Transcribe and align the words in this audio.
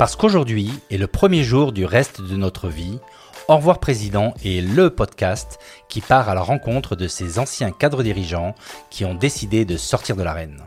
Parce 0.00 0.16
qu'aujourd'hui 0.16 0.72
est 0.90 0.96
le 0.96 1.06
premier 1.06 1.44
jour 1.44 1.72
du 1.72 1.84
reste 1.84 2.22
de 2.22 2.34
notre 2.34 2.68
vie, 2.68 2.98
Au 3.48 3.56
revoir 3.56 3.80
Président 3.80 4.32
est 4.42 4.66
le 4.66 4.88
podcast 4.88 5.58
qui 5.90 6.00
part 6.00 6.30
à 6.30 6.34
la 6.34 6.40
rencontre 6.40 6.96
de 6.96 7.06
ces 7.06 7.38
anciens 7.38 7.70
cadres 7.70 8.02
dirigeants 8.02 8.54
qui 8.88 9.04
ont 9.04 9.14
décidé 9.14 9.66
de 9.66 9.76
sortir 9.76 10.16
de 10.16 10.22
l'arène. 10.22 10.62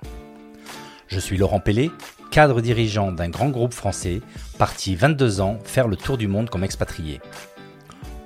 Je 1.08 1.20
suis 1.20 1.36
Laurent 1.36 1.60
Pellet, 1.60 1.90
cadre 2.30 2.62
dirigeant 2.62 3.12
d'un 3.12 3.30
grand 3.30 3.50
groupe 3.50 3.74
français, 3.74 4.22
parti 4.60 4.94
22 4.94 5.42
ans 5.42 5.58
faire 5.64 5.88
le 5.88 5.96
tour 5.98 6.20
du 6.20 6.28
monde 6.28 6.52
comme 6.52 6.64
expatrié. 6.64 7.20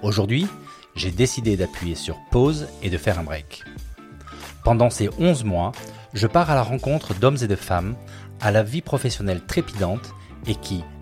Aujourd'hui, 0.01 0.45
j'ai 0.97 1.11
décidé 1.11 1.55
d'appuyer 1.55 1.95
sur 1.95 2.17
pause 2.31 2.67
et 2.83 2.89
de 2.89 2.97
faire 2.97 3.17
un 3.17 3.23
break. 3.23 3.63
Pendant 4.65 4.89
ces 4.89 5.09
11 5.17 5.45
mois, 5.45 5.71
je 6.13 6.27
pars 6.27 6.51
à 6.51 6.55
la 6.55 6.63
rencontre 6.63 7.13
d'hommes 7.13 7.37
et 7.41 7.47
de 7.47 7.55
femmes 7.55 7.95
à 8.41 8.51
la 8.51 8.61
vie 8.61 8.81
professionnelle 8.81 9.45
trépidante 9.47 10.13
et 10.47 10.55
qui, 10.55 10.83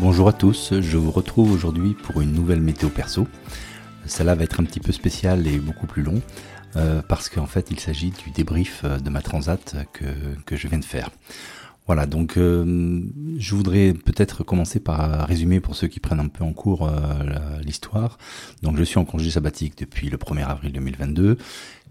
Bonjour 0.00 0.28
à 0.28 0.32
tous, 0.32 0.74
je 0.78 0.96
vous 0.96 1.10
retrouve 1.10 1.50
aujourd'hui 1.50 1.92
pour 1.92 2.20
une 2.20 2.30
nouvelle 2.30 2.60
météo 2.60 2.88
perso. 2.88 3.26
Cela 4.06 4.36
va 4.36 4.44
être 4.44 4.60
un 4.60 4.62
petit 4.62 4.78
peu 4.78 4.92
spécial 4.92 5.44
et 5.48 5.58
beaucoup 5.58 5.88
plus 5.88 6.04
long 6.04 6.22
euh, 6.76 7.02
parce 7.02 7.28
qu'en 7.28 7.46
fait 7.46 7.72
il 7.72 7.80
s'agit 7.80 8.12
du 8.12 8.30
débrief 8.30 8.84
de 8.84 9.10
ma 9.10 9.22
transat 9.22 9.74
que, 9.92 10.04
que 10.46 10.54
je 10.54 10.68
viens 10.68 10.78
de 10.78 10.84
faire. 10.84 11.10
Voilà, 11.88 12.06
donc 12.06 12.36
euh, 12.36 13.00
je 13.38 13.54
voudrais 13.56 13.92
peut-être 13.92 14.44
commencer 14.44 14.78
par 14.78 15.26
résumer 15.26 15.58
pour 15.58 15.74
ceux 15.74 15.88
qui 15.88 15.98
prennent 15.98 16.20
un 16.20 16.28
peu 16.28 16.44
en 16.44 16.52
cours 16.52 16.86
euh, 16.86 17.60
l'histoire. 17.62 18.18
Donc 18.62 18.76
je 18.76 18.84
suis 18.84 18.98
en 18.98 19.04
congé 19.04 19.30
sabbatique 19.30 19.76
depuis 19.78 20.10
le 20.10 20.16
1er 20.16 20.44
avril 20.44 20.72
2022 20.74 21.38
j'ai, 21.38 21.38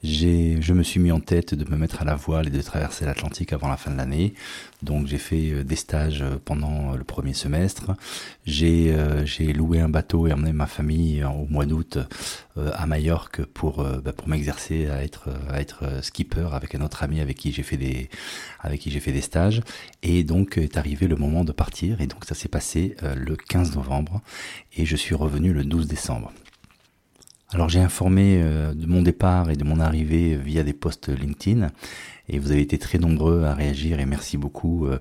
je 0.03 0.73
me 0.73 0.83
suis 0.83 0.99
mis 0.99 1.11
en 1.11 1.19
tête 1.19 1.53
de 1.53 1.69
me 1.69 1.77
mettre 1.77 2.01
à 2.01 2.05
la 2.05 2.15
voile 2.15 2.47
et 2.47 2.49
de 2.49 2.61
traverser 2.61 3.05
l'Atlantique 3.05 3.53
avant 3.53 3.67
la 3.67 3.77
fin 3.77 3.91
de 3.91 3.97
l'année. 3.97 4.33
Donc 4.83 5.07
j'ai 5.07 5.17
fait 5.17 5.51
euh, 5.51 5.63
des 5.63 5.75
stages 5.75 6.21
euh, 6.21 6.37
pendant 6.43 6.93
euh, 6.93 6.97
le 6.97 7.03
premier 7.03 7.33
semestre. 7.33 7.91
J'ai, 8.45 8.95
j'ai 9.25 9.51
loué 9.53 9.79
un 9.81 9.89
bateau 9.89 10.27
et 10.27 10.33
emmené 10.33 10.53
ma 10.53 10.67
famille 10.67 11.23
au 11.23 11.45
mois 11.49 11.65
d'août 11.65 11.97
à 12.55 12.85
Majorque 12.85 13.43
pour 13.45 13.83
bah, 13.83 14.13
pour 14.13 14.29
m'exercer 14.29 14.87
à 14.87 15.03
être 15.03 15.29
à 15.49 15.59
être 15.59 16.01
skipper 16.01 16.47
avec 16.53 16.73
un 16.75 16.81
autre 16.81 17.03
ami 17.03 17.19
avec 17.19 17.37
qui 17.37 17.51
j'ai 17.51 17.63
fait 17.63 17.75
des 17.75 18.09
avec 18.61 18.79
qui 18.79 18.89
j'ai 18.89 19.01
fait 19.01 19.11
des 19.11 19.21
stages. 19.21 19.61
Et 20.01 20.23
donc 20.23 20.57
est 20.57 20.77
arrivé 20.77 21.07
le 21.07 21.17
moment 21.17 21.43
de 21.43 21.51
partir 21.51 21.99
et 21.99 22.07
donc 22.07 22.23
ça 22.23 22.35
s'est 22.35 22.47
passé 22.47 22.95
le 23.03 23.35
15 23.35 23.75
novembre 23.75 24.21
et 24.77 24.85
je 24.85 24.95
suis 24.95 25.13
revenu 25.15 25.51
le 25.51 25.65
12 25.65 25.87
décembre. 25.87 26.31
Alors 27.53 27.69
j'ai 27.69 27.79
informé 27.79 28.41
euh, 28.43 28.73
de 28.73 28.85
mon 28.87 29.01
départ 29.01 29.49
et 29.49 29.55
de 29.55 29.63
mon 29.63 29.79
arrivée 29.79 30.35
via 30.35 30.63
des 30.63 30.73
posts 30.73 31.07
LinkedIn 31.07 31.69
et 32.27 32.39
vous 32.39 32.51
avez 32.51 32.59
été 32.59 32.77
très 32.77 32.97
nombreux 32.97 33.45
à 33.45 33.53
réagir 33.53 34.01
et 34.01 34.05
merci 34.05 34.35
beaucoup. 34.35 34.85
Euh, 34.85 34.99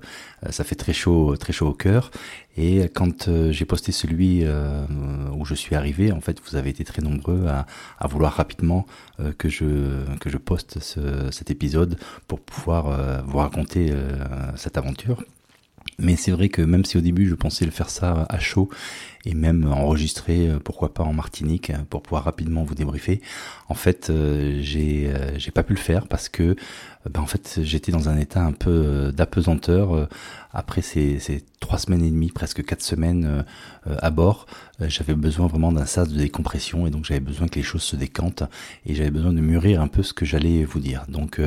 ça 0.49 0.63
fait 0.63 0.75
très 0.75 0.93
chaud, 0.93 1.35
très 1.35 1.51
chaud 1.51 1.67
au 1.67 1.73
cœur. 1.73 2.09
Et 2.55 2.83
quand 2.93 3.27
euh, 3.27 3.51
j'ai 3.51 3.65
posté 3.65 3.91
celui 3.91 4.45
où 4.45 5.43
je 5.43 5.55
suis 5.55 5.75
arrivé, 5.75 6.13
en 6.13 6.21
fait, 6.21 6.41
vous 6.49 6.55
avez 6.55 6.69
été 6.69 6.85
très 6.85 7.01
nombreux 7.01 7.47
à, 7.47 8.07
vouloir 8.07 8.33
rapidement 8.33 8.85
que 9.37 9.49
je 9.49 10.37
poste 10.37 10.79
ce, 10.79 11.29
cet 11.31 11.51
épisode 11.51 11.99
pour 12.29 12.39
pouvoir 12.39 13.25
vous 13.25 13.39
raconter 13.39 13.91
cette 14.55 14.77
aventure. 14.77 15.21
Mais 15.99 16.15
c'est 16.15 16.31
vrai 16.31 16.49
que 16.49 16.61
même 16.61 16.85
si 16.85 16.97
au 16.97 17.01
début 17.01 17.27
je 17.27 17.35
pensais 17.35 17.65
le 17.65 17.71
faire 17.71 17.89
ça 17.89 18.25
à 18.29 18.39
chaud 18.39 18.69
et 19.25 19.33
même 19.33 19.71
enregistrer, 19.71 20.49
euh, 20.49 20.59
pourquoi 20.63 20.93
pas 20.93 21.03
en 21.03 21.13
Martinique, 21.13 21.69
euh, 21.69 21.77
pour 21.89 22.01
pouvoir 22.01 22.23
rapidement 22.23 22.63
vous 22.63 22.75
débriefer, 22.75 23.21
en 23.69 23.73
fait 23.73 24.09
euh, 24.09 24.59
j'ai 24.61 25.11
j'ai 25.37 25.51
pas 25.51 25.63
pu 25.63 25.73
le 25.73 25.79
faire 25.79 26.07
parce 26.07 26.29
que 26.29 26.55
ben, 27.09 27.21
en 27.21 27.25
fait 27.25 27.59
j'étais 27.61 27.91
dans 27.91 28.09
un 28.09 28.17
état 28.17 28.43
un 28.43 28.51
peu 28.51 29.11
d'apesanteur 29.15 30.07
après 30.51 30.81
ces, 30.81 31.19
ces 31.19 31.43
trois 31.59 31.77
semaines 31.77 32.03
et 32.03 32.09
demie, 32.09 32.31
presque 32.31 32.65
quatre 32.65 32.81
semaines 32.81 33.45
à 33.85 34.09
bord. 34.09 34.45
j'avais 34.81 35.13
besoin 35.13 35.47
vraiment 35.47 35.71
d'un 35.71 35.85
sas 35.85 36.09
de 36.09 36.17
décompression 36.17 36.87
et 36.87 36.89
donc 36.89 37.05
j'avais 37.05 37.19
besoin 37.19 37.47
que 37.47 37.55
les 37.55 37.63
choses 37.63 37.83
se 37.83 37.95
décantent 37.95 38.43
et 38.85 38.95
j'avais 38.95 39.11
besoin 39.11 39.31
de 39.31 39.41
mûrir 39.41 39.81
un 39.81 39.87
peu 39.87 40.03
ce 40.03 40.13
que 40.13 40.25
j'allais 40.25 40.65
vous 40.65 40.79
dire. 40.79 41.05
Donc 41.07 41.39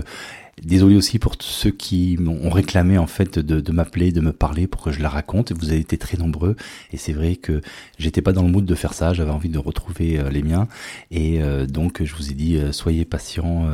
Désolé 0.63 0.97
aussi 0.97 1.19
pour 1.19 1.37
ceux 1.41 1.71
qui 1.71 2.17
m'ont 2.19 2.51
réclamé 2.51 2.99
en 2.99 3.07
fait 3.07 3.39
de 3.39 3.73
m'appeler, 3.73 4.13
de 4.13 4.21
me 4.21 4.33
parler 4.33 4.67
pour 4.67 4.83
que 4.83 4.93
je 4.93 5.01
la 5.01 5.09
raconte. 5.09 5.53
Vous 5.53 5.71
avez 5.71 5.79
été 5.79 5.97
très 5.97 6.19
nombreux 6.19 6.57
et 6.93 6.99
c'est 6.99 7.13
vrai 7.13 7.37
que 7.37 7.59
j'étais 7.98 8.22
pas 8.22 8.32
dans 8.32 8.43
le 8.43 8.48
mood 8.48 8.65
de 8.65 8.75
faire 8.75 8.94
ça. 8.94 9.12
J'avais 9.12 9.31
envie 9.31 9.48
de 9.48 9.59
retrouver 9.59 10.19
euh, 10.19 10.31
les 10.31 10.43
miens 10.43 10.69
et 11.10 11.43
euh, 11.43 11.66
donc 11.66 12.03
je 12.03 12.15
vous 12.15 12.31
ai 12.31 12.34
dit 12.34 12.56
euh, 12.56 12.72
soyez 12.72 13.04
patients, 13.04 13.66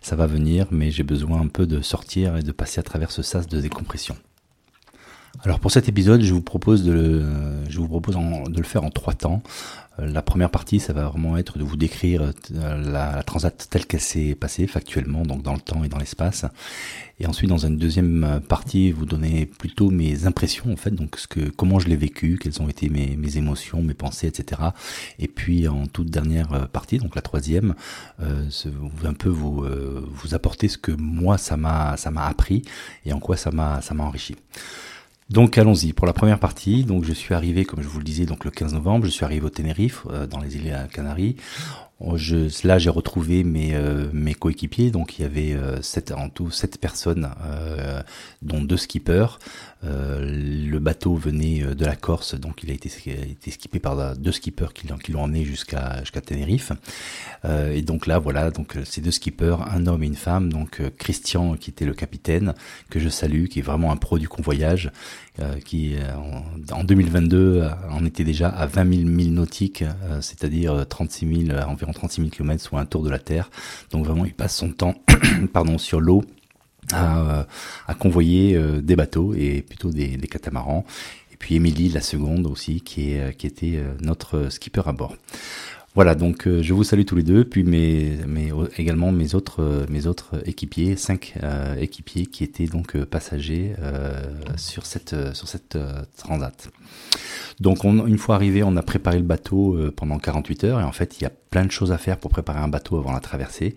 ça 0.00 0.16
va 0.16 0.26
venir, 0.26 0.66
mais 0.70 0.90
j'ai 0.90 1.02
besoin 1.02 1.40
un 1.40 1.48
peu 1.48 1.66
de 1.66 1.80
sortir 1.80 2.36
et 2.36 2.42
de 2.42 2.52
passer 2.52 2.80
à 2.80 2.82
travers 2.82 3.10
ce 3.10 3.22
sas 3.22 3.46
de 3.46 3.60
décompression. 3.60 4.16
Alors 5.44 5.58
pour 5.58 5.70
cet 5.70 5.88
épisode, 5.88 6.22
je 6.22 6.34
vous 6.34 6.42
propose 6.42 6.84
de 6.84 6.92
le, 6.92 7.86
propose 7.86 8.16
de 8.16 8.58
le 8.58 8.64
faire 8.64 8.84
en 8.84 8.90
trois 8.90 9.14
temps. 9.14 9.42
Euh, 9.98 10.06
la 10.06 10.22
première 10.22 10.50
partie, 10.50 10.80
ça 10.80 10.92
va 10.92 11.04
vraiment 11.08 11.36
être 11.36 11.56
de 11.56 11.64
vous 11.64 11.76
décrire 11.76 12.32
euh, 12.54 12.90
la, 12.90 13.22
transat 13.22 13.68
telle 13.70 13.86
qu'elle 13.86 14.00
s'est 14.00 14.34
passée 14.34 14.66
factuellement, 14.66 15.22
donc 15.22 15.42
dans 15.42 15.54
le 15.54 15.60
temps 15.60 15.82
et 15.82 15.88
dans 15.88 15.98
l'espace. 15.98 16.44
Et 17.20 17.26
ensuite, 17.26 17.48
dans 17.48 17.58
une 17.58 17.76
deuxième 17.76 18.40
partie, 18.48 18.92
vous 18.92 19.06
donner 19.06 19.46
plutôt 19.46 19.90
mes 19.90 20.26
impressions 20.26 20.72
en 20.72 20.76
fait, 20.76 20.90
donc 20.90 21.16
comment 21.56 21.78
je 21.78 21.88
l'ai 21.88 21.96
vécu, 21.96 22.38
quelles 22.40 22.62
ont 22.62 22.68
été 22.68 22.88
mes, 22.88 23.36
émotions, 23.36 23.82
mes 23.82 23.94
pensées, 23.94 24.26
etc. 24.26 24.62
Et 25.18 25.28
puis 25.28 25.68
en 25.68 25.86
toute 25.86 26.08
dernière 26.08 26.68
partie, 26.68 26.98
donc 26.98 27.14
la 27.14 27.22
troisième, 27.22 27.74
euh, 28.20 28.48
un 29.04 29.14
peu 29.14 29.28
vous 29.28 29.64
euh, 29.64 30.02
apporter 30.32 30.68
ce 30.68 30.78
que 30.78 30.92
moi 30.92 31.36
ça 31.36 31.56
m'a 31.58 31.96
appris 32.26 32.62
et 33.04 33.12
en 33.12 33.20
quoi 33.20 33.36
ça 33.36 33.50
m'a 33.50 33.80
enrichi. 33.98 34.36
Donc 35.30 35.58
allons-y 35.58 35.92
pour 35.92 36.08
la 36.08 36.12
première 36.12 36.40
partie. 36.40 36.84
Donc 36.84 37.04
je 37.04 37.12
suis 37.12 37.34
arrivé, 37.34 37.64
comme 37.64 37.82
je 37.82 37.88
vous 37.88 37.98
le 37.98 38.04
disais, 38.04 38.26
donc 38.26 38.44
le 38.44 38.50
15 38.50 38.74
novembre. 38.74 39.06
Je 39.06 39.10
suis 39.10 39.24
arrivé 39.24 39.46
au 39.46 39.50
Tenerife, 39.50 40.04
euh, 40.10 40.26
dans 40.26 40.40
les 40.40 40.56
îles 40.56 40.76
Canaries. 40.92 41.36
Oh, 42.00 42.16
je, 42.16 42.66
là, 42.66 42.78
j'ai 42.78 42.90
retrouvé 42.90 43.44
mes, 43.44 43.74
euh, 43.74 44.08
mes 44.12 44.34
coéquipiers. 44.34 44.90
Donc, 44.90 45.18
il 45.18 45.22
y 45.22 45.24
avait 45.26 45.52
euh, 45.52 45.82
sept, 45.82 46.12
en 46.12 46.30
tout 46.30 46.50
sept 46.50 46.78
personnes, 46.78 47.28
dont 48.42 48.62
deux 48.62 48.78
skippers. 48.78 49.38
Le 49.82 50.78
bateau 50.78 51.14
venait 51.14 51.74
de 51.74 51.84
la 51.84 51.96
Corse, 51.96 52.34
donc 52.34 52.62
il 52.62 52.70
a 52.70 52.74
été, 52.74 52.88
skippé 52.88 53.78
par 53.78 54.16
deux 54.16 54.32
skippers 54.32 54.72
qui, 54.74 54.86
l'ont 55.12 55.22
emmené 55.22 55.44
jusqu'à 55.44 56.02
Tenerife. 56.24 56.72
et 57.44 57.82
donc 57.82 58.06
là, 58.06 58.18
voilà, 58.18 58.50
donc 58.50 58.76
ces 58.84 59.00
deux 59.00 59.10
skippers, 59.10 59.56
un 59.70 59.86
homme 59.86 60.02
et 60.02 60.06
une 60.06 60.14
femme. 60.14 60.52
Donc 60.52 60.82
Christian, 60.98 61.56
qui 61.56 61.70
était 61.70 61.86
le 61.86 61.94
capitaine, 61.94 62.54
que 62.90 63.00
je 63.00 63.08
salue, 63.08 63.46
qui 63.46 63.60
est 63.60 63.62
vraiment 63.62 63.90
un 63.90 63.96
pro 63.96 64.18
du 64.18 64.28
convoyage, 64.28 64.90
qui 65.64 65.94
en, 66.70 66.78
en 66.78 66.84
2022 66.84 67.68
en 67.90 68.04
était 68.04 68.24
déjà 68.24 68.48
à 68.48 68.66
20 68.66 68.94
000 68.96 69.08
milles 69.08 69.32
nautiques, 69.32 69.84
c'est-à-dire 70.20 70.86
36 70.88 71.46
000 71.46 71.58
environ 71.66 71.92
36 71.92 72.22
000 72.22 72.30
km, 72.30 72.62
soit 72.62 72.80
un 72.80 72.86
tour 72.86 73.02
de 73.02 73.10
la 73.10 73.18
Terre. 73.18 73.50
Donc 73.90 74.04
vraiment, 74.04 74.24
il 74.24 74.34
passe 74.34 74.56
son 74.56 74.70
temps 74.70 74.94
pardon, 75.52 75.78
sur 75.78 76.00
l'eau 76.00 76.22
à, 76.92 77.46
à, 77.86 77.94
convoyer 77.94 78.54
euh, 78.56 78.80
des 78.80 78.96
bateaux 78.96 79.34
et 79.34 79.62
plutôt 79.62 79.90
des, 79.90 80.16
des, 80.16 80.28
catamarans. 80.28 80.84
Et 81.32 81.36
puis 81.36 81.54
Émilie, 81.56 81.88
la 81.88 82.00
seconde 82.00 82.46
aussi, 82.46 82.80
qui, 82.80 83.12
est, 83.12 83.36
qui 83.36 83.46
était 83.46 83.76
euh, 83.76 83.92
notre 84.00 84.50
skipper 84.50 84.82
à 84.86 84.92
bord. 84.92 85.16
Voilà, 85.96 86.14
donc 86.14 86.46
euh, 86.46 86.62
je 86.62 86.72
vous 86.72 86.84
salue 86.84 87.04
tous 87.04 87.16
les 87.16 87.24
deux, 87.24 87.44
puis 87.44 87.64
mes, 87.64 88.16
mes 88.26 88.52
également 88.78 89.10
mes 89.10 89.34
autres 89.34 89.86
mes 89.88 90.06
autres 90.06 90.40
équipiers, 90.46 90.94
cinq 90.94 91.34
équipiers 91.80 92.26
qui 92.26 92.44
étaient 92.44 92.66
donc 92.66 92.96
passagers 93.04 93.74
sur 94.56 94.86
cette 94.86 95.16
sur 95.34 95.48
cette 95.48 95.76
transat. 96.16 96.70
Donc 97.60 97.84
on, 97.84 98.06
une 98.06 98.18
fois 98.18 98.34
arrivé, 98.34 98.62
on 98.62 98.76
a 98.76 98.82
préparé 98.82 99.18
le 99.18 99.24
bateau 99.24 99.78
pendant 99.96 100.18
48 100.18 100.64
heures 100.64 100.80
et 100.80 100.84
en 100.84 100.92
fait 100.92 101.18
il 101.20 101.24
y 101.24 101.26
a 101.26 101.30
plein 101.50 101.64
de 101.64 101.70
choses 101.70 101.92
à 101.92 101.98
faire 101.98 102.16
pour 102.18 102.30
préparer 102.30 102.60
un 102.60 102.68
bateau 102.68 102.96
avant 102.96 103.12
la 103.12 103.20
traversée. 103.20 103.74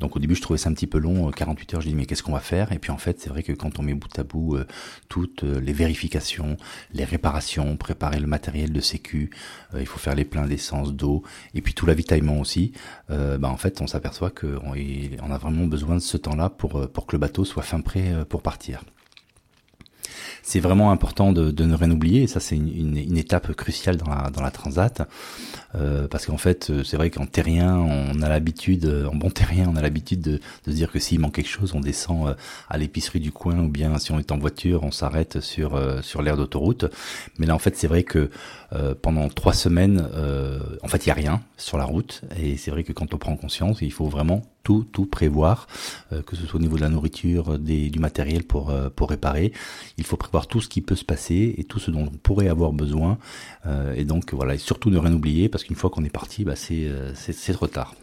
Donc 0.00 0.16
au 0.16 0.18
début 0.18 0.34
je 0.34 0.42
trouvais 0.42 0.58
ça 0.58 0.70
un 0.70 0.72
petit 0.72 0.86
peu 0.86 0.98
long, 0.98 1.30
48 1.30 1.72
euh, 1.72 1.76
heures, 1.76 1.82
je 1.82 1.88
dis 1.88 1.94
mais 1.94 2.06
qu'est-ce 2.06 2.22
qu'on 2.22 2.32
va 2.32 2.40
faire? 2.40 2.72
Et 2.72 2.78
puis 2.78 2.92
en 2.92 2.98
fait 2.98 3.20
c'est 3.20 3.28
vrai 3.28 3.42
que 3.42 3.52
quand 3.52 3.78
on 3.78 3.82
met 3.82 3.94
bout 3.94 4.18
à 4.18 4.22
bout 4.22 4.56
euh, 4.56 4.66
toutes 5.08 5.44
euh, 5.44 5.60
les 5.60 5.72
vérifications, 5.72 6.56
les 6.92 7.04
réparations, 7.04 7.76
préparer 7.76 8.20
le 8.20 8.26
matériel 8.26 8.72
de 8.72 8.80
sécu, 8.80 9.30
il 9.78 9.86
faut 9.86 9.98
faire 9.98 10.14
les 10.14 10.24
pleins 10.24 10.46
d'essence, 10.46 10.94
d'eau, 10.94 11.22
et 11.54 11.60
puis 11.60 11.74
tout 11.74 11.86
l'avitaillement 11.86 12.38
aussi, 12.40 12.72
bah 13.08 13.48
en 13.48 13.56
fait 13.56 13.80
on 13.80 13.86
s'aperçoit 13.86 14.30
qu'on 14.30 14.74
on 15.22 15.30
a 15.30 15.38
vraiment 15.38 15.66
besoin 15.66 15.96
de 15.96 16.00
ce 16.00 16.16
temps-là 16.16 16.50
pour, 16.50 16.88
pour 16.90 17.06
que 17.06 17.16
le 17.16 17.18
bateau 17.18 17.44
soit 17.44 17.62
fin 17.62 17.80
prêt 17.80 18.24
pour 18.28 18.42
partir. 18.42 18.82
C'est 20.48 20.60
vraiment 20.60 20.90
important 20.90 21.32
de, 21.32 21.62
ne 21.62 21.74
rien 21.74 21.90
oublier. 21.90 22.22
Et 22.22 22.26
ça, 22.26 22.40
c'est 22.40 22.56
une, 22.56 23.18
étape 23.18 23.52
cruciale 23.52 23.98
dans 23.98 24.08
la, 24.08 24.30
dans 24.30 24.40
la 24.40 24.50
transat. 24.50 25.06
Euh, 25.74 26.08
parce 26.08 26.24
qu'en 26.24 26.38
fait, 26.38 26.72
c'est 26.84 26.96
vrai 26.96 27.10
qu'en 27.10 27.26
terrien, 27.26 27.76
on 27.76 28.22
a 28.22 28.30
l'habitude, 28.30 28.86
en 29.12 29.14
bon 29.14 29.28
terrien, 29.28 29.70
on 29.70 29.76
a 29.76 29.82
l'habitude 29.82 30.22
de, 30.22 30.40
de 30.64 30.70
se 30.70 30.70
dire 30.70 30.90
que 30.90 30.98
s'il 30.98 31.20
manque 31.20 31.34
quelque 31.34 31.50
chose, 31.50 31.74
on 31.74 31.80
descend 31.80 32.34
à 32.70 32.78
l'épicerie 32.78 33.20
du 33.20 33.30
coin 33.30 33.58
ou 33.58 33.68
bien 33.68 33.98
si 33.98 34.10
on 34.10 34.18
est 34.18 34.32
en 34.32 34.38
voiture, 34.38 34.84
on 34.84 34.90
s'arrête 34.90 35.40
sur, 35.40 35.78
sur 36.02 36.22
l'aire 36.22 36.38
d'autoroute. 36.38 36.86
Mais 37.38 37.44
là, 37.44 37.54
en 37.54 37.58
fait, 37.58 37.76
c'est 37.76 37.86
vrai 37.86 38.02
que 38.02 38.30
euh, 38.74 38.94
pendant 39.00 39.28
trois 39.28 39.54
semaines, 39.54 40.06
euh, 40.12 40.58
en 40.82 40.88
fait, 40.88 41.06
il 41.06 41.08
y 41.08 41.10
a 41.10 41.14
rien 41.14 41.40
sur 41.56 41.78
la 41.78 41.84
route. 41.84 42.22
Et 42.38 42.56
c'est 42.56 42.70
vrai 42.70 42.84
que 42.84 42.92
quand 42.92 43.14
on 43.14 43.18
prend 43.18 43.36
conscience, 43.36 43.78
il 43.80 43.92
faut 43.92 44.06
vraiment 44.06 44.42
tout, 44.62 44.84
tout 44.92 45.06
prévoir, 45.06 45.66
euh, 46.12 46.22
que 46.22 46.36
ce 46.36 46.46
soit 46.46 46.60
au 46.60 46.62
niveau 46.62 46.76
de 46.76 46.82
la 46.82 46.90
nourriture, 46.90 47.58
des, 47.58 47.88
du 47.88 47.98
matériel 47.98 48.44
pour, 48.44 48.72
pour 48.94 49.10
réparer. 49.10 49.52
Il 49.96 50.04
faut 50.04 50.16
prévoir 50.16 50.46
tout 50.46 50.60
ce 50.60 50.68
qui 50.68 50.82
peut 50.82 50.96
se 50.96 51.04
passer 51.04 51.54
et 51.56 51.64
tout 51.64 51.78
ce 51.78 51.90
dont 51.90 52.10
on 52.12 52.16
pourrait 52.16 52.48
avoir 52.48 52.72
besoin. 52.72 53.18
et 53.96 54.04
donc, 54.04 54.34
voilà, 54.34 54.54
et 54.54 54.58
surtout 54.58 54.90
ne 54.90 54.98
rien 54.98 55.12
oublier, 55.12 55.48
parce 55.48 55.64
qu'une 55.64 55.76
fois 55.76 55.90
qu'on 55.90 56.04
est 56.04 56.10
parti, 56.10 56.44
bah, 56.44 56.56
c'est 56.56 57.52
trop 57.52 57.66
tard. 57.66 57.94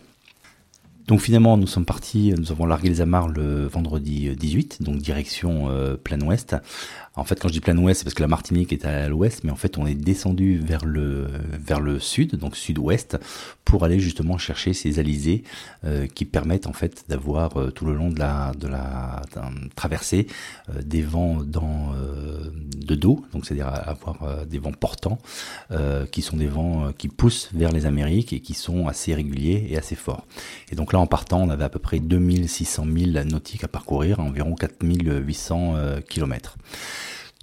Donc 1.07 1.21
finalement, 1.21 1.55
nous 1.55 1.67
sommes 1.67 1.85
partis, 1.85 2.33
nous 2.35 2.51
avons 2.51 2.65
largué 2.65 2.89
les 2.89 3.01
amarres 3.01 3.27
le 3.27 3.67
vendredi 3.67 4.35
18, 4.35 4.81
donc 4.81 4.97
direction 4.97 5.69
euh, 5.69 5.95
plein 5.97 6.19
ouest, 6.21 6.55
en 7.17 7.23
fait, 7.23 7.39
quand 7.39 7.47
je 7.47 7.53
dis 7.53 7.61
plein 7.61 7.77
ouest, 7.77 7.99
c'est 7.99 8.03
parce 8.03 8.13
que 8.13 8.21
la 8.21 8.27
Martinique 8.27 8.73
est 8.73 8.83
à 8.83 9.07
l'ouest, 9.07 9.43
mais 9.45 9.51
en 9.51 9.55
fait, 9.55 9.77
on 9.77 9.85
est 9.85 9.95
descendu 9.95 10.57
vers 10.57 10.83
le 10.83 11.27
vers 11.53 11.79
le 11.79 11.99
sud, 11.99 12.35
donc 12.35 12.57
sud-ouest, 12.57 13.17
pour 13.63 13.85
aller 13.85 13.99
justement 13.99 14.37
chercher 14.37 14.73
ces 14.73 14.99
alizés 14.99 15.43
euh, 15.85 16.07
qui 16.07 16.25
permettent 16.25 16.67
en 16.67 16.73
fait 16.73 17.05
d'avoir 17.07 17.57
euh, 17.57 17.71
tout 17.71 17.85
le 17.85 17.93
long 17.93 18.09
de 18.09 18.19
la 18.19 18.51
de 18.59 18.67
la 18.67 19.21
traversée 19.75 20.27
euh, 20.69 20.81
des 20.81 21.01
vents 21.01 21.41
dans 21.41 21.93
euh, 21.95 22.51
de 22.75 22.95
dos, 22.95 23.25
donc 23.31 23.45
c'est-à-dire 23.45 23.67
avoir 23.67 24.45
des 24.45 24.59
vents 24.59 24.71
portants, 24.71 25.17
qui 26.11 26.21
sont 26.21 26.37
des 26.37 26.47
vents 26.47 26.91
qui 26.97 27.07
poussent 27.07 27.49
vers 27.53 27.71
les 27.71 27.85
Amériques 27.85 28.33
et 28.33 28.41
qui 28.41 28.53
sont 28.53 28.87
assez 28.87 29.13
réguliers 29.13 29.67
et 29.69 29.77
assez 29.77 29.95
forts. 29.95 30.25
Et 30.71 30.75
donc 30.75 30.93
en 30.99 31.07
partant, 31.07 31.41
on 31.41 31.49
avait 31.49 31.63
à 31.63 31.69
peu 31.69 31.79
près 31.79 31.99
2600 31.99 32.85
milles 32.85 33.25
nautiques 33.29 33.63
à 33.63 33.67
parcourir, 33.67 34.19
environ 34.19 34.55
4800 34.55 35.75
kilomètres. 36.07 36.57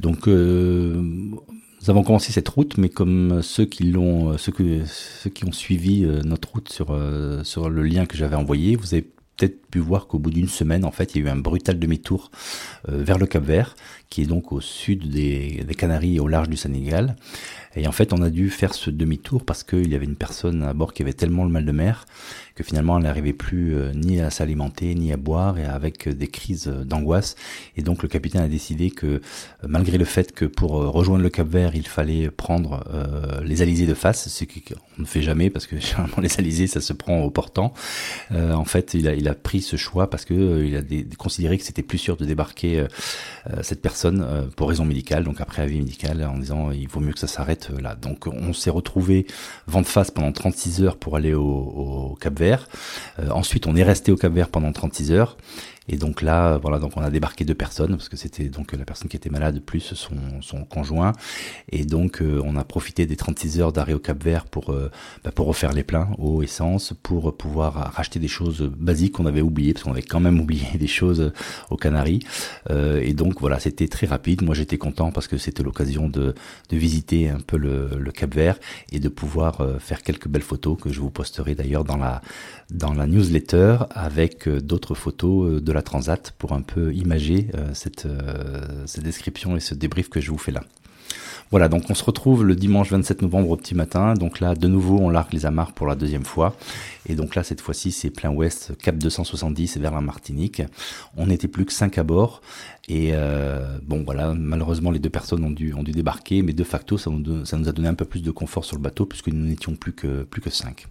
Donc 0.00 0.28
euh, 0.28 0.94
nous 1.00 1.90
avons 1.90 2.02
commencé 2.02 2.32
cette 2.32 2.48
route, 2.48 2.76
mais 2.78 2.88
comme 2.88 3.42
ceux 3.42 3.64
qui 3.64 3.84
l'ont, 3.84 4.36
ceux, 4.38 4.52
que, 4.52 4.84
ceux 4.84 5.30
qui 5.30 5.44
ont 5.44 5.52
suivi 5.52 6.04
euh, 6.04 6.20
notre 6.24 6.50
route 6.52 6.68
sur, 6.68 6.88
euh, 6.90 7.44
sur 7.44 7.70
le 7.70 7.82
lien 7.82 8.06
que 8.06 8.16
j'avais 8.16 8.36
envoyé, 8.36 8.76
vous 8.76 8.94
avez 8.94 9.02
peut-être 9.36 9.66
pu 9.66 9.78
voir 9.78 10.06
qu'au 10.06 10.18
bout 10.18 10.30
d'une 10.30 10.48
semaine, 10.48 10.84
en 10.84 10.90
fait, 10.90 11.14
il 11.14 11.22
y 11.22 11.24
a 11.24 11.28
eu 11.28 11.30
un 11.30 11.36
brutal 11.36 11.78
demi-tour 11.78 12.30
vers 12.86 13.18
le 13.18 13.26
Cap 13.26 13.42
Vert, 13.42 13.74
qui 14.12 14.20
est 14.20 14.26
donc 14.26 14.52
au 14.52 14.60
sud 14.60 15.08
des, 15.08 15.64
des 15.66 15.74
Canaries 15.74 16.16
et 16.16 16.20
au 16.20 16.28
large 16.28 16.50
du 16.50 16.58
Sénégal. 16.58 17.16
Et 17.76 17.86
en 17.88 17.92
fait, 17.92 18.12
on 18.12 18.20
a 18.20 18.28
dû 18.28 18.50
faire 18.50 18.74
ce 18.74 18.90
demi-tour 18.90 19.42
parce 19.46 19.64
qu'il 19.64 19.90
y 19.90 19.94
avait 19.94 20.04
une 20.04 20.16
personne 20.16 20.62
à 20.62 20.74
bord 20.74 20.92
qui 20.92 21.00
avait 21.00 21.14
tellement 21.14 21.44
le 21.44 21.50
mal 21.50 21.64
de 21.64 21.72
mer 21.72 22.04
que 22.54 22.64
finalement 22.64 22.98
elle 22.98 23.04
n'arrivait 23.04 23.32
plus 23.32 23.74
euh, 23.74 23.92
ni 23.94 24.20
à 24.20 24.30
s'alimenter 24.30 24.94
ni 24.94 25.12
à 25.12 25.16
boire 25.16 25.58
et 25.58 25.64
avec 25.64 26.08
euh, 26.08 26.12
des 26.12 26.28
crises 26.28 26.68
euh, 26.68 26.84
d'angoisse. 26.84 27.36
Et 27.76 27.82
donc 27.82 28.02
le 28.02 28.08
capitaine 28.08 28.42
a 28.42 28.48
décidé 28.48 28.90
que 28.90 29.20
malgré 29.66 29.98
le 29.98 30.04
fait 30.04 30.32
que 30.32 30.44
pour 30.44 30.72
rejoindre 30.72 31.22
le 31.22 31.30
Cap 31.30 31.48
Vert 31.48 31.74
il 31.74 31.86
fallait 31.86 32.30
prendre 32.30 32.84
les 33.44 33.62
alizés 33.62 33.86
de 33.86 33.94
face, 33.94 34.28
ce 34.28 34.44
qu'on 34.44 34.74
ne 34.98 35.06
fait 35.06 35.22
jamais 35.22 35.50
parce 35.50 35.66
que 35.66 35.78
généralement 35.80 36.20
les 36.20 36.38
alizés 36.38 36.66
ça 36.66 36.80
se 36.80 36.92
prend 36.92 37.22
au 37.22 37.30
portant. 37.30 37.72
en 38.30 38.64
fait 38.64 38.94
il 38.94 39.28
a, 39.28 39.34
pris 39.34 39.62
ce 39.62 39.76
choix 39.76 40.10
parce 40.10 40.24
que 40.24 40.64
il 40.64 40.76
a 40.76 41.16
considéré 41.16 41.58
que 41.58 41.64
c'était 41.64 41.82
plus 41.82 41.98
sûr 41.98 42.16
de 42.16 42.24
débarquer 42.24 42.86
cette 43.62 43.80
personne 43.80 44.01
pour 44.56 44.68
raison 44.68 44.84
médicale, 44.84 45.24
donc 45.24 45.40
après 45.40 45.62
avis 45.62 45.78
médical 45.78 46.24
en 46.24 46.38
disant 46.38 46.70
il 46.70 46.88
vaut 46.88 47.00
mieux 47.00 47.12
que 47.12 47.18
ça 47.20 47.26
s'arrête 47.26 47.70
là. 47.80 47.94
Donc 47.94 48.26
on 48.26 48.52
s'est 48.52 48.70
retrouvé 48.70 49.26
vent 49.66 49.82
de 49.82 49.86
face 49.86 50.10
pendant 50.10 50.32
36 50.32 50.82
heures 50.82 50.96
pour 50.96 51.16
aller 51.16 51.34
au, 51.34 51.42
au 51.42 52.18
Cap 52.20 52.38
Vert 52.38 52.68
euh, 53.18 53.30
ensuite, 53.30 53.66
on 53.66 53.76
est 53.76 53.82
resté 53.82 54.12
au 54.12 54.16
Cap 54.16 54.32
Vert 54.32 54.48
pendant 54.48 54.72
36 54.72 55.12
heures. 55.12 55.36
Et 55.88 55.96
donc 55.96 56.22
là, 56.22 56.58
voilà, 56.58 56.78
donc 56.78 56.96
on 56.96 57.00
a 57.00 57.10
débarqué 57.10 57.44
deux 57.44 57.54
personnes 57.54 57.96
parce 57.96 58.08
que 58.08 58.16
c'était 58.16 58.48
donc 58.48 58.72
la 58.72 58.84
personne 58.84 59.08
qui 59.08 59.16
était 59.16 59.30
malade 59.30 59.60
plus 59.60 59.94
son, 59.94 60.64
conjoint. 60.70 61.12
Et 61.70 61.84
donc 61.84 62.22
euh, 62.22 62.40
on 62.44 62.56
a 62.56 62.62
profité 62.62 63.04
des 63.04 63.16
36 63.16 63.60
heures 63.60 63.72
d'arrêt 63.72 63.92
au 63.92 63.98
Cap 63.98 64.22
Vert 64.22 64.44
pour 64.46 64.70
euh, 64.70 64.90
bah, 65.24 65.32
pour 65.32 65.46
refaire 65.46 65.72
les 65.72 65.82
pleins 65.82 66.08
eau 66.18 66.42
essence, 66.42 66.94
pour 67.02 67.36
pouvoir 67.36 67.74
racheter 67.94 68.20
des 68.20 68.28
choses 68.28 68.62
basiques 68.62 69.14
qu'on 69.14 69.26
avait 69.26 69.40
oubliées 69.40 69.72
parce 69.72 69.82
qu'on 69.82 69.90
avait 69.90 70.02
quand 70.02 70.20
même 70.20 70.40
oublié 70.40 70.66
des 70.78 70.86
choses 70.86 71.32
aux 71.70 71.76
Canaries. 71.76 72.20
Euh, 72.70 73.00
et 73.02 73.12
donc 73.12 73.40
voilà, 73.40 73.58
c'était 73.58 73.88
très 73.88 74.06
rapide. 74.06 74.42
Moi 74.42 74.54
j'étais 74.54 74.78
content 74.78 75.10
parce 75.10 75.26
que 75.26 75.36
c'était 75.36 75.64
l'occasion 75.64 76.08
de, 76.08 76.34
de 76.68 76.76
visiter 76.76 77.28
un 77.28 77.40
peu 77.40 77.56
le, 77.56 77.90
le 77.98 78.12
Cap 78.12 78.34
Vert 78.34 78.58
et 78.92 79.00
de 79.00 79.08
pouvoir 79.08 79.60
faire 79.80 80.02
quelques 80.02 80.28
belles 80.28 80.42
photos 80.42 80.78
que 80.80 80.92
je 80.92 81.00
vous 81.00 81.10
posterai 81.10 81.54
d'ailleurs 81.56 81.84
dans 81.84 81.96
la 81.96 82.22
dans 82.70 82.94
la 82.94 83.06
newsletter 83.06 83.78
avec 83.90 84.48
d'autres 84.48 84.94
photos 84.94 85.60
de 85.60 85.71
la 85.72 85.82
Transat 85.82 86.32
pour 86.38 86.52
un 86.52 86.62
peu 86.62 86.92
imager 86.94 87.48
euh, 87.54 87.70
cette, 87.74 88.06
euh, 88.06 88.84
cette 88.86 89.04
description 89.04 89.56
et 89.56 89.60
ce 89.60 89.74
débrief 89.74 90.08
que 90.08 90.20
je 90.20 90.30
vous 90.30 90.38
fais 90.38 90.52
là. 90.52 90.62
Voilà, 91.52 91.68
donc 91.68 91.90
on 91.90 91.94
se 91.94 92.02
retrouve 92.02 92.44
le 92.44 92.56
dimanche 92.56 92.90
27 92.90 93.20
novembre 93.20 93.50
au 93.50 93.56
petit 93.56 93.74
matin. 93.74 94.14
Donc 94.14 94.40
là, 94.40 94.54
de 94.54 94.68
nouveau, 94.68 94.98
on 94.98 95.10
largue 95.10 95.34
les 95.34 95.44
amarres 95.44 95.72
pour 95.72 95.86
la 95.86 95.94
deuxième 95.94 96.24
fois. 96.24 96.56
Et 97.06 97.14
donc 97.14 97.34
là, 97.34 97.42
cette 97.42 97.60
fois-ci, 97.60 97.92
c'est 97.92 98.08
plein 98.08 98.30
ouest, 98.30 98.72
cap 98.78 98.96
270 98.96 99.76
vers 99.76 99.92
la 99.92 100.00
Martinique. 100.00 100.62
On 101.18 101.26
n'était 101.26 101.48
plus 101.48 101.66
que 101.66 101.72
5 101.74 101.98
à 101.98 102.04
bord. 102.04 102.40
Et 102.88 103.10
euh, 103.12 103.78
bon, 103.82 104.02
voilà, 104.02 104.32
malheureusement, 104.32 104.90
les 104.90 104.98
deux 104.98 105.10
personnes 105.10 105.44
ont 105.44 105.50
dû, 105.50 105.74
ont 105.74 105.82
dû 105.82 105.92
débarquer. 105.92 106.40
Mais 106.40 106.54
de 106.54 106.64
facto, 106.64 106.96
ça 106.96 107.10
nous, 107.10 107.44
ça 107.44 107.58
nous 107.58 107.68
a 107.68 107.72
donné 107.72 107.88
un 107.88 107.94
peu 107.94 108.06
plus 108.06 108.22
de 108.22 108.30
confort 108.30 108.64
sur 108.64 108.76
le 108.76 108.82
bateau 108.82 109.04
puisque 109.04 109.28
nous 109.28 109.44
n'étions 109.44 109.74
plus 109.74 109.92
que, 109.92 110.22
plus 110.22 110.40
que 110.40 110.48
5. 110.48 110.86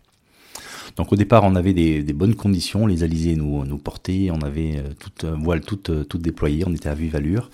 Donc 0.96 1.12
au 1.12 1.16
départ, 1.16 1.44
on 1.44 1.56
avait 1.56 1.74
des, 1.74 2.14
bonnes 2.14 2.36
conditions, 2.36 2.88
les 2.88 3.04
alizés 3.04 3.36
nous, 3.36 3.78
portaient, 3.78 4.30
on 4.32 4.42
avait 4.42 4.78
euh, 4.78 4.94
toute 5.00 5.24
euh, 5.24 5.36
voile 5.36 5.62
toute, 5.62 5.90
euh, 5.90 6.04
toute 6.04 6.22
déployée, 6.22 6.64
on 6.68 6.74
était 6.74 6.90
à 6.90 6.94
vive 6.94 7.16
allure. 7.16 7.50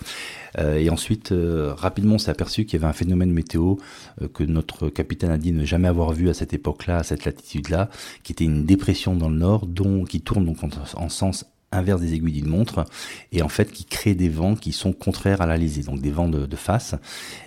et 0.58 0.90
ensuite, 0.90 1.32
rapidement, 1.76 2.16
on 2.16 2.18
s'est 2.18 2.30
aperçu 2.30 2.64
qu'il 2.64 2.80
y 2.80 2.82
avait 2.82 2.90
un 2.90 2.94
phénomène 2.94 3.30
météo 3.30 3.76
que 4.34 4.42
notre 4.42 4.88
capitaine 4.88 5.30
a 5.30 5.38
dit 5.38 5.52
ne 5.52 5.64
jamais 5.64 5.86
avoir 5.86 6.12
vu 6.12 6.28
à 6.30 6.34
cette 6.34 6.52
époque-là, 6.52 6.98
à 6.98 7.02
cette 7.04 7.24
latitude-là, 7.24 7.90
qui 8.24 8.32
était 8.32 8.44
une 8.44 8.64
dépression 8.64 9.14
dans 9.14 9.28
le 9.28 9.36
nord, 9.36 9.66
dont 9.66 10.04
qui 10.04 10.20
tourne 10.20 10.44
donc 10.44 10.64
en, 10.64 10.70
en 10.94 11.08
sens 11.08 11.44
inverse 11.70 12.00
des 12.00 12.14
aiguilles 12.14 12.40
d'une 12.40 12.48
montre 12.48 12.84
et 13.32 13.42
en 13.42 13.48
fait 13.48 13.70
qui 13.70 13.84
crée 13.84 14.14
des 14.14 14.30
vents 14.30 14.54
qui 14.54 14.72
sont 14.72 14.92
contraires 14.92 15.42
à 15.42 15.46
l'Alizé, 15.46 15.82
donc 15.82 16.00
des 16.00 16.10
vents 16.10 16.28
de, 16.28 16.56
face 16.56 16.94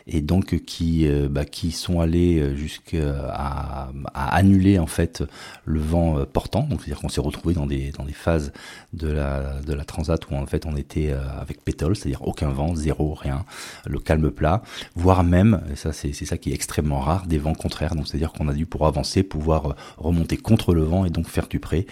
et 0.07 0.21
donc 0.21 0.63
qui 0.63 1.07
euh, 1.07 1.27
bah, 1.29 1.43
qui 1.43 1.71
sont 1.71 1.99
allés 1.99 2.39
euh, 2.39 2.55
jusqu'à 2.55 3.89
annuler 4.13 4.79
en 4.79 4.85
fait 4.85 5.23
le 5.65 5.79
vent 5.79 6.19
euh, 6.19 6.25
portant. 6.25 6.63
Donc 6.63 6.81
c'est-à-dire 6.81 7.01
qu'on 7.01 7.09
s'est 7.09 7.21
retrouvé 7.21 7.55
dans 7.55 7.65
des 7.65 7.91
dans 7.91 8.05
des 8.05 8.13
phases 8.13 8.53
de 8.93 9.07
la 9.07 9.59
de 9.61 9.73
la 9.73 9.83
transat 9.83 10.29
où 10.29 10.35
en 10.35 10.45
fait 10.45 10.65
on 10.65 10.75
était 10.75 11.11
avec 11.39 11.63
pétole 11.63 11.95
c'est-à-dire 11.95 12.27
aucun 12.27 12.49
vent 12.49 12.75
zéro 12.75 13.13
rien 13.13 13.45
le 13.85 13.99
calme 13.99 14.29
plat 14.29 14.61
voire 14.95 15.23
même 15.23 15.61
et 15.71 15.75
ça 15.75 15.93
c'est 15.93 16.13
c'est 16.13 16.25
ça 16.25 16.37
qui 16.37 16.51
est 16.51 16.53
extrêmement 16.53 16.99
rare 16.99 17.25
des 17.25 17.39
vents 17.39 17.55
contraires. 17.55 17.95
Donc 17.95 18.07
c'est-à-dire 18.07 18.31
qu'on 18.33 18.47
a 18.47 18.53
dû 18.53 18.65
pour 18.65 18.85
avancer 18.85 19.23
pouvoir 19.23 19.75
remonter 19.97 20.37
contre 20.37 20.73
le 20.73 20.83
vent 20.83 21.05
et 21.05 21.09
donc 21.09 21.27
faire 21.27 21.47
du 21.47 21.59
près 21.59 21.85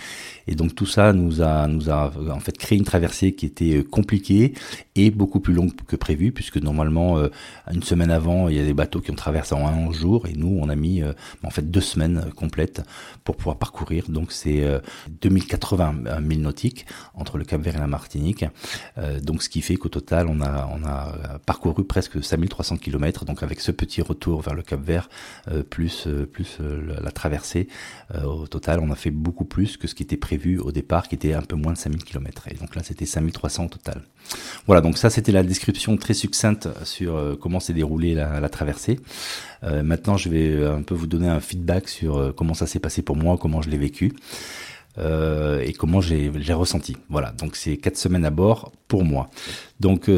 et 0.47 0.55
donc 0.55 0.75
tout 0.75 0.85
ça 0.85 1.11
nous 1.11 1.41
a 1.41 1.67
nous 1.67 1.89
a 1.89 2.11
en 2.29 2.39
fait 2.39 2.57
créé 2.57 2.77
une 2.77 2.85
traversée 2.85 3.33
qui 3.33 3.45
était 3.45 3.77
euh, 3.77 3.83
compliquée 3.83 4.53
et 4.95 5.11
beaucoup 5.11 5.39
plus 5.39 5.53
longue 5.53 5.73
que 5.87 5.95
prévu, 5.95 6.31
puisque 6.31 6.57
normalement 6.57 7.17
euh, 7.17 7.29
une 7.71 7.83
semaine 7.83 8.11
avant, 8.11 8.49
il 8.49 8.55
y 8.55 8.59
a 8.59 8.65
des 8.65 8.73
bateaux 8.73 9.01
qui 9.01 9.11
ont 9.11 9.15
traversé 9.15 9.55
en 9.55 9.67
un 9.67 9.91
jour, 9.91 10.27
et 10.27 10.33
nous 10.33 10.59
on 10.61 10.69
a 10.69 10.75
mis 10.75 11.01
euh, 11.01 11.13
en 11.43 11.49
fait 11.49 11.69
deux 11.69 11.81
semaines 11.81 12.31
complètes 12.35 12.81
pour 13.23 13.35
pouvoir 13.35 13.57
parcourir. 13.57 14.05
Donc 14.09 14.31
c'est 14.31 14.63
2080 15.21 16.19
milles 16.21 16.41
nautiques 16.41 16.85
entre 17.13 17.37
le 17.37 17.45
Cap 17.45 17.61
Vert 17.61 17.75
et 17.75 17.79
la 17.79 17.87
Martinique. 17.87 18.45
donc 19.21 19.43
ce 19.43 19.49
qui 19.49 19.61
fait 19.61 19.75
qu'au 19.75 19.89
total 19.89 20.27
on 20.27 20.41
a 20.41 20.69
on 20.73 20.85
a 20.85 21.39
parcouru 21.45 21.83
presque 21.83 22.23
5300 22.23 22.77
km. 22.77 23.25
Donc 23.25 23.43
avec 23.43 23.59
ce 23.59 23.71
petit 23.71 24.01
retour 24.01 24.41
vers 24.41 24.53
le 24.53 24.61
Cap 24.61 24.81
Vert 24.81 25.09
plus 25.69 26.07
plus 26.31 26.57
la 26.59 27.11
traversée, 27.11 27.67
au 28.23 28.47
total 28.47 28.79
on 28.79 28.91
a 28.91 28.95
fait 28.95 29.11
beaucoup 29.11 29.45
plus 29.45 29.77
que 29.77 29.87
ce 29.87 29.95
qui 29.95 30.03
était 30.03 30.17
prévu 30.17 30.59
au 30.59 30.71
départ, 30.71 31.07
qui 31.07 31.15
était 31.15 31.33
un 31.33 31.41
peu 31.41 31.55
moins 31.55 31.73
de 31.73 31.77
5000 31.77 32.03
Et 32.51 32.55
donc 32.55 32.75
là, 32.75 32.83
c'était 32.83 33.05
5300 33.05 33.65
au 33.65 33.69
total. 33.69 34.01
Voilà, 34.65 34.81
donc 34.81 34.97
ça, 34.97 35.09
c'était 35.09 35.31
la 35.31 35.43
description 35.43 35.97
très 35.97 36.13
succincte 36.13 36.67
sur 36.83 37.15
euh, 37.15 37.35
comment 37.39 37.59
s'est 37.59 37.73
déroulée 37.73 38.13
la, 38.13 38.49
traversée. 38.49 38.99
Euh, 39.63 39.83
maintenant, 39.83 40.17
je 40.17 40.29
vais 40.29 40.49
euh, 40.49 40.75
un 40.75 40.81
peu 40.81 40.95
vous 40.95 41.07
donner 41.07 41.27
un 41.27 41.39
feedback 41.39 41.87
sur 41.87 42.33
comment 42.35 42.53
ça 42.53 42.67
s'est 42.67 42.79
passé 42.79 43.01
pour 43.01 43.15
moi, 43.15 43.37
comment 43.37 43.61
je 43.61 43.69
l'ai 43.69 43.77
vécu. 43.77 44.13
et 44.97 45.73
comment 45.77 46.01
j'ai 46.01 46.29
ressenti. 46.53 46.97
Voilà, 47.09 47.31
donc 47.31 47.55
c'est 47.55 47.77
quatre 47.77 47.97
semaines 47.97 48.25
à 48.25 48.31
bord 48.31 48.71
pour 48.87 49.05
moi. 49.05 49.29
Donc 49.79 50.09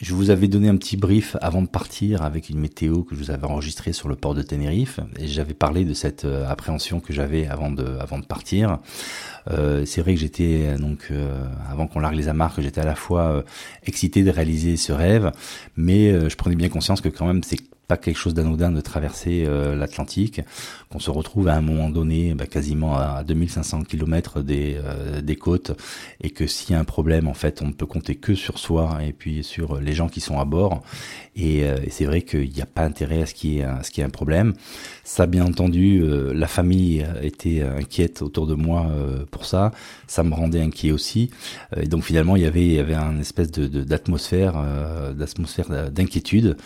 je 0.00 0.14
vous 0.14 0.30
avais 0.30 0.46
donné 0.46 0.68
un 0.68 0.76
petit 0.76 0.96
brief 0.96 1.36
avant 1.40 1.60
de 1.60 1.66
partir 1.66 2.22
avec 2.22 2.50
une 2.50 2.60
météo 2.60 3.02
que 3.02 3.16
je 3.16 3.20
vous 3.20 3.30
avais 3.32 3.46
enregistrée 3.46 3.92
sur 3.92 4.08
le 4.08 4.14
port 4.14 4.34
de 4.34 4.42
Tenerife 4.42 5.00
et 5.18 5.26
j'avais 5.26 5.54
parlé 5.54 5.84
de 5.84 5.92
cette 5.92 6.24
euh, 6.24 6.48
appréhension 6.48 7.00
que 7.00 7.12
j'avais 7.12 7.46
avant 7.46 7.72
de 7.72 7.84
avant 7.98 8.18
de 8.18 8.24
partir. 8.24 8.78
Euh, 9.50 9.84
c'est 9.86 10.00
vrai 10.00 10.14
que 10.14 10.20
j'étais 10.20 10.76
donc 10.78 11.08
euh, 11.10 11.44
avant 11.68 11.88
qu'on 11.88 11.98
largue 11.98 12.16
les 12.16 12.28
amarres, 12.28 12.54
j'étais 12.58 12.80
à 12.80 12.84
la 12.84 12.94
fois 12.94 13.42
excité 13.84 14.22
de 14.22 14.30
réaliser 14.30 14.76
ce 14.76 14.92
rêve, 14.92 15.32
mais 15.76 16.28
je 16.28 16.36
prenais 16.36 16.56
bien 16.56 16.68
conscience 16.68 17.00
que 17.00 17.08
quand 17.08 17.26
même 17.26 17.42
c'est 17.42 17.58
pas 17.88 17.96
quelque 17.96 18.18
chose 18.18 18.34
d'anodin 18.34 18.70
de 18.70 18.82
traverser 18.82 19.44
euh, 19.46 19.74
l'Atlantique, 19.74 20.42
qu'on 20.90 20.98
se 20.98 21.10
retrouve 21.10 21.48
à 21.48 21.54
un 21.54 21.62
moment 21.62 21.88
donné 21.88 22.34
bah, 22.34 22.46
quasiment 22.46 22.98
à 22.98 23.24
2500 23.24 23.84
km 23.84 24.42
des, 24.42 24.76
euh, 24.84 25.22
des 25.22 25.36
côtes, 25.36 25.72
et 26.22 26.28
que 26.28 26.46
s'il 26.46 26.72
y 26.72 26.74
a 26.74 26.78
un 26.78 26.84
problème, 26.84 27.26
en 27.28 27.34
fait, 27.34 27.62
on 27.62 27.68
ne 27.68 27.72
peut 27.72 27.86
compter 27.86 28.14
que 28.14 28.34
sur 28.34 28.58
soi 28.58 28.98
et 29.02 29.14
puis 29.14 29.42
sur 29.42 29.80
les 29.80 29.94
gens 29.94 30.08
qui 30.08 30.20
sont 30.20 30.38
à 30.38 30.44
bord. 30.44 30.82
Et, 31.34 31.64
euh, 31.64 31.78
c'est 31.88 32.04
vrai 32.04 32.20
qu'il 32.20 32.50
n'y 32.50 32.60
a 32.60 32.66
pas 32.66 32.84
intérêt 32.84 33.22
à 33.22 33.26
ce 33.26 33.32
qu'il 33.32 33.52
y 33.52 33.60
ait 33.60 34.02
un, 34.02 34.10
problème. 34.10 34.52
Ça, 35.04 35.26
bien 35.26 35.44
entendu, 35.46 36.04
la 36.34 36.46
famille 36.46 37.06
était 37.22 37.62
inquiète 37.62 38.20
autour 38.20 38.46
de 38.46 38.54
moi 38.54 38.86
pour 39.30 39.46
ça. 39.46 39.72
Ça 40.06 40.22
me 40.22 40.34
rendait 40.34 40.60
inquiet 40.60 40.92
aussi. 40.92 41.30
et 41.76 41.86
donc 41.86 42.04
finalement, 42.04 42.36
il 42.36 42.42
y 42.42 42.46
avait, 42.46 42.66
il 42.66 42.72
y 42.72 42.78
avait 42.78 42.94
un 42.94 43.18
espèce 43.18 43.50
de 43.50 43.66
d'atmosphère, 43.84 44.62
d'atmosphère 45.14 45.90
d'inquiétude. 45.90 46.56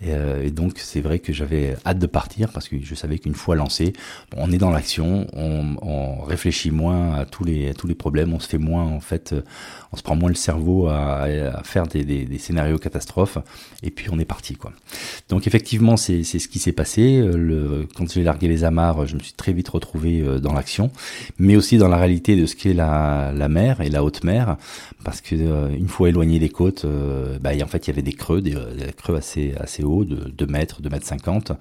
Et 0.00 0.50
donc 0.50 0.71
donc 0.72 0.78
c'est 0.78 1.02
vrai 1.02 1.18
que 1.18 1.34
j'avais 1.34 1.76
hâte 1.84 1.98
de 1.98 2.06
partir 2.06 2.48
parce 2.48 2.66
que 2.66 2.76
je 2.82 2.94
savais 2.94 3.18
qu'une 3.18 3.34
fois 3.34 3.56
lancé, 3.56 3.92
on 4.34 4.50
est 4.50 4.56
dans 4.56 4.70
l'action, 4.70 5.26
on, 5.34 6.22
réfléchit 6.24 6.70
moins 6.70 7.14
à 7.14 7.26
tous 7.26 7.44
les 7.44 7.74
tous 7.74 7.86
les 7.86 7.94
problèmes, 7.94 8.32
on 8.32 8.40
se 8.40 8.48
fait 8.48 8.56
moins 8.56 8.84
en 8.84 9.00
fait, 9.00 9.34
euh, 9.34 9.42
on 9.92 9.96
se 9.98 10.02
prend 10.02 10.16
moins 10.16 10.30
le 10.30 10.34
cerveau 10.34 10.86
à, 10.88 11.26
faire 11.64 11.86
des, 11.86 12.38
scénarios 12.38 12.78
catastrophes 12.78 13.36
et 13.82 13.90
puis 13.90 14.06
on 14.10 14.18
est 14.18 14.24
parti 14.24 14.54
quoi. 14.56 14.72
Donc 15.28 15.46
effectivement 15.46 15.98
c'est 15.98 16.22
ce 16.22 16.48
qui 16.48 16.58
s'est 16.58 16.72
passé. 16.72 17.20
Euh, 17.20 17.86
quand 17.94 18.10
j'ai 18.10 18.22
largué 18.22 18.48
les 18.48 18.64
amarres, 18.64 19.06
je 19.06 19.16
me 19.16 19.20
suis 19.20 19.34
très 19.34 19.52
vite 19.52 19.68
retrouvé 19.68 20.20
euh, 20.20 20.38
dans 20.38 20.54
l'action, 20.54 20.90
mais 21.38 21.54
aussi 21.56 21.76
dans 21.76 21.88
la 21.88 21.98
réalité 21.98 22.34
de 22.34 22.46
ce 22.46 22.56
qu'est 22.56 22.72
la, 22.72 23.32
la 23.34 23.48
mer 23.48 23.82
et 23.82 23.90
la 23.90 24.02
haute 24.02 24.24
mer, 24.24 24.56
parce 25.04 25.20
que 25.20 25.34
une 25.34 25.88
fois 25.88 26.08
éloigné 26.08 26.38
des 26.38 26.48
côtes, 26.48 26.86
bah, 27.42 27.50
en 27.62 27.66
fait 27.66 27.86
il 27.86 27.90
y 27.90 27.92
avait 27.92 28.02
des 28.02 28.14
creux, 28.14 28.40
des, 28.40 28.56
creux 28.96 29.16
assez 29.16 29.52
assez 29.58 29.82
hauts 29.82 30.04
de 30.04 30.30
2 30.30 30.46
mètres 30.62 30.80
2 30.80 30.88
mètres 30.88 31.06
50. 31.06 31.52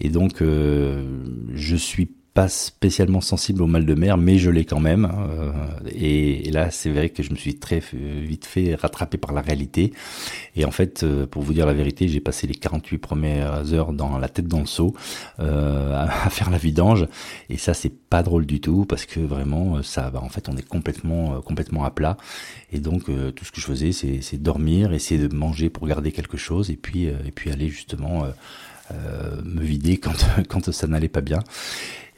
Et 0.00 0.08
donc, 0.08 0.42
euh, 0.42 1.24
je 1.54 1.76
suis 1.76 2.10
pas 2.34 2.48
spécialement 2.48 3.20
sensible 3.20 3.60
au 3.60 3.66
mal 3.66 3.84
de 3.84 3.94
mer, 3.94 4.16
mais 4.16 4.38
je 4.38 4.48
l'ai 4.48 4.64
quand 4.64 4.80
même. 4.80 5.04
Euh, 5.04 5.52
et, 5.94 6.50
là, 6.50 6.70
c'est 6.70 6.90
vrai 6.90 7.10
que 7.10 7.22
je 7.22 7.30
me 7.30 7.36
suis 7.36 7.56
très 7.56 7.82
vite 7.92 8.46
fait 8.46 8.74
rattraper 8.74 9.18
par 9.18 9.32
la 9.32 9.42
réalité. 9.42 9.92
Et 10.56 10.64
en 10.64 10.70
fait, 10.70 11.02
euh, 11.02 11.26
pour 11.26 11.42
vous 11.42 11.52
dire 11.52 11.66
la 11.66 11.74
vérité, 11.74 12.08
j'ai 12.08 12.20
passé 12.20 12.46
les 12.46 12.54
48 12.54 12.98
premières 12.98 13.74
heures 13.74 13.92
dans 13.92 14.16
la 14.18 14.30
tête 14.30 14.48
dans 14.48 14.60
le 14.60 14.66
seau 14.66 14.94
euh, 15.40 15.94
à, 15.94 16.30
faire 16.30 16.48
la 16.48 16.56
vidange. 16.56 17.06
Et 17.50 17.58
ça, 17.58 17.74
c'est 17.74 17.92
pas 17.92 18.22
drôle 18.22 18.46
du 18.46 18.60
tout 18.60 18.86
parce 18.86 19.04
que 19.04 19.20
vraiment, 19.20 19.82
ça, 19.82 20.08
bah, 20.08 20.20
en 20.22 20.30
fait, 20.30 20.48
on 20.48 20.56
est 20.56 20.66
complètement, 20.66 21.42
complètement 21.42 21.84
à 21.84 21.90
plat. 21.90 22.16
Et 22.72 22.78
donc, 22.78 23.04
tout 23.04 23.44
ce 23.44 23.52
que 23.52 23.60
je 23.60 23.66
faisais, 23.66 23.92
c'est 23.92 24.42
dormir, 24.42 24.94
essayer 24.94 25.20
de 25.20 25.34
manger 25.34 25.68
pour 25.68 25.86
garder 25.86 26.12
quelque 26.12 26.38
chose, 26.38 26.70
et 26.70 26.76
puis, 26.76 27.04
et 27.04 27.30
puis 27.34 27.50
aller 27.50 27.68
justement 27.68 28.24
me 29.44 29.60
vider 29.60 29.98
quand, 29.98 30.26
quand 30.48 30.72
ça 30.72 30.86
n'allait 30.86 31.08
pas 31.08 31.20
bien. 31.20 31.40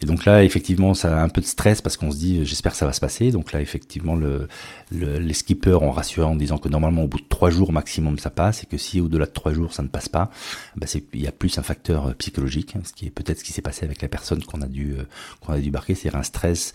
Et 0.04 0.06
donc 0.06 0.26
là, 0.26 0.44
effectivement, 0.44 0.92
ça 0.92 1.18
a 1.18 1.22
un 1.22 1.30
peu 1.30 1.40
de 1.40 1.46
stress 1.46 1.80
parce 1.80 1.96
qu'on 1.96 2.10
se 2.10 2.18
dit, 2.18 2.44
j'espère 2.44 2.72
que 2.72 2.78
ça 2.78 2.84
va 2.84 2.92
se 2.92 3.00
passer. 3.00 3.30
Donc 3.30 3.52
là, 3.52 3.62
effectivement, 3.62 4.14
le, 4.14 4.48
les 4.94 5.34
skippers 5.34 5.82
ont 5.82 5.90
rassuré 5.90 6.26
en 6.26 6.36
disant 6.36 6.58
que 6.58 6.68
normalement, 6.68 7.04
au 7.04 7.08
bout 7.08 7.20
de 7.20 7.28
trois 7.28 7.50
jours 7.50 7.72
maximum, 7.72 8.18
ça 8.18 8.30
passe 8.30 8.62
et 8.62 8.66
que 8.66 8.78
si 8.78 9.00
au-delà 9.00 9.26
de 9.26 9.30
trois 9.30 9.52
jours, 9.52 9.72
ça 9.72 9.82
ne 9.82 9.88
passe 9.88 10.08
pas, 10.08 10.30
bah 10.76 10.86
il 11.12 11.20
y 11.20 11.26
a 11.26 11.32
plus 11.32 11.58
un 11.58 11.62
facteur 11.62 12.06
euh, 12.06 12.12
psychologique, 12.14 12.74
hein, 12.76 12.80
ce 12.84 12.92
qui 12.92 13.06
est 13.06 13.10
peut-être 13.10 13.38
ce 13.40 13.44
qui 13.44 13.52
s'est 13.52 13.62
passé 13.62 13.84
avec 13.84 14.02
la 14.02 14.08
personne 14.08 14.42
qu'on 14.42 14.62
a 14.62 14.66
dû 14.66 14.92
euh, 14.92 15.04
qu'on 15.40 15.52
a 15.52 15.58
dû 15.58 15.70
barquer, 15.70 15.94
c'est 15.94 16.14
un 16.14 16.22
stress 16.22 16.72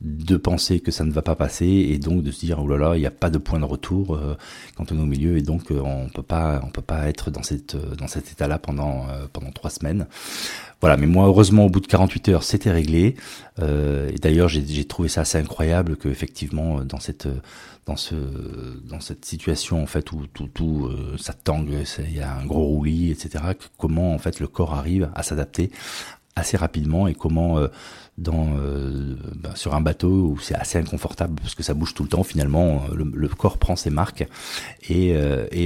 de 0.00 0.36
penser 0.36 0.80
que 0.80 0.90
ça 0.90 1.04
ne 1.04 1.12
va 1.12 1.22
pas 1.22 1.36
passer 1.36 1.66
et 1.66 1.98
donc 1.98 2.22
de 2.22 2.30
se 2.30 2.40
dire 2.40 2.58
oh 2.62 2.66
là 2.66 2.78
là, 2.78 2.96
il 2.96 3.00
n'y 3.00 3.06
a 3.06 3.10
pas 3.10 3.30
de 3.30 3.38
point 3.38 3.60
de 3.60 3.64
retour 3.64 4.14
euh, 4.14 4.36
quand 4.76 4.92
on 4.92 4.98
est 4.98 5.02
au 5.02 5.06
milieu 5.06 5.36
et 5.36 5.42
donc 5.42 5.70
on 5.70 6.08
peut 6.08 6.22
pas 6.22 6.60
on 6.64 6.70
peut 6.70 6.82
pas 6.82 7.08
être 7.08 7.30
dans 7.30 7.42
cette 7.42 7.76
dans 7.76 8.08
cet 8.08 8.32
état-là 8.32 8.58
pendant 8.58 9.06
pendant 9.32 9.50
trois 9.52 9.70
semaines. 9.70 10.06
Voilà, 10.80 10.96
mais 10.96 11.06
moi, 11.06 11.26
heureusement, 11.26 11.66
au 11.66 11.68
bout 11.68 11.80
de 11.80 11.86
48 11.86 12.28
heures, 12.30 12.42
c'était 12.42 12.70
réglé. 12.70 13.14
Et 13.60 14.18
d'ailleurs, 14.18 14.48
j'ai 14.48 14.84
trouvé 14.86 15.10
ça 15.10 15.20
assez 15.20 15.36
incroyable 15.36 15.96
que, 15.96 16.08
effectivement, 16.08 16.82
dans 16.82 17.00
cette 17.00 17.28
dans 17.90 17.96
ce 17.96 18.14
dans 18.84 19.00
cette 19.00 19.24
situation 19.24 19.82
en 19.82 19.86
fait 19.86 20.12
où 20.12 20.26
tout 20.28 20.46
tout 20.46 20.86
euh, 20.86 21.16
ça 21.18 21.32
tangue, 21.32 21.74
il 21.98 22.16
y 22.16 22.20
a 22.20 22.36
un 22.36 22.46
gros 22.46 22.64
roulis, 22.64 23.10
etc. 23.10 23.44
Comment 23.78 24.14
en 24.14 24.18
fait 24.18 24.38
le 24.38 24.46
corps 24.46 24.74
arrive 24.74 25.10
à 25.16 25.24
s'adapter 25.24 25.72
assez 26.36 26.56
rapidement 26.56 27.08
et 27.08 27.14
comment 27.14 27.58
euh, 27.58 27.66
euh, 28.28 29.16
bah, 29.34 29.50
sur 29.56 29.74
un 29.74 29.80
bateau 29.80 30.08
où 30.08 30.38
c'est 30.38 30.54
assez 30.54 30.78
inconfortable 30.78 31.34
parce 31.40 31.56
que 31.56 31.64
ça 31.64 31.74
bouge 31.74 31.94
tout 31.94 32.04
le 32.04 32.08
temps 32.08 32.22
finalement 32.22 32.84
le, 32.94 33.28
corps 33.28 33.58
prend 33.58 33.74
ses 33.76 33.90
marques 33.90 34.26
et, 34.88 35.16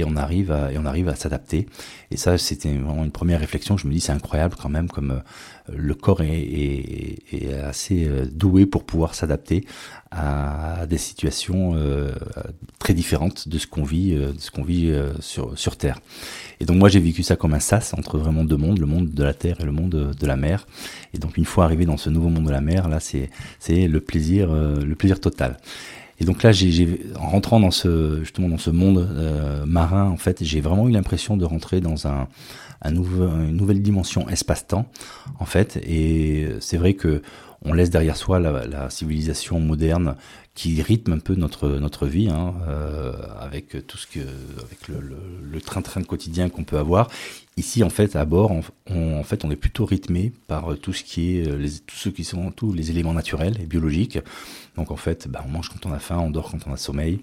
on 0.03 0.15
arrive 0.15 0.51
à 0.51 1.15
s'adapter 1.15 1.67
et 2.11 2.17
ça 2.17 2.37
c'était 2.37 2.73
vraiment 2.73 3.03
une 3.03 3.11
première 3.11 3.39
réflexion 3.39 3.77
je 3.77 3.87
me 3.87 3.93
dis 3.93 3.99
c'est 3.99 4.13
incroyable 4.13 4.55
quand 4.59 4.69
même 4.69 4.89
comme 4.89 5.21
le 5.71 5.95
corps 5.95 6.21
est, 6.21 7.19
est 7.31 7.53
assez 7.53 8.09
doué 8.31 8.65
pour 8.65 8.85
pouvoir 8.85 9.15
s'adapter 9.15 9.65
à 10.15 10.85
des 10.85 10.97
situations 10.97 11.73
euh, 11.75 12.11
très 12.79 12.93
différentes 12.93 13.49
de 13.49 13.57
ce 13.57 13.67
qu'on 13.67 13.83
vit, 13.83 14.11
de 14.13 14.33
ce 14.39 14.49
qu'on 14.49 14.63
vit 14.63 14.93
sur 15.19 15.57
sur 15.57 15.75
Terre. 15.77 15.99
Et 16.59 16.65
donc 16.65 16.77
moi 16.77 16.89
j'ai 16.89 16.99
vécu 16.99 17.21
ça 17.21 17.35
comme 17.35 17.53
un 17.53 17.59
sas 17.59 17.93
entre 17.93 18.17
vraiment 18.17 18.43
deux 18.43 18.57
mondes, 18.57 18.79
le 18.79 18.85
monde 18.85 19.11
de 19.11 19.23
la 19.23 19.33
terre 19.33 19.57
et 19.59 19.65
le 19.65 19.71
monde 19.71 20.15
de 20.17 20.27
la 20.27 20.37
mer. 20.37 20.67
Et 21.13 21.17
donc 21.17 21.37
une 21.37 21.45
fois 21.45 21.65
arrivé 21.65 21.85
dans 21.85 21.97
ce 21.97 22.09
nouveau 22.09 22.29
monde 22.29 22.45
de 22.45 22.51
la 22.51 22.61
mer, 22.61 22.87
là 22.87 22.99
c'est 22.99 23.29
c'est 23.59 23.87
le 23.87 23.99
plaisir 23.99 24.51
euh, 24.51 24.83
le 24.83 24.95
plaisir 24.95 25.19
total. 25.19 25.57
Et 26.19 26.23
donc 26.23 26.43
là, 26.43 26.51
en 27.19 27.29
rentrant 27.29 27.59
dans 27.59 27.71
ce 27.71 28.19
justement 28.21 28.47
dans 28.47 28.57
ce 28.57 28.69
monde 28.69 28.99
euh, 28.99 29.65
marin, 29.65 30.09
en 30.09 30.15
fait, 30.15 30.43
j'ai 30.43 30.61
vraiment 30.61 30.87
eu 30.87 30.91
l'impression 30.91 31.35
de 31.35 31.43
rentrer 31.43 31.81
dans 31.81 32.07
un, 32.07 32.29
une 32.85 33.51
nouvelle 33.51 33.81
dimension 33.81 34.29
espace-temps, 34.29 34.85
en 35.39 35.45
fait. 35.45 35.77
Et 35.85 36.47
c'est 36.61 36.77
vrai 36.77 36.93
que 36.93 37.21
on 37.65 37.73
laisse 37.73 37.89
derrière 37.89 38.15
soi 38.15 38.39
la, 38.39 38.89
civilisation 38.89 39.59
moderne 39.59 40.15
qui 40.53 40.81
rythme 40.81 41.13
un 41.13 41.19
peu 41.19 41.35
notre 41.35 41.67
notre 41.67 42.07
vie, 42.07 42.29
hein, 42.29 42.53
euh, 42.67 43.13
avec 43.39 43.85
tout 43.87 43.97
ce 43.97 44.07
que, 44.07 44.19
avec 44.19 44.87
le 44.87 45.59
train-train 45.61 46.03
quotidien 46.03 46.49
qu'on 46.49 46.63
peut 46.63 46.77
avoir. 46.77 47.09
Ici, 47.57 47.83
en 47.83 47.89
fait, 47.89 48.15
à 48.15 48.25
bord, 48.25 48.51
on, 48.89 49.19
en 49.19 49.23
fait, 49.23 49.43
on 49.43 49.51
est 49.51 49.55
plutôt 49.55 49.85
rythmé 49.85 50.31
par 50.47 50.77
tout 50.77 50.93
ce 50.93 51.03
qui 51.03 51.37
est 51.37 51.57
les, 51.57 51.71
tous 51.85 51.95
ceux 51.95 52.11
qui 52.11 52.23
sont 52.23 52.51
tous 52.51 52.73
les 52.73 52.91
éléments 52.91 53.13
naturels 53.13 53.57
et 53.61 53.65
biologiques. 53.65 54.19
Donc, 54.75 54.91
en 54.91 54.97
fait, 54.97 55.27
bah, 55.27 55.43
on 55.45 55.49
mange 55.49 55.69
quand 55.69 55.89
on 55.89 55.93
a 55.93 55.99
faim, 55.99 56.19
on 56.19 56.29
dort 56.29 56.51
quand 56.51 56.67
on 56.67 56.73
a 56.73 56.77
sommeil. 56.77 57.19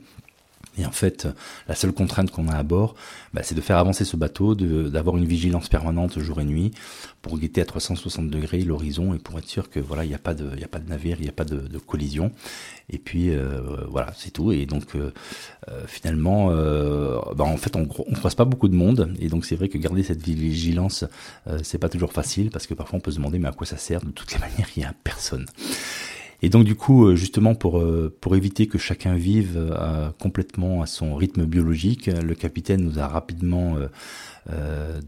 Et 0.79 0.87
en 0.87 0.91
fait, 0.91 1.29
la 1.69 1.75
seule 1.75 1.93
contrainte 1.93 2.31
qu'on 2.31 2.49
a 2.49 2.57
à 2.57 2.63
bord, 2.63 2.95
bah, 3.35 3.43
c'est 3.43 3.55
de 3.55 3.61
faire 3.61 3.77
avancer 3.77 4.05
ce 4.05 4.17
bateau, 4.17 4.55
d'avoir 4.55 5.17
une 5.19 5.27
vigilance 5.27 5.69
permanente 5.69 6.19
jour 6.19 6.41
et 6.41 6.45
nuit, 6.45 6.73
pour 7.21 7.39
guetter 7.39 7.61
à 7.61 7.65
360 7.65 8.31
degrés 8.31 8.63
l'horizon 8.63 9.15
et 9.15 9.19
pour 9.19 9.39
être 9.39 9.49
sûr 9.49 9.71
que 9.71 9.81
voilà, 9.81 10.05
il 10.05 10.09
n'y 10.09 10.15
a 10.15 10.19
pas 10.19 10.35
de, 10.35 10.51
il 10.57 10.65
a 10.65 10.69
pas 10.69 10.79
de 10.79 10.89
navire, 10.89 11.17
il 11.19 11.25
n'y 11.25 11.29
a 11.29 11.33
pas 11.33 11.45
de, 11.45 11.57
de, 11.59 11.79
collision. 11.79 12.33
Et 12.91 12.99
puis 12.99 13.31
euh, 13.31 13.61
voilà, 13.89 14.13
c'est 14.17 14.31
tout. 14.31 14.53
Et 14.53 14.67
donc 14.67 14.97
euh, 14.97 15.13
euh 15.69 15.83
finalement, 15.87 16.49
euh, 16.51 17.19
bah, 17.37 17.45
en 17.45 17.57
fait, 17.57 17.77
on, 17.77 17.83
on 17.83 18.15
croise 18.15 18.35
pas 18.35 18.45
beaucoup 18.45 18.69
de 18.69 18.75
monde, 18.75 19.15
et 19.21 19.29
donc 19.29 19.45
c'est 19.45 19.57
vrai 19.57 19.69
que 19.69 19.79
garder 19.79 20.03
cette 20.03 20.23
vigilance, 20.23 21.05
euh, 21.47 21.59
c'est 21.63 21.79
pas 21.79 21.89
toujours 21.89 22.13
facile 22.13 22.51
parce 22.51 22.67
que 22.67 22.75
parfois 22.75 22.99
on 22.99 23.01
peut 23.01 23.11
se 23.11 23.17
demander 23.17 23.39
mais 23.39 23.49
à 23.49 23.53
quoi 23.53 23.67
ça 23.67 23.77
sert? 23.77 24.01
De 24.01 24.11
toutes 24.11 24.33
les 24.33 24.39
manières, 24.47 24.69
il 24.77 24.83
y 24.83 24.87
a 24.87 24.95
personne. 25.05 25.47
Et 26.43 26.49
donc 26.49 26.65
du 26.65 26.75
coup, 26.75 27.07
euh, 27.07 27.15
justement 27.15 27.55
pour 27.55 27.79
euh, 27.79 28.15
pour 28.21 28.35
éviter 28.35 28.67
que 28.67 28.77
chacun 28.77 29.15
vive 29.15 29.57
euh, 29.57 30.11
complètement 30.19 30.83
à 30.83 30.87
son 30.87 31.15
rythme 31.15 31.45
biologique, 31.45 32.07
le 32.07 32.35
capitaine 32.35 32.83
nous 32.83 32.99
a 32.99 33.07
rapidement 33.07 33.77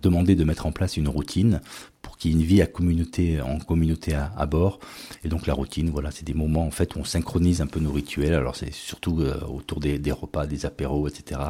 demandé 0.01 0.35
de 0.35 0.45
mettre 0.45 0.67
en 0.67 0.73
place 0.73 0.97
une 0.97 1.09
routine 1.09 1.61
pour 2.05 2.19
qu'il 2.19 2.31
y 2.31 2.35
ait 2.35 2.37
une 2.37 2.47
vie 2.47 2.63
à 2.63 2.67
communauté, 2.67 3.41
en 3.41 3.59
communauté 3.59 4.15
à, 4.15 4.47
bord. 4.47 4.79
Et 5.25 5.29
donc 5.29 5.47
la 5.47 5.55
routine, 5.55 5.91
voilà, 5.91 6.11
c'est 6.13 6.25
des 6.25 6.35
moments 6.35 6.67
en 6.67 6.71
fait 6.71 6.95
où 6.95 7.01
on 7.01 7.05
synchronise 7.05 7.61
un 7.63 7.67
peu 7.67 7.81
nos 7.81 7.91
rituels. 7.91 8.35
Alors 8.35 8.55
c'est 8.55 8.73
surtout 8.73 9.21
euh, 9.21 9.41
autour 9.47 9.81
des, 9.81 9.99
repas, 10.13 10.47
des 10.47 10.67
apéros, 10.67 11.09
etc. 11.09 11.41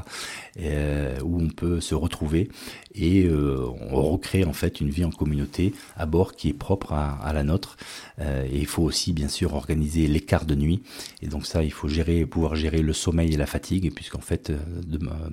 Euh, 0.60 1.18
où 1.22 1.42
on 1.42 1.48
peut 1.48 1.80
se 1.80 1.94
retrouver 1.94 2.48
et 2.94 3.24
euh, 3.24 3.66
on 3.90 4.00
recrée 4.00 4.44
en 4.44 4.52
fait 4.52 4.80
une 4.80 4.90
vie 4.90 5.04
en 5.04 5.10
communauté 5.10 5.74
à 5.96 6.06
bord 6.06 6.36
qui 6.36 6.50
est 6.50 6.54
propre 6.54 6.92
à, 6.92 7.32
la 7.32 7.42
nôtre. 7.42 7.76
Euh, 8.20 8.44
et 8.44 8.58
il 8.58 8.66
faut 8.66 8.84
aussi 8.84 9.12
bien 9.12 9.28
sûr 9.28 9.54
organiser 9.54 10.06
l'écart 10.06 10.44
de 10.44 10.54
nuit. 10.54 10.82
Et 11.20 11.26
donc 11.26 11.46
ça, 11.46 11.64
il 11.64 11.72
faut 11.72 11.88
gérer, 11.88 12.24
pouvoir 12.24 12.54
gérer 12.54 12.82
le 12.82 12.92
sommeil 12.92 13.34
et 13.34 13.36
la 13.36 13.46
fatigue, 13.46 13.92
puisqu'en 13.92 14.20
fait, 14.20 14.52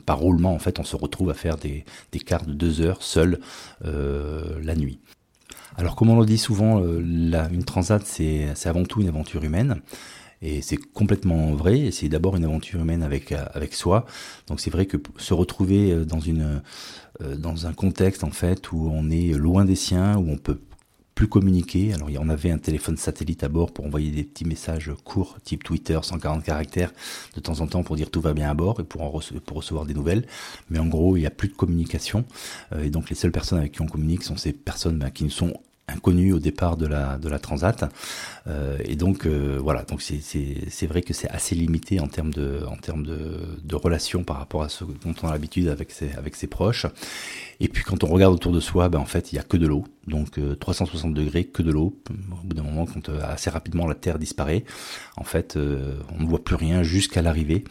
par 0.08 0.18
roulement, 0.18 0.54
en 0.54 0.60
fait, 0.60 0.80
on 0.80 0.84
se 0.84 0.96
retrouve 0.96 1.30
à 1.30 1.36
faire 1.36 1.58
des, 1.58 1.86
des 2.12 2.20
de 2.46 2.54
deux 2.54 2.82
heures 2.82 3.04
seul 3.04 3.40
la 3.84 4.76
nuit. 4.76 5.00
Alors 5.78 5.96
comme 5.96 6.10
on 6.10 6.20
le 6.20 6.26
dit 6.26 6.38
souvent, 6.38 6.82
euh, 6.82 7.00
une 7.00 7.64
transat 7.64 8.04
c'est 8.06 8.50
avant 8.66 8.84
tout 8.84 9.02
une 9.02 9.08
aventure 9.08 9.44
humaine. 9.44 9.82
Et 10.44 10.64
c'est 10.64 10.78
complètement 10.78 11.54
vrai. 11.54 11.92
C'est 11.92 12.10
d'abord 12.10 12.36
une 12.36 12.44
aventure 12.44 12.82
humaine 12.82 13.04
avec 13.04 13.32
avec 13.32 13.74
soi. 13.74 14.06
Donc 14.48 14.60
c'est 14.60 14.72
vrai 14.72 14.88
que 14.88 14.98
se 15.18 15.34
retrouver 15.34 16.04
dans 16.06 16.20
une 16.20 16.62
dans 17.20 17.68
un 17.68 17.74
contexte 17.74 18.24
en 18.24 18.32
fait 18.32 18.72
où 18.72 18.90
on 18.92 19.12
est 19.12 19.34
loin 19.34 19.66
des 19.66 19.76
siens, 19.76 20.18
où 20.18 20.32
on 20.32 20.38
peut 20.38 20.60
plus 21.22 21.28
communiquer. 21.28 21.94
Alors 21.94 22.10
on 22.20 22.30
avait 22.30 22.50
un 22.50 22.58
téléphone 22.58 22.98
satellite 22.98 23.44
à 23.44 23.48
bord 23.48 23.72
pour 23.72 23.86
envoyer 23.86 24.10
des 24.10 24.24
petits 24.24 24.44
messages 24.44 24.90
courts, 25.04 25.38
type 25.44 25.64
Twitter, 25.64 26.00
140 26.02 26.44
caractères, 26.44 26.92
de 27.36 27.40
temps 27.40 27.60
en 27.60 27.68
temps 27.68 27.84
pour 27.84 27.96
dire 27.96 28.10
tout 28.10 28.22
va 28.22 28.34
bien 28.34 28.50
à 28.50 28.56
bord 28.56 28.80
et 28.80 28.84
pour, 28.84 29.04
en 29.04 29.12
pour 29.46 29.58
recevoir 29.58 29.86
des 29.86 29.94
nouvelles. 29.94 30.26
Mais 30.72 30.80
en 30.80 30.88
gros, 30.88 31.18
il 31.18 31.20
n'y 31.20 31.28
a 31.28 31.30
plus 31.30 31.50
de 31.50 31.54
communication. 31.54 32.26
Euh, 32.74 32.86
et 32.86 32.90
donc 32.90 33.12
les 33.12 33.16
seules 33.16 33.32
personnes 33.32 33.60
avec 33.60 33.74
qui 33.74 33.84
on 33.84 33.86
communique 33.86 34.24
sont 34.24 34.36
ces 34.36 34.52
personnes 34.52 34.98
ben, 34.98 35.12
qui 35.12 35.24
nous 35.24 35.30
sont 35.30 35.54
inconnu 35.88 36.34
au 36.34 36.40
départ 36.40 36.78
de 36.78 36.88
la 36.88 37.18
de 37.18 37.30
la 37.30 37.40
Transat 37.40 37.84
euh, 38.48 38.78
et 38.86 38.96
donc 38.96 39.26
euh, 39.26 39.60
voilà 39.62 39.84
donc 39.84 40.02
c'est 40.02 40.88
vrai 40.88 41.02
que 41.02 41.14
c'est 41.14 41.30
assez 41.30 41.56
limité 41.56 42.00
en 42.00 42.08
termes 42.08 42.32
de 42.32 42.64
en 42.68 42.78
termes 42.78 43.06
de, 43.06 43.60
de 43.64 43.76
relations 43.76 44.24
par 44.24 44.38
rapport 44.38 44.64
à 44.64 44.70
ce 44.70 44.84
dont 44.84 45.14
on 45.22 45.28
a 45.28 45.32
l'habitude 45.32 45.68
avec 45.68 45.92
ses 45.92 46.12
avec 46.14 46.36
ses 46.36 46.48
proches 46.48 46.86
et 47.60 47.68
puis 47.68 47.84
quand 47.84 48.04
on 48.04 48.08
regarde 48.08 48.34
autour 48.34 48.52
de 48.52 48.60
soi 48.60 48.90
ben 48.90 49.00
en 49.00 49.06
fait 49.06 49.32
il 49.32 49.36
y 49.36 49.40
a 49.40 49.44
que 49.44 49.58
de 49.58 49.68
l'eau 49.68 49.84
donc 50.08 50.40
360 50.60 51.12
euh, 51.12 51.14
degrés 51.14 51.46
que 51.46 51.62
de 51.62 51.72
l'eau 51.72 51.96
au 52.10 52.48
bout 52.48 52.54
d'un 52.56 52.64
moment 52.64 52.86
quand 52.86 53.10
assez 53.10 53.50
rapidement 53.50 53.88
la 53.88 53.96
terre 53.96 54.20
disparaît 54.20 54.64
en 55.18 55.24
fait 55.24 55.58
on 55.58 56.24
ne 56.24 56.28
voit 56.28 56.44
plus 56.44 56.56
rien 56.56 56.84
jusqu'à 56.84 57.22
l'arrivée 57.22 57.64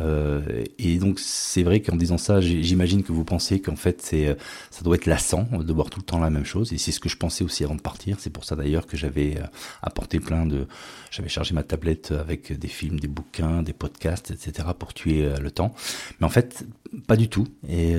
euh, 0.00 0.64
et 0.78 0.98
donc 0.98 1.18
c'est 1.20 1.62
vrai 1.62 1.80
qu'en 1.80 1.96
disant 1.96 2.18
ça, 2.18 2.40
j'imagine 2.40 3.02
que 3.02 3.12
vous 3.12 3.24
pensez 3.24 3.60
qu'en 3.60 3.76
fait 3.76 4.10
euh, 4.14 4.34
ça 4.70 4.82
doit 4.82 4.96
être 4.96 5.06
lassant 5.06 5.46
de 5.52 5.72
voir 5.72 5.90
tout 5.90 6.00
le 6.00 6.04
temps 6.04 6.18
la 6.18 6.30
même 6.30 6.44
chose. 6.44 6.72
Et 6.72 6.78
c'est 6.78 6.92
ce 6.92 7.00
que 7.00 7.08
je 7.08 7.16
pensais 7.16 7.44
aussi 7.44 7.64
avant 7.64 7.74
de 7.74 7.82
partir. 7.82 8.16
C'est 8.20 8.30
pour 8.30 8.44
ça 8.44 8.56
d'ailleurs 8.56 8.86
que 8.86 8.96
j'avais 8.96 9.36
euh, 9.38 9.46
apporté 9.82 10.20
plein 10.20 10.46
de, 10.46 10.66
j'avais 11.10 11.28
chargé 11.28 11.54
ma 11.54 11.62
tablette 11.62 12.12
avec 12.12 12.58
des 12.58 12.68
films, 12.68 13.00
des 13.00 13.08
bouquins, 13.08 13.62
des 13.62 13.72
podcasts, 13.72 14.30
etc. 14.30 14.68
pour 14.78 14.94
tuer 14.94 15.28
le 15.40 15.50
temps. 15.50 15.74
Mais 16.20 16.26
en 16.26 16.30
fait, 16.30 16.66
pas 17.06 17.16
du 17.16 17.28
tout. 17.28 17.46
Et 17.68 17.94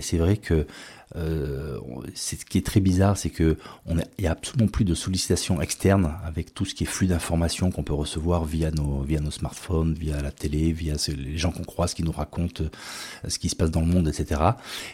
c'est 0.00 0.18
vrai 0.18 0.36
que 0.36 0.66
euh, 1.16 1.78
ce 2.14 2.36
qui 2.36 2.58
est 2.58 2.66
très 2.66 2.80
bizarre, 2.80 3.16
c'est 3.16 3.30
que 3.30 3.56
on 3.86 3.96
il 4.18 4.24
y 4.24 4.26
a 4.26 4.32
absolument 4.32 4.68
plus 4.68 4.84
de 4.84 4.94
sollicitations 4.94 5.60
externes 5.60 6.14
avec 6.24 6.54
tout 6.54 6.64
ce 6.64 6.74
qui 6.74 6.84
est 6.84 6.86
flux 6.86 7.06
d'informations 7.06 7.70
qu'on 7.70 7.82
peut 7.82 7.94
recevoir 7.94 8.44
via 8.44 8.70
nos 8.70 9.30
smartphones, 9.30 9.94
via 9.94 10.20
la 10.20 10.30
télé, 10.30 10.72
via 10.72 10.94
les 11.08 11.38
gens 11.38 11.50
qu'on 11.50 11.64
croise 11.64 11.94
qui 11.94 12.02
nous 12.02 12.12
racontent 12.12 12.62
euh, 12.64 13.28
ce 13.28 13.38
qui 13.38 13.48
se 13.48 13.56
passe 13.56 13.70
dans 13.70 13.80
le 13.80 13.86
monde, 13.86 14.08
etc. 14.08 14.40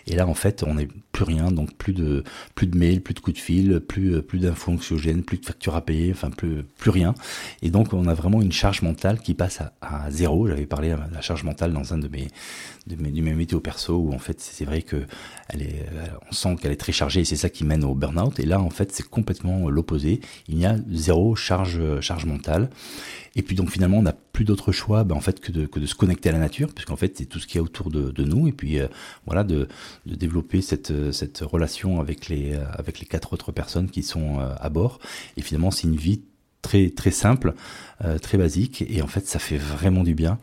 Et 0.06 0.16
là, 0.16 0.26
en 0.26 0.34
fait, 0.34 0.62
on 0.62 0.74
n'est 0.74 0.88
plus 1.12 1.24
rien, 1.24 1.50
donc 1.50 1.74
plus 1.74 1.92
de 1.92 2.22
plus 2.54 2.66
de 2.66 2.76
mails, 2.76 3.00
plus 3.00 3.14
de 3.14 3.20
coups 3.20 3.36
de 3.36 3.42
fil, 3.42 3.80
plus 3.80 4.22
plus 4.22 4.38
d'infos 4.38 4.72
anxiogènes, 4.72 5.22
plus 5.22 5.38
de 5.38 5.46
factures 5.46 5.74
à 5.74 5.80
payer, 5.80 6.12
enfin 6.12 6.30
plus 6.30 6.62
plus 6.78 6.90
rien. 6.90 7.14
Et 7.62 7.70
donc, 7.70 7.92
on 7.92 8.06
a 8.06 8.14
vraiment 8.14 8.40
une 8.40 8.52
charge 8.52 8.82
mentale 8.82 9.20
qui 9.20 9.34
passe 9.34 9.60
à, 9.80 10.10
zéro. 10.10 10.46
J'avais 10.48 10.66
parlé 10.66 10.90
de 10.90 11.14
la 11.14 11.20
charge 11.20 11.44
mentale 11.44 11.72
dans 11.72 11.92
un 11.92 11.98
de 11.98 12.08
mes 12.08 12.28
de 12.86 12.96
mes, 12.96 13.10
mes 13.10 13.34
météo 13.34 13.60
perso 13.60 13.96
où 13.96 14.12
en 14.12 14.18
fait 14.18 14.40
c'est 14.40 14.64
vrai 14.64 14.82
que 14.82 15.06
elle 15.48 15.62
est, 15.62 15.86
on 16.28 16.32
sent 16.32 16.56
qu'elle 16.60 16.72
est 16.72 16.76
très 16.76 16.92
chargée 16.92 17.20
et 17.20 17.24
c'est 17.24 17.36
ça 17.36 17.48
qui 17.48 17.64
mène 17.64 17.84
au 17.84 17.94
burn-out. 17.94 18.38
Et 18.40 18.46
là 18.46 18.60
en 18.60 18.70
fait 18.70 18.92
c'est 18.92 19.06
complètement 19.06 19.68
l'opposé. 19.68 20.20
Il 20.48 20.58
y 20.58 20.66
a 20.66 20.76
zéro 20.90 21.34
charge 21.36 21.80
charge 22.00 22.24
mentale. 22.24 22.70
Et 23.36 23.42
puis 23.42 23.56
donc 23.56 23.70
finalement 23.70 23.98
on 23.98 24.02
n'a 24.02 24.12
plus 24.12 24.44
d'autre 24.44 24.72
choix 24.72 25.04
ben, 25.04 25.16
en 25.16 25.20
fait 25.20 25.40
que 25.40 25.50
de, 25.50 25.66
que 25.66 25.80
de 25.80 25.86
se 25.86 25.94
connecter 25.94 26.28
à 26.28 26.32
la 26.32 26.38
nature 26.38 26.72
puisqu'en 26.72 26.96
fait 26.96 27.18
c'est 27.18 27.26
tout 27.26 27.38
ce 27.38 27.46
qu'il 27.46 27.56
y 27.56 27.60
a 27.60 27.62
autour 27.62 27.90
de, 27.90 28.24
nous 28.24 28.48
et 28.48 28.52
puis 28.52 28.78
euh, 28.78 28.86
voilà 29.26 29.44
de, 29.44 29.68
de 30.06 30.14
développer 30.14 30.62
cette, 30.62 31.12
cette 31.12 31.40
relation 31.40 32.00
avec 32.00 32.28
les 32.28 32.54
avec 32.54 33.00
les 33.00 33.06
quatre 33.06 33.32
autres 33.32 33.52
personnes 33.52 33.90
qui 33.90 34.02
sont 34.02 34.40
euh, 34.40 34.54
à 34.60 34.68
bord. 34.68 34.98
Et 35.36 35.42
finalement 35.42 35.70
c'est 35.70 35.86
une 35.86 35.96
vie 35.96 36.22
très 36.64 36.90
très 36.90 37.12
simple, 37.12 37.54
euh, 38.04 38.18
très 38.18 38.38
basique, 38.38 38.82
et 38.88 39.02
en 39.02 39.06
fait 39.06 39.26
ça 39.28 39.38
fait 39.38 39.58
vraiment 39.58 40.02
du 40.02 40.14
bien. 40.14 40.38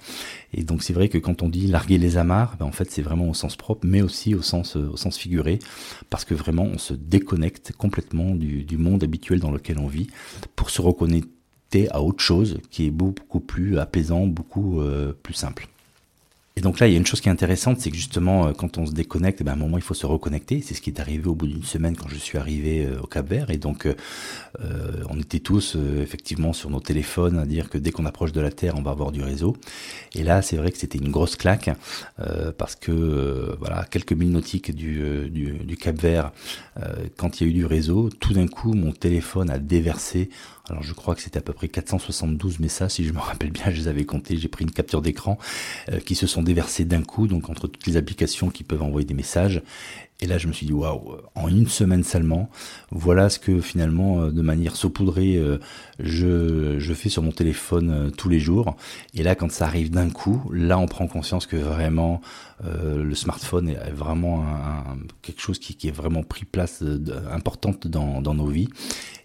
Et 0.54 0.64
donc 0.64 0.84
c'est 0.84 0.94
vrai 0.94 1.10
que 1.10 1.18
quand 1.18 1.42
on 1.42 1.50
dit 1.50 1.68
larguer 1.68 1.98
les 1.98 2.16
amarres, 2.16 2.56
ben 2.58 2.66
en 2.66 2.72
fait 2.72 2.90
c'est 2.90 3.02
vraiment 3.02 3.30
au 3.30 3.34
sens 3.34 3.56
propre, 3.58 3.86
mais 3.86 4.02
aussi 4.02 4.36
au 4.36 4.42
sens 4.42 4.78
au 4.78 4.96
sens 4.96 5.18
figuré, 5.18 5.60
parce 6.10 6.24
que 6.24 6.36
vraiment 6.36 6.64
on 6.64 6.78
se 6.78 6.94
déconnecte 6.94 7.74
complètement 7.74 8.36
du, 8.36 8.64
du 8.64 8.78
monde 8.78 9.04
habituel 9.04 9.40
dans 9.40 9.52
lequel 9.52 9.80
on 9.80 9.88
vit 9.88 10.08
pour 10.56 10.70
se 10.70 10.82
reconnecter 10.82 11.90
à 11.90 12.02
autre 12.02 12.24
chose 12.24 12.60
qui 12.70 12.86
est 12.86 12.92
beaucoup 12.92 13.40
plus 13.40 13.80
apaisant, 13.80 14.28
beaucoup 14.28 14.82
euh, 14.82 15.14
plus 15.24 15.34
simple. 15.34 15.68
Et 16.62 16.64
donc 16.64 16.80
là, 16.80 16.88
il 16.88 16.92
y 16.92 16.96
a 16.96 17.00
une 17.00 17.08
chose 17.08 17.22
qui 17.22 17.28
est 17.28 17.32
intéressante, 17.32 17.80
c'est 17.80 17.90
que 17.90 17.96
justement, 17.96 18.46
euh, 18.46 18.52
quand 18.54 18.78
on 18.78 18.86
se 18.86 18.92
déconnecte, 18.92 19.42
eh 19.42 19.44
ben, 19.44 19.54
à 19.54 19.56
un 19.56 19.58
moment, 19.58 19.78
il 19.80 19.84
faut 19.84 19.96
se 19.96 20.06
reconnecter. 20.06 20.62
C'est 20.62 20.76
ce 20.76 20.82
qui 20.82 20.92
est 20.92 21.00
arrivé 21.00 21.26
au 21.26 21.34
bout 21.34 21.48
d'une 21.48 21.64
semaine 21.64 21.96
quand 21.96 22.08
je 22.08 22.18
suis 22.18 22.38
arrivé 22.38 22.86
euh, 22.86 23.02
au 23.02 23.08
Cap 23.08 23.28
Vert. 23.28 23.50
Et 23.50 23.58
donc, 23.58 23.88
euh, 23.88 23.96
on 25.10 25.20
était 25.20 25.40
tous 25.40 25.76
effectivement 26.00 26.54
sur 26.54 26.70
nos 26.70 26.80
téléphones 26.80 27.40
à 27.40 27.48
dire 27.48 27.68
que 27.68 27.80
dès 27.80 27.90
qu'on 27.90 28.06
approche 28.06 28.32
de 28.32 28.42
la 28.42 28.52
Terre, 28.52 28.76
on 28.78 28.84
va 28.84 28.92
avoir 28.92 29.12
du 29.12 29.24
réseau. 29.24 29.58
Et 30.14 30.22
là, 30.22 30.44
c'est 30.44 30.56
vrai 30.56 30.72
que 30.72 30.78
c'était 30.78 31.00
une 31.00 31.10
grosse 31.10 31.36
claque 31.36 31.72
parce 32.58 32.76
que 32.76 33.56
voilà, 33.60 33.86
quelques 33.90 34.14
milles 34.14 34.32
nautiques 34.32 34.76
du, 34.76 35.78
Cap 35.80 36.00
Vert, 36.00 36.32
quand 37.18 37.40
il 37.40 37.48
y 37.48 37.50
a 37.50 37.50
eu 37.50 37.54
du 37.54 37.66
réseau, 37.66 38.10
tout 38.20 38.34
d'un 38.34 38.48
coup, 38.48 38.74
mon 38.74 38.92
téléphone 38.92 39.50
a 39.50 39.58
déversé 39.58 40.30
alors 40.72 40.84
je 40.84 40.94
crois 40.94 41.16
que 41.16 41.22
c'était 41.22 41.40
à 41.40 41.42
peu 41.42 41.54
près 41.54 41.68
472 41.68 42.60
messages, 42.60 42.92
si 42.92 43.04
je 43.04 43.12
me 43.12 43.20
rappelle 43.20 43.52
bien, 43.52 43.66
je 43.70 43.82
les 43.82 43.88
avais 43.88 44.06
comptés, 44.06 44.38
j'ai 44.38 44.48
pris 44.48 44.64
une 44.64 44.72
capture 44.72 45.02
d'écran, 45.02 45.38
euh, 45.92 46.00
qui 46.00 46.16
se 46.16 46.28
sont 46.28 46.44
déversés 46.44 46.86
d'un 46.86 47.04
coup, 47.04 47.28
donc 47.28 47.50
entre 47.50 47.68
toutes 47.68 47.86
les 47.88 47.98
applications 47.98 48.50
qui 48.50 48.64
peuvent 48.64 48.82
envoyer 48.82 49.06
des 49.06 49.14
messages. 49.14 49.62
Et 50.22 50.28
là, 50.28 50.38
je 50.38 50.48
me 50.48 50.54
suis 50.54 50.68
dit, 50.68 50.74
waouh, 50.74 51.18
en 51.34 51.48
une 51.48 51.68
semaine 51.68 52.04
seulement, 52.04 52.50
voilà 52.92 53.30
ce 53.30 53.40
que 53.40 53.60
finalement, 53.60 54.22
euh, 54.22 54.32
de 54.32 54.42
manière 54.42 54.76
saupoudrée, 54.76 55.36
euh, 55.36 55.58
je, 56.00 56.78
je 56.80 56.94
fais 56.94 57.10
sur 57.10 57.24
mon 57.24 57.32
téléphone 57.32 58.12
tous 58.16 58.30
les 58.30 58.40
jours. 58.40 58.76
Et 59.16 59.24
là, 59.24 59.34
quand 59.36 59.52
ça 59.52 59.66
arrive 59.66 59.90
d'un 59.90 60.10
coup, 60.10 60.44
là, 60.54 60.78
on 60.78 60.86
prend 60.86 61.08
conscience 61.08 61.46
que 61.48 61.58
vraiment, 61.58 62.22
le 62.64 63.16
smartphone 63.16 63.70
est 63.70 63.92
vraiment 63.92 64.46
quelque 65.24 65.42
chose 65.42 65.58
qui, 65.58 65.74
qui, 65.74 65.88
est 65.88 65.92
vraiment 65.92 66.22
pris 66.22 66.46
place 66.46 66.84
importante 67.32 67.88
dans, 67.88 68.22
dans 68.22 68.36
nos 68.36 68.46
vies. 68.46 68.68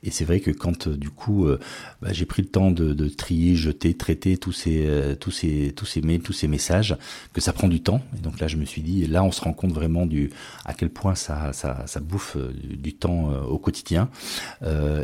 Et 0.06 0.10
c'est 0.10 0.24
vrai 0.24 0.38
que 0.38 0.52
quand 0.52 0.88
du 0.88 1.10
coup 1.10 1.46
euh, 1.46 1.58
bah, 2.00 2.12
j'ai 2.12 2.26
pris 2.26 2.42
le 2.42 2.48
temps 2.48 2.70
de, 2.70 3.08
trier, 3.08 3.56
jeter, 3.56 3.94
traiter 3.94 4.36
tous 4.36 4.52
ces, 4.52 4.86
euh, 4.86 5.16
tous 5.16 5.32
ces, 5.32 5.72
tous 5.74 5.84
ces 5.84 6.00
mails, 6.00 6.20
tous 6.20 6.32
ces 6.32 6.46
messages, 6.46 6.96
que 7.32 7.40
ça 7.40 7.52
prend 7.52 7.66
du 7.66 7.82
temps. 7.82 8.00
Et 8.16 8.20
donc 8.20 8.38
là, 8.38 8.46
je 8.46 8.56
me 8.56 8.64
suis 8.64 8.82
dit, 8.82 9.06
là, 9.06 9.24
on 9.24 9.32
se 9.32 9.40
rend 9.40 9.52
compte 9.52 9.72
vraiment 9.72 10.06
du 10.06 10.30
à 10.64 10.74
quel 10.74 10.85
point 10.88 11.14
ça, 11.14 11.52
ça, 11.52 11.84
ça 11.86 12.00
bouffe 12.00 12.36
euh, 12.36 12.52
du, 12.52 12.94
temps 12.94 13.32
au 13.42 13.58
quotidien. 13.58 14.08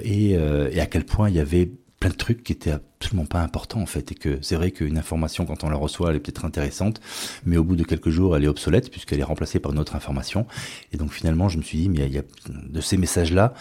Et, 0.03 0.31
et 0.33 0.81
à 0.81 0.87
quel 0.87 1.05
point 1.05 1.29
il 1.29 1.37
y 1.37 1.41
avait 1.41 1.71
plein 2.03 2.11
de 2.11 2.17
trucs 2.17 2.43
qui 2.43 2.53
étaient 2.53 2.73
absolument 2.73 3.27
pas 3.27 3.41
importants 3.41 3.81
en 3.81 3.87
fait. 3.87 4.11
Et 4.11 4.15
que 4.17 4.39
c'est 4.43 4.57
vrai 4.57 4.73
qu'une 4.73 4.99
information 4.99 5.47
quand 5.47 5.63
on 5.63 5.71
la 5.71 5.77
reçoit 5.77 6.11
elle 6.11 6.17
est 6.17 6.21
peut-être 6.21 6.45
intéressante 6.45 7.01
mais 7.47 7.57
au 7.57 7.65
bout 7.65 7.77
de 7.77 7.85
quelques 7.85 8.11
jours 8.11 8.37
elle 8.37 8.45
est 8.45 8.49
obsolète 8.49 8.91
puisqu'elle 8.91 9.21
est 9.21 9.25
remplacée 9.25 9.61
par 9.61 9.73
une 9.73 9.79
autre 9.79 9.95
information. 9.95 10.47
Et 10.93 10.97
donc 10.97 11.13
finalement 11.13 11.49
je 11.49 11.59
me 11.59 11.63
suis 11.63 11.79
dit 11.79 11.89
mais 11.89 12.07
il 12.07 12.13
y 12.13 12.19
a 12.19 12.23
de 12.49 12.81
ces 12.81 12.97
messages 12.97 13.33
là 13.33 13.55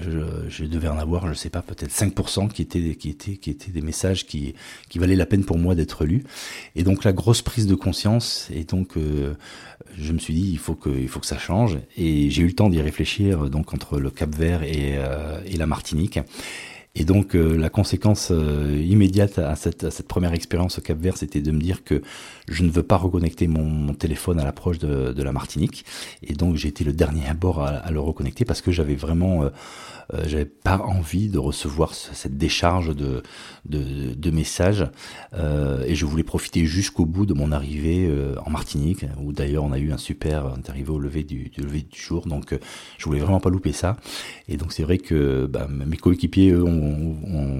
je, 0.00 0.48
je, 0.48 0.64
devais 0.64 0.88
en 0.88 0.98
avoir, 0.98 1.28
je 1.28 1.34
sais 1.34 1.50
pas, 1.50 1.62
peut-être 1.62 1.92
5% 1.92 2.48
qui 2.48 2.62
étaient, 2.62 2.94
qui 2.96 3.10
étaient, 3.10 3.36
qui 3.36 3.50
étaient 3.50 3.70
des 3.70 3.80
messages 3.80 4.26
qui, 4.26 4.54
qui 4.88 4.98
valaient 4.98 5.16
la 5.16 5.26
peine 5.26 5.44
pour 5.44 5.58
moi 5.58 5.74
d'être 5.74 6.04
lus. 6.04 6.24
Et 6.74 6.82
donc 6.82 7.04
la 7.04 7.12
grosse 7.12 7.42
prise 7.42 7.66
de 7.66 7.74
conscience, 7.74 8.48
et 8.52 8.64
donc 8.64 8.96
euh, 8.96 9.34
je 9.96 10.12
me 10.12 10.18
suis 10.18 10.34
dit 10.34 10.50
il 10.50 10.58
faut 10.58 10.74
que, 10.74 10.90
il 10.90 11.08
faut 11.08 11.20
que 11.20 11.26
ça 11.26 11.38
change. 11.38 11.78
Et 11.96 12.30
j'ai 12.30 12.42
eu 12.42 12.46
le 12.46 12.54
temps 12.54 12.70
d'y 12.70 12.80
réfléchir, 12.80 13.48
donc 13.50 13.72
entre 13.72 13.98
le 13.98 14.10
Cap 14.10 14.34
Vert 14.34 14.62
et, 14.62 14.96
euh, 14.96 15.40
et 15.46 15.56
la 15.56 15.66
Martinique. 15.66 16.18
Et 16.96 17.04
donc 17.04 17.34
euh, 17.34 17.56
la 17.56 17.70
conséquence 17.70 18.28
euh, 18.30 18.80
immédiate 18.86 19.38
à 19.38 19.56
cette, 19.56 20.02
première 20.06 20.32
expérience 20.32 20.78
au 20.78 20.80
Cap 20.80 20.96
Vert, 20.98 21.16
c'était 21.16 21.40
de 21.40 21.50
me 21.50 21.60
dire 21.60 21.82
que 21.82 22.02
je 22.48 22.62
ne 22.62 22.70
veux 22.70 22.84
pas 22.84 22.96
reconnecter 22.96 23.48
mon, 23.48 23.64
mon 23.64 23.94
téléphone 23.94 24.38
à 24.38 24.44
l'approche 24.44 24.78
de, 24.78 25.22
la 25.22 25.32
Martinique. 25.32 25.84
Et 26.22 26.34
donc 26.34 26.56
j'ai 26.56 26.68
été 26.68 26.84
le 26.84 26.92
dernier 26.92 27.26
à 27.26 27.34
bord 27.34 27.62
à, 27.62 27.68
à 27.68 27.90
le 27.90 27.98
reconnecter 27.98 28.44
parce 28.44 28.60
que 28.60 28.70
j'avais 28.70 28.94
vraiment 28.94 29.50
euh, 30.12 30.24
j'avais 30.26 30.44
pas 30.44 30.78
envie 30.78 31.28
de 31.28 31.38
recevoir 31.38 31.94
cette 31.94 32.36
décharge 32.36 32.94
de, 32.94 33.22
de, 33.66 34.30
messages. 34.30 34.86
Euh, 35.34 35.84
et 35.86 35.94
je 35.94 36.04
voulais 36.06 36.22
profiter 36.24 36.66
jusqu'au 36.66 37.06
bout 37.06 37.26
de 37.26 37.34
mon 37.34 37.52
arrivée 37.52 38.06
euh, 38.06 38.34
en 38.44 38.50
Martinique 38.50 39.04
où 39.22 39.32
d'ailleurs 39.32 39.64
on 39.64 39.72
a 39.72 39.78
eu 39.78 39.92
un 39.92 39.98
super 39.98 40.54
arrivé 40.68 40.90
au 40.90 40.98
lever 40.98 41.22
du, 41.22 41.50
lever 41.56 41.82
du 41.82 42.00
jour. 42.00 42.26
Donc 42.26 42.58
je 42.98 43.04
voulais 43.04 43.20
vraiment 43.20 43.40
pas 43.40 43.50
louper 43.50 43.72
ça. 43.72 43.96
Et 44.48 44.56
donc 44.56 44.72
c'est 44.72 44.82
vrai 44.82 44.98
que 44.98 45.46
bah, 45.46 45.68
mes 45.68 45.96
coéquipiers 45.96 46.54
ont, 46.54 47.14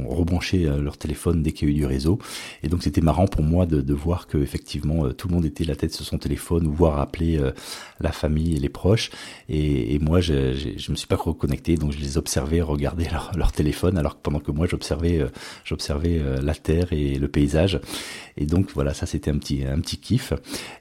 rebranché 0.08 0.64
leur 0.64 0.96
téléphone 0.96 1.42
dès 1.42 1.52
qu'il 1.52 1.68
y 1.68 1.72
a 1.72 1.74
eu 1.74 1.78
du 1.78 1.86
réseau. 1.86 2.18
Et 2.62 2.68
donc 2.68 2.82
c'était 2.82 3.00
marrant 3.00 3.26
pour 3.26 3.42
moi 3.42 3.66
de, 3.66 3.94
voir 3.94 4.26
que 4.26 4.38
effectivement 4.38 5.10
tout 5.12 5.28
le 5.28 5.34
monde 5.34 5.44
était 5.44 5.64
la 5.64 5.76
tête 5.76 5.94
sur 5.94 6.04
son 6.04 6.18
téléphone 6.18 6.66
voire 6.66 6.98
appeler 6.98 7.40
la 8.00 8.12
famille 8.12 8.56
et 8.56 8.58
les 8.58 8.68
proches. 8.68 9.10
Et, 9.48 9.98
moi 10.00 10.20
je, 10.20 10.54
je, 10.54 10.70
je 10.76 10.90
me 10.90 10.96
suis 10.96 11.06
pas 11.06 11.16
reconnecté 11.16 11.76
donc 11.76 11.92
je 11.92 11.98
les 11.98 12.18
observais 12.18 12.33
regarder 12.40 13.04
leur, 13.10 13.32
leur, 13.36 13.52
téléphone, 13.52 13.98
alors 13.98 14.16
que 14.16 14.20
pendant 14.22 14.40
que 14.40 14.50
moi 14.50 14.66
j'observais, 14.66 15.20
euh, 15.20 15.28
j'observais 15.64 16.18
euh, 16.18 16.40
la 16.42 16.54
terre 16.54 16.92
et 16.92 17.16
le 17.16 17.28
paysage. 17.28 17.80
Et 18.36 18.46
donc 18.46 18.70
voilà, 18.74 18.94
ça 18.94 19.06
c'était 19.06 19.30
un 19.30 19.38
petit, 19.38 19.64
un 19.64 19.80
petit 19.80 19.98
kiff. 19.98 20.32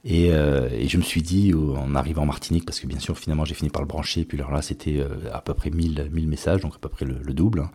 Et, 0.05 0.31
euh, 0.31 0.69
et 0.71 0.87
je 0.87 0.97
me 0.97 1.03
suis 1.03 1.21
dit 1.21 1.53
en 1.53 1.95
arrivant 1.95 2.23
en 2.23 2.25
Martinique, 2.25 2.65
parce 2.65 2.79
que 2.79 2.87
bien 2.87 2.99
sûr 2.99 3.17
finalement 3.17 3.45
j'ai 3.45 3.53
fini 3.53 3.69
par 3.69 3.81
le 3.81 3.87
brancher, 3.87 4.25
puis 4.25 4.37
alors 4.39 4.51
là 4.51 4.61
c'était 4.61 5.05
à 5.31 5.41
peu 5.41 5.53
près 5.53 5.69
1000, 5.69 6.09
1000 6.11 6.27
messages, 6.27 6.61
donc 6.61 6.75
à 6.75 6.79
peu 6.79 6.89
près 6.89 7.05
le, 7.05 7.33
double. 7.33 7.61
Hein. 7.61 7.71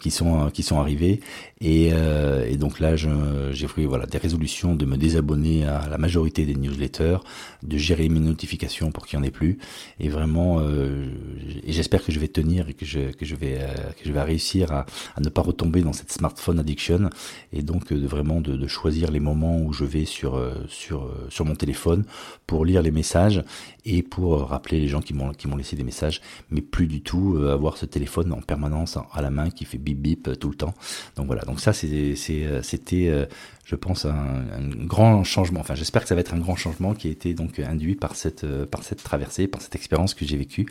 qui 0.00 0.10
sont 0.10 0.50
qui 0.50 0.62
sont 0.62 0.78
arrivés 0.78 1.20
et, 1.62 1.88
et 1.88 2.56
donc 2.56 2.78
là 2.78 2.94
j'ai 2.96 3.66
pris 3.66 3.86
voilà 3.86 4.06
des 4.06 4.18
résolutions 4.18 4.74
de 4.74 4.84
me 4.84 4.96
désabonner 4.96 5.64
à 5.64 5.88
la 5.88 5.98
majorité 5.98 6.44
des 6.44 6.54
newsletters, 6.54 7.18
de 7.62 7.78
gérer 7.78 8.08
mes 8.08 8.20
notifications 8.20 8.92
pour 8.92 9.06
qu'il 9.06 9.18
n'y 9.18 9.24
en 9.24 9.28
ait 9.28 9.30
plus 9.30 9.58
et 9.98 10.08
vraiment 10.08 10.60
et 10.62 11.72
j'espère 11.72 12.04
que 12.04 12.12
je 12.12 12.20
vais 12.20 12.28
tenir 12.28 12.68
et 12.68 12.74
que 12.74 12.84
je 12.84 13.01
que 13.18 13.24
je 13.24 13.34
vais 13.34 13.58
que 13.98 14.04
je 14.04 14.12
vais 14.12 14.22
réussir 14.22 14.72
à, 14.72 14.86
ne 15.20 15.28
pas 15.28 15.42
retomber 15.42 15.82
dans 15.82 15.92
cette 15.92 16.12
smartphone 16.12 16.58
addiction 16.58 17.10
et 17.52 17.62
donc 17.62 17.92
de 17.92 18.06
vraiment 18.06 18.40
de, 18.40 18.56
de 18.56 18.66
choisir 18.66 19.10
les 19.10 19.20
moments 19.20 19.58
où 19.58 19.72
je 19.72 19.84
vais 19.84 20.04
sur 20.04 20.40
sur 20.68 21.10
sur 21.28 21.44
mon 21.44 21.54
téléphone 21.54 22.04
pour 22.46 22.64
lire 22.64 22.82
les 22.82 22.90
messages 22.90 23.42
et 23.84 24.02
pour 24.02 24.48
rappeler 24.48 24.80
les 24.80 24.88
gens 24.88 25.00
qui 25.00 25.14
m'ont 25.14 25.32
qui 25.32 25.48
m'ont 25.48 25.56
laissé 25.56 25.76
des 25.76 25.84
messages, 25.84 26.20
mais 26.50 26.60
plus 26.60 26.86
du 26.86 27.02
tout 27.02 27.36
euh, 27.36 27.52
avoir 27.52 27.76
ce 27.76 27.86
téléphone 27.86 28.32
en 28.32 28.40
permanence 28.40 28.98
à 29.12 29.22
la 29.22 29.30
main 29.30 29.50
qui 29.50 29.64
fait 29.64 29.78
bip 29.78 30.00
bip 30.00 30.28
euh, 30.28 30.34
tout 30.34 30.50
le 30.50 30.54
temps. 30.54 30.74
Donc 31.16 31.26
voilà, 31.26 31.42
donc 31.42 31.60
ça 31.60 31.72
euh, 31.84 32.62
c'était 32.62 33.28
je 33.64 33.76
pense 33.76 34.04
un, 34.04 34.10
un, 34.10 34.84
grand 34.86 35.22
changement. 35.24 35.60
Enfin, 35.60 35.74
j'espère 35.74 36.02
que 36.02 36.08
ça 36.08 36.14
va 36.14 36.20
être 36.20 36.34
un 36.34 36.38
grand 36.38 36.56
changement 36.56 36.94
qui 36.94 37.08
a 37.08 37.10
été 37.10 37.34
donc 37.34 37.58
induit 37.58 37.94
par 37.94 38.16
cette 38.16 38.46
par 38.66 38.82
cette 38.82 39.02
traversée, 39.02 39.46
par 39.46 39.60
cette 39.60 39.74
expérience 39.74 40.14
que 40.14 40.24
j'ai 40.24 40.36
vécue 40.36 40.66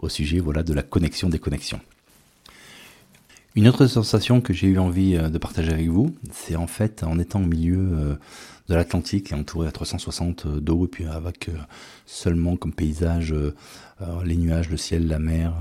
au 0.00 0.08
sujet 0.08 0.40
voilà 0.40 0.62
de 0.62 0.74
la 0.74 0.82
connexion 0.82 1.28
des 1.28 1.38
connexions. 1.38 1.80
Une 3.54 3.68
autre 3.68 3.86
sensation 3.86 4.40
que 4.40 4.52
j'ai 4.52 4.68
eu 4.68 4.78
envie 4.78 5.12
de 5.16 5.38
partager 5.38 5.72
avec 5.72 5.88
vous, 5.88 6.14
c'est 6.32 6.56
en 6.56 6.66
fait 6.66 7.02
en 7.02 7.18
étant 7.18 7.42
au 7.42 7.46
milieu 7.46 8.16
de 8.68 8.74
l'Atlantique 8.74 9.32
entouré 9.32 9.68
à 9.68 9.72
360 9.72 10.46
d'eau 10.46 10.86
et 10.86 10.88
puis 10.88 11.04
avec 11.04 11.48
euh, 11.48 11.52
seulement 12.06 12.56
comme 12.56 12.72
paysage 12.72 13.32
euh, 13.32 13.54
euh, 14.00 14.24
les 14.24 14.36
nuages, 14.36 14.70
le 14.70 14.76
ciel, 14.76 15.08
la 15.08 15.18
mer, 15.18 15.54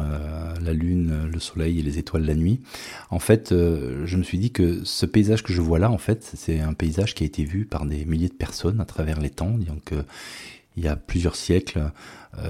la 0.61 0.73
lune, 0.73 1.29
le 1.31 1.39
soleil 1.39 1.79
et 1.79 1.83
les 1.83 1.99
étoiles 1.99 2.25
la 2.25 2.35
nuit. 2.35 2.61
En 3.09 3.19
fait, 3.19 3.49
je 3.51 4.17
me 4.17 4.23
suis 4.23 4.39
dit 4.39 4.51
que 4.51 4.83
ce 4.83 5.05
paysage 5.05 5.43
que 5.43 5.53
je 5.53 5.61
vois 5.61 5.77
là, 5.77 5.91
en 5.91 5.97
fait, 5.97 6.31
c'est 6.35 6.59
un 6.59 6.73
paysage 6.73 7.13
qui 7.13 7.23
a 7.23 7.27
été 7.27 7.43
vu 7.43 7.65
par 7.65 7.85
des 7.85 8.05
milliers 8.05 8.29
de 8.29 8.33
personnes 8.33 8.81
à 8.81 8.85
travers 8.85 9.19
les 9.19 9.29
temps. 9.29 9.51
Donc, 9.51 9.93
il 10.77 10.83
y 10.83 10.87
a 10.87 10.95
plusieurs 10.95 11.35
siècles, 11.35 11.91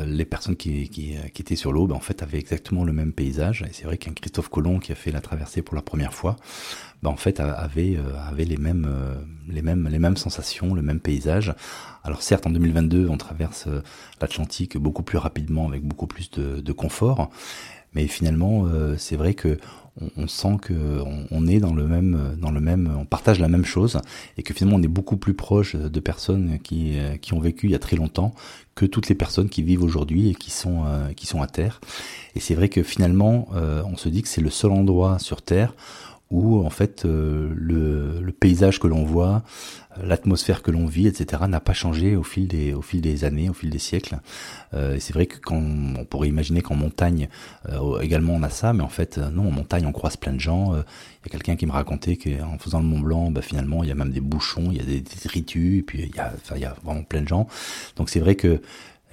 les 0.05 0.25
personnes 0.25 0.55
qui, 0.55 0.89
qui, 0.89 1.15
qui 1.33 1.41
étaient 1.41 1.55
sur 1.55 1.71
l'eau, 1.71 1.87
ben, 1.87 1.95
en 1.95 1.99
fait, 1.99 2.21
avaient 2.21 2.37
exactement 2.37 2.83
le 2.83 2.93
même 2.93 3.13
paysage. 3.13 3.63
Et 3.63 3.73
c'est 3.73 3.85
vrai 3.85 3.97
qu'un 3.97 4.13
Christophe 4.13 4.49
Colomb 4.49 4.77
qui 4.77 4.91
a 4.91 4.95
fait 4.95 5.11
la 5.11 5.21
traversée 5.21 5.63
pour 5.63 5.75
la 5.75 5.81
première 5.81 6.13
fois, 6.13 6.35
bah, 7.01 7.09
en 7.09 7.15
fait 7.15 7.39
avait 7.39 7.97
euh, 7.97 8.15
avait 8.29 8.45
les 8.45 8.57
mêmes 8.57 8.87
euh, 8.87 9.15
les 9.47 9.63
mêmes 9.63 9.87
les 9.87 9.97
mêmes 9.97 10.17
sensations, 10.17 10.75
le 10.75 10.83
même 10.83 10.99
paysage. 10.99 11.53
Alors 12.03 12.21
certes 12.21 12.45
en 12.45 12.51
2022 12.51 13.07
on 13.09 13.17
traverse 13.17 13.65
euh, 13.67 13.81
l'Atlantique 14.21 14.77
beaucoup 14.77 15.01
plus 15.01 15.17
rapidement 15.17 15.67
avec 15.67 15.83
beaucoup 15.83 16.05
plus 16.05 16.29
de, 16.29 16.61
de 16.61 16.71
confort, 16.71 17.31
mais 17.93 18.07
finalement 18.07 18.67
c'est 18.97 19.15
vrai 19.15 19.33
que 19.33 19.57
on, 20.17 20.27
sent 20.27 20.57
que 20.61 20.73
on, 21.31 21.47
est 21.47 21.59
dans 21.59 21.73
le 21.73 21.85
même 21.85 22.37
dans 22.39 22.51
le 22.51 22.61
même 22.61 22.89
on 22.97 23.05
partage 23.05 23.39
la 23.39 23.49
même 23.49 23.65
chose 23.65 23.99
et 24.37 24.43
que 24.43 24.53
finalement 24.53 24.77
on 24.77 24.83
est 24.83 24.87
beaucoup 24.87 25.17
plus 25.17 25.33
proche 25.33 25.75
de 25.75 25.99
personnes 25.99 26.59
qui 26.59 26.97
qui 27.21 27.33
ont 27.33 27.39
vécu 27.39 27.67
il 27.67 27.71
y 27.71 27.75
a 27.75 27.79
très 27.79 27.97
longtemps 27.97 28.33
que 28.73 28.85
toutes 28.85 29.09
les 29.09 29.15
personnes 29.15 29.49
qui 29.49 29.63
vivent 29.63 29.83
aujourd'hui 29.83 30.29
et 30.29 30.35
qui 30.35 30.49
sont 30.51 30.83
qui 31.15 31.27
sont 31.27 31.41
à 31.41 31.47
terre. 31.47 31.81
Et 32.35 32.39
c'est 32.39 32.55
vrai 32.55 32.69
que 32.69 32.83
finalement 32.83 33.49
on 33.51 33.97
se 33.97 34.07
dit 34.07 34.21
que 34.21 34.29
c'est 34.29 34.41
le 34.41 34.49
seul 34.49 34.71
endroit 34.71 35.19
sur 35.19 35.41
terre 35.41 35.73
où 36.31 36.65
en 36.65 36.69
fait 36.69 37.05
euh, 37.05 37.53
le, 37.55 38.31
paysage 38.31 38.79
que 38.79 38.87
l'on 38.87 39.03
voit, 39.03 39.43
l'atmosphère 40.01 40.63
que 40.63 40.71
l'on 40.71 40.85
vit, 40.85 41.05
etc., 41.05 41.43
n'a 41.47 41.59
pas 41.59 41.73
changé 41.73 42.15
au 42.15 42.23
fil 42.23 42.47
des 42.47 43.23
années, 43.23 43.49
au 43.49 43.53
fil 43.53 43.69
des 43.69 43.79
siècles. 43.79 44.19
Euh, 44.73 44.97
c'est 44.99 45.13
vrai 45.13 45.25
que 45.25 45.37
quand 45.37 45.57
on 45.57 46.05
pourrait 46.05 46.29
imaginer 46.29 46.61
qu'en 46.61 46.75
montagne 46.75 47.27
euh, 47.69 47.99
également 47.99 48.33
on 48.33 48.43
a 48.43 48.49
ça, 48.49 48.73
mais 48.73 48.83
en 48.83 48.89
fait 48.89 49.17
euh, 49.17 49.29
non, 49.29 49.49
en 49.49 49.51
montagne 49.51 49.85
on 49.85 49.91
croise 49.91 50.17
plein 50.17 50.33
de 50.33 50.39
gens. 50.39 50.73
Il 50.73 51.27
y 51.27 51.29
a 51.29 51.29
quelqu'un 51.29 51.55
qui 51.55 51.65
me 51.65 51.71
racontait 51.71 52.17
qu'en 52.17 52.57
faisant 52.57 52.79
le 52.79 52.85
Mont 52.85 52.99
Blanc, 52.99 53.31
bah, 53.31 53.41
finalement 53.41 53.83
il 53.83 53.89
y 53.89 53.91
a 53.91 53.95
même 53.95 54.11
des 54.11 54.21
bouchons, 54.21 54.69
il 54.71 54.77
y 54.77 54.81
a 54.81 54.85
des 54.85 55.01
détritus, 55.01 55.79
et 55.79 55.83
puis 55.83 56.09
il 56.09 56.59
y 56.61 56.65
a 56.65 56.75
vraiment 56.83 57.03
plein 57.03 57.21
de 57.21 57.27
gens. 57.27 57.47
Donc 57.97 58.09
c'est 58.09 58.19
vrai 58.19 58.35
que 58.35 58.61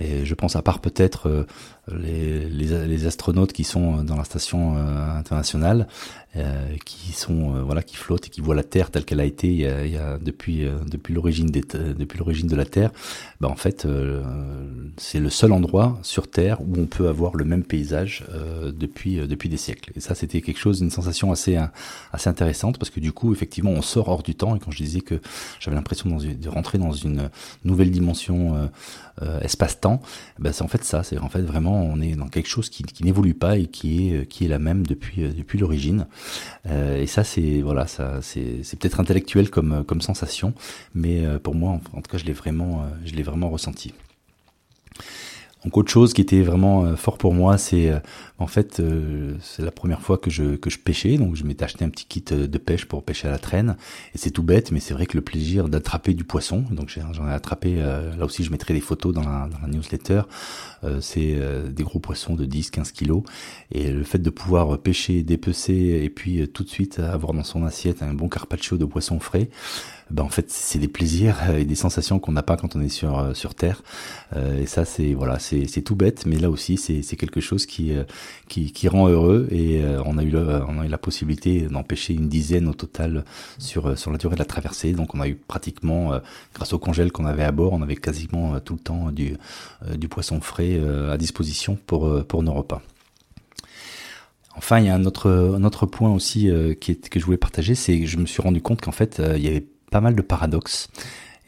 et 0.01 0.25
je 0.25 0.35
pense 0.35 0.55
à 0.55 0.63
part 0.63 0.79
peut-être 0.79 1.47
les, 1.91 2.49
les, 2.49 2.87
les, 2.87 3.07
astronautes 3.07 3.53
qui 3.53 3.65
sont 3.65 4.03
dans 4.03 4.17
la 4.17 4.25
station 4.25 4.77
internationale, 4.77 5.87
euh, 6.37 6.77
qui 6.85 7.13
sont 7.13 7.57
euh, 7.57 7.63
voilà 7.63 7.83
qui 7.83 7.97
flottent 7.97 8.27
et 8.27 8.29
qui 8.29 8.43
voient 8.43 8.55
la 8.55 8.63
Terre 8.63 8.91
telle 8.91 9.07
qu'elle 9.07 9.19
a 9.19 9.25
été 9.25 9.49
il 9.49 9.61
y 9.61 9.67
a, 9.67 9.87
il 9.87 9.93
y 9.93 9.97
a 9.97 10.19
depuis 10.19 10.67
euh, 10.67 10.77
depuis 10.87 11.15
l'origine 11.15 11.51
depuis 11.51 12.19
l'origine 12.19 12.47
de 12.47 12.55
la 12.55 12.67
Terre, 12.67 12.91
bah 13.41 13.49
en 13.49 13.57
fait 13.57 13.89
c'est 14.99 15.21
le 15.21 15.31
seul 15.31 15.53
endroit 15.53 15.99
sur 16.03 16.31
Terre 16.31 16.61
où 16.61 16.75
on 16.77 16.85
peut 16.85 17.09
avoir 17.09 17.35
le 17.35 17.47
même 17.47 17.65
paysage 17.65 18.27
depuis 18.67 19.17
depuis 19.27 19.49
des 19.49 19.57
siècles. 19.57 19.91
Et 19.97 20.01
ça 20.01 20.15
c'était 20.15 20.43
quelque 20.43 20.59
chose, 20.59 20.81
une 20.83 20.91
sensation 20.91 21.33
assez 21.33 21.59
assez 22.13 22.29
intéressante 22.29 22.77
parce 22.77 22.91
que 22.91 23.01
du 23.01 23.13
coup 23.13 23.33
effectivement 23.33 23.71
on 23.71 23.81
sort 23.81 24.09
hors 24.09 24.23
du 24.23 24.35
temps 24.35 24.55
et 24.55 24.59
quand 24.59 24.71
je 24.71 24.83
disais 24.83 25.01
que 25.01 25.21
j'avais 25.61 25.77
l'impression 25.77 26.19
de 26.19 26.49
rentrer 26.49 26.77
dans 26.77 26.93
une 26.93 27.31
nouvelle 27.65 27.91
dimension 27.91 28.71
espace-temps, 29.41 30.03
bah 30.39 30.53
c'est 30.53 30.63
en 30.63 30.69
fait 30.69 30.85
ça, 30.85 31.03
c'est 31.03 31.19
en 31.19 31.31
fait 31.31 31.43
vraiment 31.43 31.78
on 31.81 32.01
est 32.01 32.15
dans 32.15 32.29
quelque 32.29 32.49
chose 32.49 32.69
qui, 32.69 32.85
n'évolue 33.03 33.35
pas 33.35 33.59
et 33.59 33.67
qui 33.67 34.09
est 34.09 34.43
est 34.43 34.49
la 34.49 34.59
même 34.59 34.87
depuis 34.87 35.23
depuis 35.23 35.59
l'origine. 35.59 36.07
Euh, 36.67 37.01
et 37.01 37.07
ça, 37.07 37.25
c'est 37.25 37.61
voilà, 37.61 37.87
ça, 37.87 38.21
c'est, 38.23 38.63
peut-être 38.79 39.01
intellectuel 39.01 39.51
comme 39.51 40.01
sensation, 40.01 40.55
mais 40.95 41.25
euh, 41.25 41.39
pour 41.39 41.55
moi, 41.55 41.81
en, 41.93 42.01
tout 42.01 42.11
cas, 42.11 42.19
je 42.19 42.25
l'ai 42.25 42.33
vraiment, 42.33 42.83
euh, 42.83 42.85
je 43.05 43.15
l'ai 43.15 43.23
vraiment 43.23 43.51
ressenti. 43.51 43.93
Donc 45.65 45.77
autre 45.77 45.91
chose 45.91 46.13
qui 46.13 46.21
était 46.21 46.43
vraiment 46.43 46.95
fort 46.97 47.19
pour 47.19 47.35
moi, 47.35 47.59
c'est 47.59 47.91
en 48.39 48.47
fait 48.47 48.83
c'est 49.41 49.63
la 49.63 49.71
première 49.71 50.01
fois 50.01 50.19
que 50.19 50.31
je 50.31 50.57
que 50.57 50.71
je 50.71 50.79
pêchais, 50.79 51.17
donc 51.17 51.35
je 51.37 51.45
m'étais 51.45 51.65
acheté 51.65 51.85
un 51.85 51.91
petit 51.91 52.07
kit 52.07 52.23
de 52.23 52.59
pêche 52.59 52.87
pour 52.87 53.03
pêcher 53.03 53.29
à 53.29 53.31
la 53.31 53.39
traîne. 53.39 53.77
Et 54.15 54.19
c'est 54.19 54.31
tout 54.31 54.43
bête, 54.43 54.73
mais 54.73 54.81
c'est 54.81 54.95
vrai 54.95 55.07
que 55.07 55.17
le 55.17 55.23
plaisir 55.23 55.69
d'attraper 55.69 56.15
du 56.15 56.25
poisson, 56.25 56.65
donc 56.71 56.89
j'en 56.89 57.29
ai 57.29 57.33
attrapé. 57.33 57.77
là 57.77 58.25
aussi, 58.25 58.45
je 58.45 58.51
mettrai 58.51 58.75
des 58.75 58.81
photos 58.81 59.13
dans 59.15 59.23
la, 59.23 59.49
newsletter. 59.69 60.23
Euh, 60.85 61.01
c'est 61.01 61.35
euh, 61.35 61.69
des 61.69 61.83
gros 61.83 61.99
poissons 61.99 62.35
de 62.35 62.47
10-15 62.47 62.93
kilos. 62.93 63.23
Et 63.73 63.91
le 63.91 64.05
fait 64.05 64.19
de 64.19 64.31
pouvoir 64.31 64.79
pêcher, 64.79 65.23
dépecer 65.23 66.01
et 66.03 66.11
puis 66.11 66.41
euh, 66.41 66.47
tout 66.47 66.65
de 66.65 66.69
suite 66.69 66.99
avoir 66.99 67.33
dans 67.33 67.45
son 67.45 67.65
assiette 67.65 68.03
un 68.03 68.15
bon 68.15 68.29
carpaccio 68.29 68.77
de 68.77 68.85
poisson 68.85 69.19
frais, 69.19 69.51
ben 70.11 70.23
en 70.23 70.29
fait 70.29 70.51
c'est 70.51 70.79
des 70.79 70.89
plaisirs 70.89 71.51
et 71.51 71.65
des 71.65 71.75
sensations 71.75 72.19
qu'on 72.19 72.33
n'a 72.33 72.43
pas 72.43 72.57
quand 72.57 72.77
on 72.77 72.81
est 72.81 72.89
sur 72.89 73.37
sur 73.37 73.55
terre 73.55 73.83
et 74.59 74.65
ça 74.65 74.87
c'est 74.87 75.13
voilà 75.13 75.39
c'est 75.39 75.67
c'est 75.67 75.83
tout 75.83 75.97
bête 75.97 76.25
mais 76.25 76.39
là 76.39 76.49
aussi 76.49 76.79
c'est 76.79 77.03
c'est 77.03 77.17
quelque 77.17 77.43
chose 77.43 77.67
qui 77.67 77.93
qui 78.49 78.73
qui 78.73 78.89
rend 78.89 79.09
heureux 79.09 79.49
et 79.51 79.83
on 80.05 80.19
a 80.19 80.23
eu 80.23 80.37
on 80.37 80.81
a 80.81 80.87
eu 80.87 80.89
la 80.89 80.99
possibilité 80.99 81.63
d'empêcher 81.63 82.15
une 82.15 82.29
dizaine 82.29 82.69
au 82.69 82.75
total 82.75 83.25
sur 83.59 83.99
sur 83.99 84.11
la 84.11 84.19
durée 84.19 84.35
de 84.35 84.41
la 84.41 84.45
traversée 84.45 84.93
donc 84.93 85.15
on 85.15 85.21
a 85.21 85.29
eu 85.29 85.35
pratiquement 85.35 86.13
grâce 86.55 86.73
au 86.73 86.79
congèle 86.79 87.13
qu'on 87.13 87.27
avait 87.27 87.45
à 87.45 87.53
bord 87.53 87.73
on 87.73 87.83
avait 87.83 87.97
quasiment 87.97 88.59
tout 88.61 88.75
le 88.75 88.81
temps 88.81 89.11
du 89.11 89.37
du 89.97 90.09
poisson 90.09 90.41
frais 90.41 90.79
euh, 90.79 91.13
à 91.13 91.17
disposition 91.17 91.79
pour, 91.87 92.07
euh, 92.07 92.25
pour 92.25 92.43
nos 92.43 92.53
repas. 92.53 92.83
Enfin, 94.57 94.81
il 94.81 94.87
y 94.87 94.89
a 94.89 94.95
un 94.95 95.05
autre, 95.05 95.31
un 95.31 95.63
autre 95.65 95.87
point 95.87 96.13
aussi 96.13 96.51
euh, 96.51 96.75
qui 96.75 96.93
est, 96.93 97.09
que 97.09 97.21
je 97.21 97.25
voulais 97.25 97.39
partager, 97.39 97.75
c'est 97.75 98.01
que 98.01 98.07
je 98.07 98.17
me 98.17 98.27
suis 98.27 98.43
rendu 98.43 98.61
compte 98.61 98.81
qu'en 98.81 98.93
fait, 98.93 99.23
il 99.37 99.43
y 99.43 99.49
avait 99.49 99.67
pas 99.91 100.01
mal 100.01 100.17
de 100.17 100.23
paradoxes. 100.23 100.89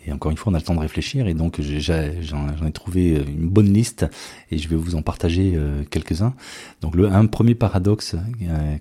Et 0.07 0.13
encore 0.13 0.31
une 0.31 0.37
fois, 0.37 0.51
on 0.51 0.55
a 0.55 0.59
le 0.59 0.65
temps 0.65 0.75
de 0.75 0.81
réfléchir 0.81 1.27
et 1.29 1.35
donc 1.35 1.61
j'en 1.61 2.67
ai 2.67 2.73
trouvé 2.73 3.17
une 3.17 3.49
bonne 3.49 3.73
liste 3.73 4.07
et 4.51 4.59
je 4.59 4.69
vais 4.69 4.77
vous 4.77 4.95
en 4.95 5.03
partager 5.03 5.59
quelques-uns. 5.91 6.35
Donc 6.81 6.95
le 6.95 7.07
un 7.07 7.27
premier 7.27 7.55
paradoxe 7.55 8.17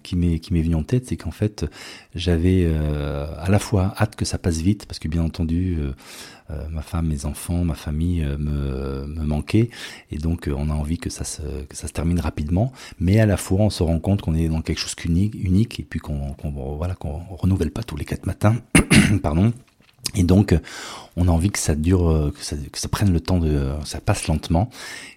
qui 0.02 0.16
m'est 0.16 0.40
qui 0.40 0.54
m'est 0.54 0.62
venu 0.62 0.76
en 0.76 0.84
tête, 0.84 1.08
c'est 1.08 1.18
qu'en 1.18 1.32
fait 1.32 1.66
j'avais 2.16 2.66
à 3.38 3.50
la 3.50 3.60
fois 3.60 3.94
hâte 4.00 4.16
que 4.16 4.24
ça 4.24 4.38
passe 4.38 4.60
vite 4.62 4.86
parce 4.86 5.00
que 5.00 5.10
bien 5.10 5.24
entendu 5.24 5.78
euh, 6.52 6.68
ma 6.72 6.82
femme, 6.82 7.08
mes 7.08 7.26
enfants, 7.26 7.64
ma 7.64 7.76
famille 7.76 8.24
euh, 8.24 8.36
me, 8.36 9.06
me 9.06 9.24
manquaient 9.24 9.70
et 10.12 10.18
donc 10.18 10.48
euh, 10.48 10.56
on 10.58 10.72
a 10.72 10.74
envie 10.74 10.98
que 10.98 11.12
ça 11.12 11.24
se 11.24 11.42
que 11.42 11.76
ça 11.76 11.88
se 11.88 11.94
termine 11.94 12.20
rapidement, 12.20 12.72
mais 13.00 13.20
à 13.20 13.28
la 13.28 13.38
fois 13.38 13.60
on 13.60 13.70
se 13.70 13.84
rend 13.84 14.00
compte 14.00 14.24
qu'on 14.24 14.34
est 14.34 14.48
dans 14.48 14.62
quelque 14.62 14.80
chose 14.80 14.96
qu'unique, 14.96 15.36
unique 15.36 15.80
et 15.80 15.84
puis 15.84 16.00
qu'on 16.00 16.36
voilà 16.78 16.96
qu'on 16.96 17.20
renouvelle 17.36 17.70
pas 17.70 17.84
tous 17.84 17.98
les 17.98 18.06
quatre 18.06 18.26
matins, 18.26 18.56
pardon. 19.22 19.54
Et 20.16 20.24
donc, 20.24 20.56
on 21.16 21.28
a 21.28 21.32
envie 21.32 21.52
que 21.52 21.60
ça 21.60 21.76
dure, 21.76 22.32
que 22.36 22.44
ça, 22.44 22.56
que 22.56 22.80
ça, 22.80 22.88
prenne 22.88 23.12
le 23.12 23.20
temps 23.20 23.40
de, 23.40 23.72
ça 23.84 24.00
passe 24.00 24.28
lentement. 24.28 24.70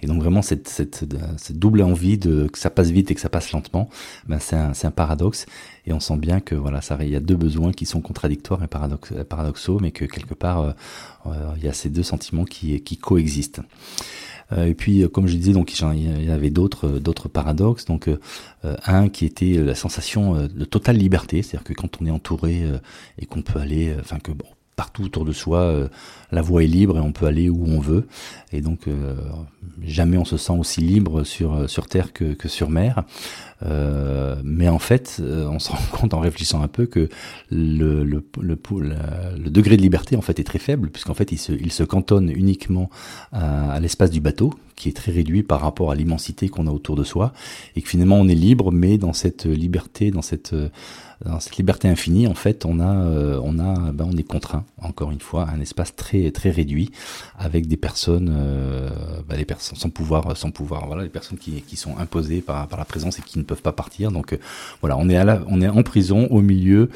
Et 0.03 0.07
donc 0.07 0.21
vraiment 0.21 0.43
cette, 0.43 0.69
cette, 0.69 1.05
cette 1.37 1.59
double 1.59 1.83
envie 1.83 2.19
de 2.19 2.49
que 2.49 2.59
ça 2.59 2.71
passe 2.71 2.91
vite 2.91 3.11
et 3.11 3.15
que 3.15 3.21
ça 3.21 3.29
passe 3.29 3.53
lentement, 3.53 3.89
ben 4.27 4.39
c'est 4.39 4.57
un, 4.57 4.73
un, 4.83 4.91
paradoxe 4.91 5.47
et 5.87 5.93
on 5.93 6.01
sent 6.01 6.17
bien 6.17 6.41
que 6.41 6.55
voilà, 6.55 6.81
ça, 6.81 6.99
il 7.01 7.09
y 7.09 7.17
a 7.17 7.21
deux 7.21 7.37
besoins 7.37 7.73
qui 7.73 7.87
sont 7.87 8.01
contradictoires 8.01 8.63
et 8.63 8.69
paradox, 8.69 9.13
paradoxaux, 9.29 9.79
mais 9.81 9.91
que 9.91 10.05
quelque 10.05 10.35
part 10.35 10.61
euh, 10.61 10.73
euh, 11.27 11.55
il 11.57 11.65
y 11.65 11.69
a 11.69 11.73
ces 11.73 11.89
deux 11.89 12.03
sentiments 12.03 12.45
qui, 12.45 12.81
qui 12.83 12.97
coexistent. 12.97 13.61
Euh, 14.53 14.67
et 14.67 14.75
puis, 14.75 15.09
comme 15.11 15.27
je 15.27 15.37
disais, 15.37 15.53
donc 15.53 15.73
il 15.81 16.25
y 16.25 16.31
avait 16.31 16.51
d'autres 16.51 16.89
d'autres 16.99 17.29
paradoxes. 17.29 17.87
Donc, 17.87 18.11
un 18.63 19.09
qui 19.09 19.25
était 19.25 19.55
la 19.55 19.75
sensation 19.75 20.47
de 20.47 20.65
totale 20.65 20.97
liberté, 20.97 21.43
c'est-à-dire 21.43 21.65
que 21.65 21.73
quand 21.73 22.01
on 22.01 22.07
est 22.07 22.11
entouré 22.11 22.63
et 23.19 23.27
qu'on 23.27 23.43
peut 23.43 23.59
aller, 23.59 23.95
enfin 24.01 24.19
que 24.19 24.31
bon, 24.33 24.47
partout 24.77 25.05
autour 25.05 25.25
de 25.25 25.33
soi, 25.33 25.59
euh, 25.59 25.89
la 26.31 26.43
voie 26.43 26.65
est 26.65 26.67
libre 26.67 26.97
et 26.97 27.01
on 27.01 27.13
peut 27.13 27.27
aller 27.27 27.49
où 27.49 27.65
on 27.67 27.81
veut. 27.81 28.07
Et 28.53 28.61
donc 28.61 28.89
euh, 28.89 29.15
jamais 29.83 30.17
on 30.17 30.25
se 30.25 30.37
sent 30.37 30.53
aussi 30.53 30.81
libre 30.81 31.25
sur 31.25 31.69
sur 31.69 31.87
terre 31.87 32.13
que, 32.13 32.37
sur 32.47 32.71
mer. 32.71 33.03
Euh, 33.65 34.37
mais 34.43 34.69
en 34.69 34.79
fait, 34.79 35.21
on 35.21 35.59
se 35.59 35.71
rend 35.71 35.79
compte 35.93 36.15
en 36.15 36.21
réfléchissant 36.21 36.63
un 36.63 36.69
peu 36.69 36.87
que 36.87 37.09
le, 37.51 38.23
degré 39.51 39.77
de 39.77 39.83
liberté 39.83 40.17
en 40.17 40.23
fait 40.23 40.41
est 40.41 40.45
très 40.45 40.59
faible 40.59 40.91
puisqu'en 40.91 41.15
fait 41.15 41.33
il 41.33 41.39
se, 41.39 41.53
il 41.53 41.73
se 41.73 41.85
cantonne 41.85 42.31
uniquement 42.31 42.91
à 43.33 43.79
l'espace 43.81 44.11
du 44.11 44.21
bateau 44.21 44.55
qui 44.77 44.89
est 44.89 44.97
très 44.97 45.13
réduit 45.13 45.43
par 45.43 45.61
rapport 45.61 45.91
à 45.91 45.95
l'immensité 45.95 46.49
qu'on 46.49 46.67
a 46.67 46.71
autour 46.71 46.97
de 46.97 47.05
soi 47.05 47.33
et 47.77 47.83
que 47.83 47.89
finalement 47.89 48.17
on 48.17 48.29
est 48.29 48.35
libre 48.35 48.73
mais 48.73 48.99
dans 48.99 49.13
cette 49.13 49.45
liberté, 49.45 50.11
dans 50.11 50.23
cette 50.23 50.55
dans 51.25 51.41
cette 51.41 51.57
liberté 51.57 51.89
infinie, 51.89 52.27
en 52.27 52.35
fait, 52.35 52.65
on 52.65 52.81
a, 52.81 52.95
euh, 52.95 53.41
on 53.43 53.59
a, 53.59 53.93
ben, 53.93 54.09
on 54.11 54.17
est 54.17 54.23
contraint, 54.23 54.65
encore 54.81 55.11
une 55.11 55.21
fois, 55.21 55.49
un 55.49 55.61
espace 55.61 55.95
très, 55.95 56.31
très 56.31 56.51
réduit, 56.51 56.91
avec 57.39 57.67
des 57.67 57.77
personnes, 57.77 58.33
euh, 58.35 58.91
ben, 59.29 59.37
les 59.37 59.45
personnes 59.45 59.79
sans 59.79 59.91
pouvoir, 59.91 60.37
sans 60.37 60.51
pouvoir, 60.51 60.87
voilà, 60.87 61.03
les 61.03 61.09
personnes 61.09 61.39
qui, 61.39 61.63
qui 61.63 61.77
sont 61.77 61.97
imposées 61.99 62.41
par, 62.41 62.67
par 62.69 62.79
la 62.79 62.85
présence 62.85 63.19
et 63.19 63.23
qui 63.23 63.39
ne 63.39 63.45
peuvent 63.45 63.63
pas 63.63 63.73
partir. 63.73 64.11
Donc, 64.11 64.33
euh, 64.33 64.39
voilà, 64.81 64.97
on 64.97 65.09
est 65.09 65.17
à 65.17 65.25
la, 65.25 65.43
on 65.49 65.61
est 65.61 65.69
en 65.69 65.83
prison 65.83 66.27
au 66.31 66.41
milieu, 66.41 66.91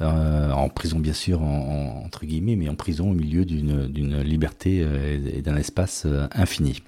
en 0.00 0.70
prison 0.70 0.98
bien 0.98 1.12
sûr, 1.12 1.42
en, 1.42 2.02
entre 2.06 2.24
guillemets, 2.24 2.56
mais 2.56 2.70
en 2.70 2.74
prison 2.74 3.10
au 3.10 3.14
milieu 3.14 3.44
d'une, 3.44 3.86
d'une 3.86 4.20
liberté 4.22 4.86
et 5.34 5.42
d'un 5.42 5.56
espace 5.56 6.06
infini. 6.32 6.82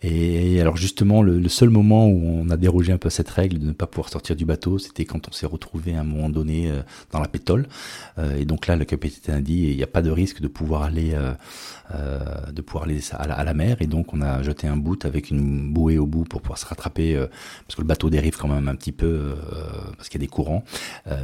Et 0.00 0.60
alors 0.60 0.76
justement, 0.76 1.22
le, 1.22 1.48
seul 1.48 1.70
moment 1.70 2.06
où 2.06 2.22
on 2.24 2.50
a 2.50 2.56
dérogé 2.56 2.92
un 2.92 2.98
peu 2.98 3.08
à 3.08 3.10
cette 3.10 3.30
règle 3.30 3.58
de 3.58 3.66
ne 3.66 3.72
pas 3.72 3.86
pouvoir 3.88 4.10
sortir 4.10 4.36
du 4.36 4.44
bateau, 4.44 4.78
c'était 4.78 5.04
quand 5.04 5.26
on 5.28 5.32
s'est 5.32 5.46
retrouvé 5.46 5.94
à 5.94 6.00
un 6.00 6.04
moment 6.04 6.30
donné 6.30 6.70
euh, 6.70 6.82
dans 7.10 7.18
la 7.20 7.26
pétole. 7.26 7.66
Euh, 8.18 8.36
et 8.36 8.44
donc 8.44 8.68
là, 8.68 8.76
le 8.76 8.84
capitaine 8.84 9.34
a 9.34 9.40
dit, 9.40 9.70
il 9.70 9.76
n'y 9.76 9.82
a 9.82 9.88
pas 9.88 10.02
de 10.02 10.10
risque 10.10 10.40
de 10.40 10.46
pouvoir 10.46 10.82
aller, 10.82 11.14
euh, 11.14 12.20
de 12.52 12.62
pouvoir 12.62 12.84
aller 12.84 13.00
à 13.12 13.44
la, 13.44 13.54
mer. 13.54 13.78
Et 13.80 13.88
donc 13.88 14.14
on 14.14 14.20
a 14.22 14.40
jeté 14.44 14.68
un 14.68 14.76
bout 14.76 15.04
avec 15.04 15.30
une 15.30 15.72
bouée 15.72 15.98
au 15.98 16.06
bout 16.06 16.22
pour 16.22 16.42
pouvoir 16.42 16.58
se 16.58 16.66
rattraper, 16.66 17.16
parce 17.66 17.74
que 17.74 17.80
le 17.80 17.86
bateau 17.86 18.08
dérive 18.08 18.36
quand 18.36 18.48
même 18.48 18.68
un 18.68 18.76
petit 18.76 18.92
peu, 18.92 19.34
parce 19.96 20.08
qu'il 20.08 20.20
y 20.20 20.24
a 20.24 20.26
des 20.26 20.30
courants. 20.30 20.62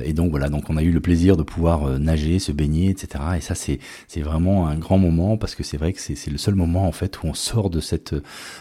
et 0.03 0.15
donc 0.15 0.31
voilà, 0.31 0.49
donc 0.49 0.71
on 0.71 0.77
a 0.77 0.83
eu 0.83 0.91
le 0.91 1.01
plaisir 1.01 1.37
de 1.37 1.43
pouvoir 1.43 1.99
nager, 2.01 2.39
se 2.39 2.51
baigner, 2.51 2.91
etc. 2.91 3.23
Et 3.37 3.41
ça, 3.41 3.55
c'est 3.55 3.79
vraiment 4.21 4.67
un 4.67 4.77
grand 4.77 4.99
moment 4.99 5.37
parce 5.37 5.55
que 5.55 5.63
c'est 5.63 5.77
vrai 5.77 5.93
que 5.93 6.01
c'est 6.01 6.31
le 6.31 6.39
seul 6.39 6.55
moment 6.55 6.89
en 6.89 6.93
fait 6.93 7.23
où 7.23 7.27
on 7.27 7.35
sort 7.35 7.71
de 7.71 7.81
cette 7.81 8.15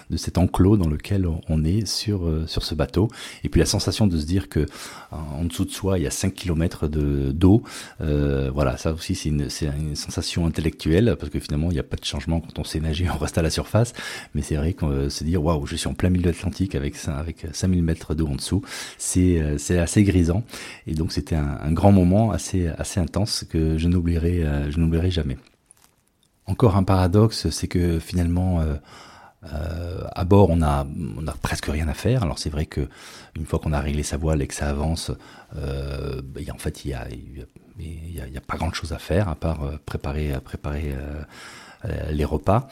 de 0.09 0.17
cet 0.17 0.37
enclos 0.37 0.77
dans 0.77 0.89
lequel 0.89 1.27
on 1.49 1.63
est 1.63 1.85
sur, 1.85 2.25
euh, 2.25 2.45
sur 2.47 2.63
ce 2.63 2.75
bateau. 2.75 3.09
Et 3.43 3.49
puis 3.49 3.59
la 3.59 3.65
sensation 3.65 4.07
de 4.07 4.17
se 4.17 4.25
dire 4.25 4.49
que 4.49 4.65
en 5.13 5.45
dessous 5.45 5.65
de 5.65 5.71
soi, 5.71 5.99
il 5.99 6.03
y 6.03 6.07
a 6.07 6.11
5 6.11 6.33
km 6.33 6.87
de, 6.87 7.31
d'eau. 7.31 7.63
Euh, 8.01 8.49
voilà, 8.53 8.77
ça 8.77 8.93
aussi, 8.93 9.15
c'est 9.15 9.29
une, 9.29 9.47
une 9.61 9.95
sensation 9.95 10.45
intellectuelle, 10.45 11.15
parce 11.19 11.31
que 11.31 11.39
finalement, 11.39 11.69
il 11.69 11.73
n'y 11.73 11.79
a 11.79 11.83
pas 11.83 11.97
de 11.97 12.05
changement 12.05 12.39
quand 12.39 12.59
on 12.59 12.63
sait 12.63 12.79
nager, 12.79 13.07
on 13.13 13.17
reste 13.17 13.37
à 13.37 13.41
la 13.41 13.49
surface. 13.49 13.93
Mais 14.33 14.41
c'est 14.41 14.55
vrai 14.55 14.73
qu'on 14.73 14.89
euh, 14.89 15.09
se 15.09 15.23
dire, 15.23 15.43
waouh, 15.43 15.65
je 15.65 15.75
suis 15.75 15.87
en 15.87 15.93
plein 15.93 16.09
milieu 16.09 16.23
de 16.23 16.27
l'Atlantique 16.27 16.75
avec, 16.75 16.95
avec 17.07 17.45
5000 17.51 17.83
mètres 17.83 18.15
d'eau 18.15 18.27
en 18.27 18.35
dessous, 18.35 18.61
c'est, 18.97 19.39
euh, 19.41 19.81
assez 19.81 20.03
grisant. 20.03 20.43
Et 20.87 20.93
donc, 20.93 21.11
c'était 21.11 21.35
un, 21.35 21.57
un, 21.61 21.71
grand 21.71 21.91
moment 21.91 22.31
assez, 22.31 22.67
assez 22.67 22.99
intense 22.99 23.45
que 23.49 23.77
je 23.77 23.87
n'oublierai, 23.87 24.45
je 24.69 24.79
n'oublierai 24.79 25.11
jamais. 25.11 25.37
Encore 26.45 26.75
un 26.75 26.83
paradoxe, 26.83 27.49
c'est 27.49 27.67
que 27.67 27.99
finalement, 27.99 28.61
euh, 29.51 30.07
à 30.15 30.23
bord, 30.23 30.49
on 30.49 30.61
a, 30.61 30.85
on 31.17 31.27
a 31.27 31.33
presque 31.33 31.65
rien 31.65 31.87
à 31.87 31.93
faire. 31.93 32.23
Alors 32.23 32.39
c'est 32.39 32.49
vrai 32.49 32.65
que 32.65 32.87
une 33.35 33.45
fois 33.45 33.59
qu'on 33.59 33.73
a 33.73 33.79
réglé 33.79 34.03
sa 34.03 34.17
voile 34.17 34.41
et 34.41 34.47
que 34.47 34.53
ça 34.53 34.69
avance, 34.69 35.11
euh, 35.57 36.21
a, 36.35 36.51
en 36.51 36.57
fait, 36.57 36.85
il 36.85 36.91
y 36.91 36.93
a, 36.93 37.07
il 37.09 37.45
y 38.15 38.21
a, 38.21 38.27
y 38.27 38.37
a, 38.37 38.41
pas 38.41 38.57
grand 38.57 38.73
chose 38.73 38.93
à 38.93 38.99
faire 38.99 39.29
à 39.29 39.35
part 39.35 39.63
euh, 39.63 39.77
préparer, 39.85 40.33
préparer 40.43 40.93
euh, 40.93 40.97
euh, 40.97 41.23
les 42.11 42.25
repas. 42.25 42.67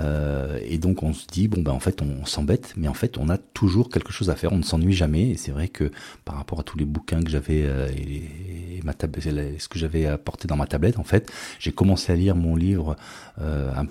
Euh, 0.00 0.58
et 0.64 0.78
donc 0.78 1.02
on 1.02 1.12
se 1.12 1.26
dit 1.26 1.46
bon 1.46 1.62
ben 1.62 1.70
en 1.70 1.78
fait 1.78 2.02
on, 2.02 2.26
s'embête, 2.26 2.74
mais 2.76 2.88
en 2.88 2.94
fait 2.94 3.16
on 3.16 3.28
a 3.28 3.38
toujours 3.38 3.90
quelque 3.90 4.12
chose 4.12 4.30
à 4.30 4.36
faire. 4.36 4.52
On 4.52 4.58
ne 4.58 4.62
s'ennuie 4.62 4.92
jamais. 4.92 5.30
Et 5.30 5.36
c'est 5.36 5.52
vrai 5.52 5.68
que 5.68 5.90
par 6.24 6.36
rapport 6.36 6.60
à 6.60 6.62
tous 6.62 6.78
les 6.78 6.84
bouquins 6.84 7.22
que 7.22 7.30
j'avais 7.30 7.62
euh, 7.64 7.88
et, 7.88 8.80
ma 8.84 8.92
ce 8.92 9.68
que 9.68 9.78
j'avais 9.78 10.06
apporté 10.06 10.46
dans 10.46 10.56
ma 10.56 10.66
tablette, 10.66 10.98
en 10.98 11.04
fait, 11.04 11.32
j'ai 11.58 11.72
commencé 11.72 12.12
à 12.12 12.16
lire 12.16 12.36
mon 12.36 12.54
livre, 12.54 12.96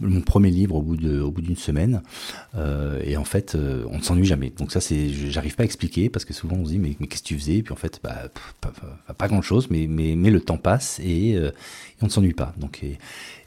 mon 0.01 0.21
premier 0.21 0.51
livre 0.51 0.75
au 0.75 0.81
bout 0.83 0.97
de 0.97 1.19
au 1.19 1.31
bout 1.31 1.41
d'une 1.41 1.55
semaine. 1.55 2.01
et 3.03 3.17
en 3.17 3.23
fait 3.23 3.55
on 3.55 3.97
ne 3.97 4.03
s'ennuie 4.03 4.25
jamais. 4.25 4.51
Donc 4.57 4.71
ça 4.71 4.81
c'est 4.81 5.09
j'arrive 5.09 5.55
pas 5.55 5.63
à 5.63 5.65
expliquer 5.65 6.09
parce 6.09 6.25
que 6.25 6.33
souvent 6.33 6.57
on 6.57 6.65
se 6.65 6.71
dit 6.71 6.79
mais, 6.79 6.93
qu'est-ce 6.93 7.23
que 7.23 7.27
tu 7.27 7.39
faisais? 7.39 7.55
Et 7.55 7.63
puis 7.63 7.73
en 7.73 7.77
fait 7.77 7.99
bah, 8.03 8.29
pas, 8.61 8.71
pas, 9.17 9.27
grand 9.27 9.41
chose, 9.41 9.67
mais 9.69 9.87
mais 9.89 10.15
mais 10.15 10.29
le 10.29 10.41
temps 10.41 10.57
passe 10.57 10.99
et, 10.99 11.39
on 12.03 12.07
ne 12.07 12.11
s'ennuie 12.11 12.33
pas. 12.33 12.53
Donc 12.57 12.83
et, 12.83 12.97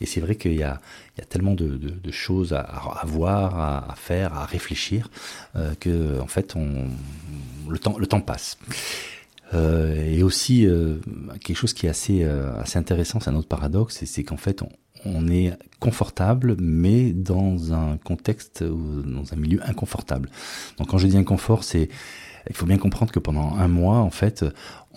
c'est 0.07 0.21
vrai 0.21 0.35
qu'il 0.35 0.55
y 0.55 0.63
a 0.63 0.81
tellement 1.29 1.55
de, 1.55 1.77
de, 1.77 2.11
choses 2.11 2.53
à, 2.53 3.03
voir, 3.05 3.59
à, 3.91 3.95
faire, 3.97 4.35
à 4.35 4.47
réfléchir, 4.47 5.11
euh, 5.55 5.75
que 5.79 6.21
en 6.21 6.27
fait, 6.27 6.57
on, 6.57 6.89
le 7.69 7.79
temps, 7.79 7.97
le 7.99 8.07
temps 8.07 8.21
passe. 8.21 8.59
Euh, 9.55 9.95
et 9.95 10.23
aussi 10.23 10.67
euh, 10.67 10.97
quelque 11.45 11.57
chose 11.57 11.73
qui 11.73 11.87
est 11.87 11.91
assez, 11.91 12.25
assez 12.25 12.79
intéressant, 12.79 13.21
c'est 13.21 13.31
un 13.31 13.37
autre 13.37 13.49
paradoxe, 13.49 14.05
c'est 14.05 14.25
qu'en 14.25 14.37
fait, 14.37 14.63
on, 14.63 14.69
on 15.15 15.29
est 15.29 15.57
confortable, 15.81 16.57
mais 16.59 17.13
dans 17.13 17.73
un 17.73 17.97
contexte, 17.99 18.63
dans 18.63 19.33
un 19.33 19.37
milieu 19.37 19.61
inconfortable. 19.65 20.31
Donc 20.79 20.89
quand 20.89 20.99
je 20.99 21.07
dis 21.07 21.17
inconfort, 21.17 21.65
c'est 21.65 21.89
il 22.49 22.55
faut 22.55 22.67
bien 22.67 22.79
comprendre 22.79 23.13
que 23.13 23.19
pendant 23.19 23.57
un 23.57 23.69
mois, 23.69 23.99
en 23.99 24.11
fait, 24.11 24.45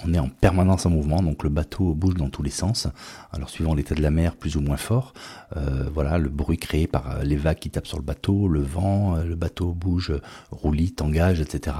on 0.05 0.13
est 0.13 0.19
en 0.19 0.29
permanence 0.29 0.85
en 0.85 0.89
mouvement, 0.89 1.21
donc 1.21 1.43
le 1.43 1.49
bateau 1.49 1.93
bouge 1.93 2.15
dans 2.15 2.29
tous 2.29 2.43
les 2.43 2.49
sens. 2.49 2.87
Alors 3.31 3.49
suivant 3.49 3.73
l'état 3.73 3.95
de 3.95 4.01
la 4.01 4.11
mer, 4.11 4.35
plus 4.35 4.55
ou 4.55 4.61
moins 4.61 4.77
fort, 4.77 5.13
euh, 5.57 5.89
voilà 5.93 6.17
le 6.17 6.29
bruit 6.29 6.57
créé 6.57 6.87
par 6.87 7.11
euh, 7.11 7.23
les 7.23 7.35
vagues 7.35 7.59
qui 7.59 7.69
tapent 7.69 7.87
sur 7.87 7.97
le 7.97 8.03
bateau, 8.03 8.47
le 8.47 8.61
vent, 8.61 9.15
euh, 9.15 9.23
le 9.23 9.35
bateau 9.35 9.73
bouge, 9.73 10.13
roulis, 10.51 10.91
tangage, 10.91 11.41
etc. 11.41 11.75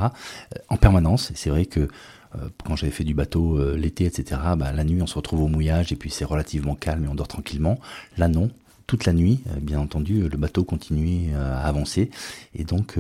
En 0.70 0.78
permanence. 0.78 1.32
C'est 1.36 1.50
vrai 1.50 1.66
que 1.66 1.88
quand 2.64 2.76
j'avais 2.76 2.92
fait 2.92 3.04
du 3.04 3.14
bateau 3.14 3.60
l'été, 3.76 4.06
etc. 4.06 4.42
Bah, 4.58 4.72
la 4.72 4.84
nuit, 4.84 5.02
on 5.02 5.08
se 5.08 5.16
retrouve 5.16 5.42
au 5.42 5.48
mouillage 5.48 5.92
et 5.92 5.96
puis 5.96 6.10
c'est 6.10 6.26
relativement 6.26 6.76
calme 6.76 7.06
et 7.06 7.08
on 7.08 7.16
dort 7.16 7.28
tranquillement. 7.28 7.80
Là, 8.18 8.28
non 8.28 8.52
toute 8.90 9.06
la 9.06 9.14
nuit, 9.14 9.42
bien 9.62 9.80
entendu, 9.80 10.28
le 10.28 10.38
bateau 10.38 10.64
continue 10.64 11.36
à 11.36 11.60
avancer. 11.68 12.10
Et 12.56 12.64
donc, 12.64 12.98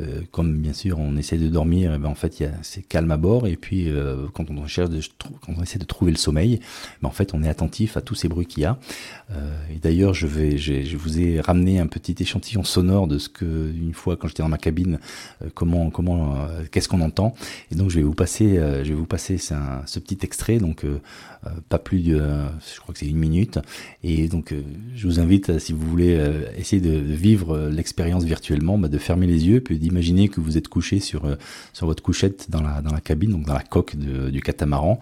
euh, 0.00 0.20
comme 0.30 0.58
bien 0.58 0.72
sûr 0.72 0.98
on 0.98 1.16
essaie 1.16 1.36
de 1.36 1.48
dormir, 1.48 1.92
eh 1.94 1.98
ben 1.98 2.08
en 2.08 2.14
fait 2.14 2.44
c'est 2.62 2.82
calme 2.82 3.10
à 3.10 3.16
bord 3.16 3.48
et 3.48 3.56
puis 3.56 3.88
euh, 3.88 4.26
quand 4.32 4.48
on 4.48 4.66
cherche 4.66 4.88
de, 4.88 5.00
quand 5.18 5.52
on 5.58 5.62
essaie 5.62 5.80
de 5.80 5.84
trouver 5.84 6.12
le 6.12 6.16
sommeil, 6.16 6.60
ben 7.02 7.08
en 7.08 7.12
fait 7.12 7.34
on 7.34 7.42
est 7.42 7.48
attentif 7.48 7.96
à 7.96 8.00
tous 8.00 8.14
ces 8.14 8.28
bruits 8.28 8.46
qu'il 8.46 8.62
y 8.62 8.66
a. 8.66 8.78
Euh, 9.32 9.52
et 9.74 9.78
d'ailleurs 9.78 10.14
je 10.14 10.26
vais, 10.28 10.58
je 10.58 10.96
vous 10.96 11.18
ai 11.18 11.40
ramené 11.40 11.80
un 11.80 11.88
petit 11.88 12.14
échantillon 12.20 12.62
sonore 12.62 13.08
de 13.08 13.18
ce 13.18 13.28
que 13.28 13.72
une 13.74 13.92
fois 13.92 14.16
quand 14.16 14.28
j'étais 14.28 14.44
dans 14.44 14.48
ma 14.48 14.58
cabine, 14.58 15.00
comment 15.54 15.90
comment 15.90 16.46
qu'est-ce 16.70 16.88
qu'on 16.88 17.00
entend. 17.00 17.34
Et 17.72 17.74
donc 17.74 17.90
je 17.90 17.96
vais 17.96 18.04
vous 18.04 18.14
passer, 18.14 18.54
je 18.54 18.88
vais 18.88 18.94
vous 18.94 19.06
passer 19.06 19.38
ce 19.38 19.98
petit 19.98 20.18
extrait 20.22 20.58
donc 20.58 20.86
pas 21.68 21.78
plus 21.78 22.00
de, 22.00 22.18
je 22.18 22.80
crois 22.80 22.92
que 22.92 23.00
c'est 23.00 23.06
une 23.08 23.18
minute. 23.18 23.58
Et 24.04 24.28
donc 24.28 24.54
je 24.94 25.06
vous 25.06 25.09
invite 25.18 25.58
si 25.58 25.72
vous 25.72 25.86
voulez 25.86 26.18
essayer 26.56 26.80
de 26.80 26.92
vivre 26.92 27.68
l'expérience 27.68 28.24
virtuellement, 28.24 28.78
bah, 28.78 28.88
de 28.88 28.98
fermer 28.98 29.26
les 29.26 29.46
yeux 29.48 29.60
puis 29.60 29.78
d'imaginer 29.78 30.28
que 30.28 30.40
vous 30.40 30.56
êtes 30.56 30.68
couché 30.68 31.00
sur 31.00 31.24
euh, 31.24 31.36
sur 31.72 31.86
votre 31.86 32.02
couchette 32.02 32.50
dans 32.50 32.62
la 32.62 32.82
dans 32.82 32.92
la 32.92 33.00
cabine, 33.00 33.30
donc 33.30 33.46
dans 33.46 33.54
la 33.54 33.62
coque 33.62 33.96
du 33.96 34.40
catamaran, 34.40 35.00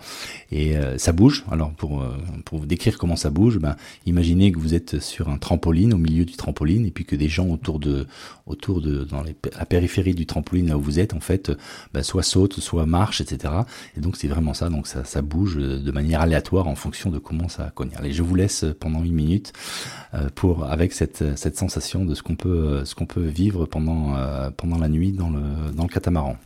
et 0.50 0.76
euh, 0.76 0.98
ça 0.98 1.12
bouge. 1.12 1.44
Alors 1.50 1.70
pour 1.72 2.02
euh, 2.02 2.16
pour 2.44 2.60
vous 2.60 2.66
décrire 2.66 2.98
comment 2.98 3.16
ça 3.16 3.30
bouge, 3.30 3.58
ben 3.58 3.76
imaginez 4.06 4.52
que 4.52 4.58
vous 4.58 4.74
êtes 4.74 5.00
sur 5.00 5.28
un 5.28 5.38
trampoline 5.38 5.92
au 5.94 5.98
milieu 5.98 6.24
du 6.24 6.34
trampoline, 6.34 6.86
et 6.86 6.90
puis 6.90 7.04
que 7.04 7.16
des 7.16 7.28
gens 7.28 7.48
autour 7.48 7.78
de 7.78 8.06
autour 8.46 8.80
de 8.80 9.04
dans 9.04 9.22
la 9.22 9.66
périphérie 9.66 10.14
du 10.14 10.26
trampoline 10.26 10.68
là 10.68 10.78
où 10.78 10.80
vous 10.80 10.98
êtes, 11.00 11.12
en 11.12 11.20
fait, 11.20 11.52
ben, 11.92 12.02
soit 12.02 12.22
sautent, 12.22 12.60
soit 12.60 12.86
marchent, 12.86 13.20
etc. 13.20 13.52
Et 13.96 14.00
donc 14.00 14.16
c'est 14.16 14.28
vraiment 14.28 14.54
ça. 14.54 14.68
Donc 14.70 14.86
ça 14.86 15.04
ça 15.04 15.22
bouge 15.22 15.56
de 15.56 15.92
manière 15.92 16.20
aléatoire 16.20 16.66
en 16.66 16.74
fonction 16.74 17.10
de 17.10 17.18
comment 17.18 17.48
ça 17.48 17.70
cogne. 17.74 17.90
Allez, 17.96 18.12
je 18.12 18.22
vous 18.22 18.34
laisse 18.34 18.64
pendant 18.80 19.02
une 19.04 19.14
minute 19.14 19.52
pour 20.34 20.64
avec 20.64 20.92
cette 20.92 21.36
cette 21.36 21.56
sensation 21.56 22.04
de 22.04 22.14
ce 22.14 22.22
qu'on 22.22 22.36
peut 22.36 22.84
ce 22.84 22.94
qu'on 22.94 23.06
peut 23.06 23.26
vivre 23.26 23.66
pendant 23.66 24.14
pendant 24.56 24.68
dans 24.68 24.78
la 24.78 24.88
nuit 24.88 25.12
dans 25.12 25.30
le, 25.30 25.72
dans 25.74 25.84
le 25.84 25.88
catamaran. 25.88 26.36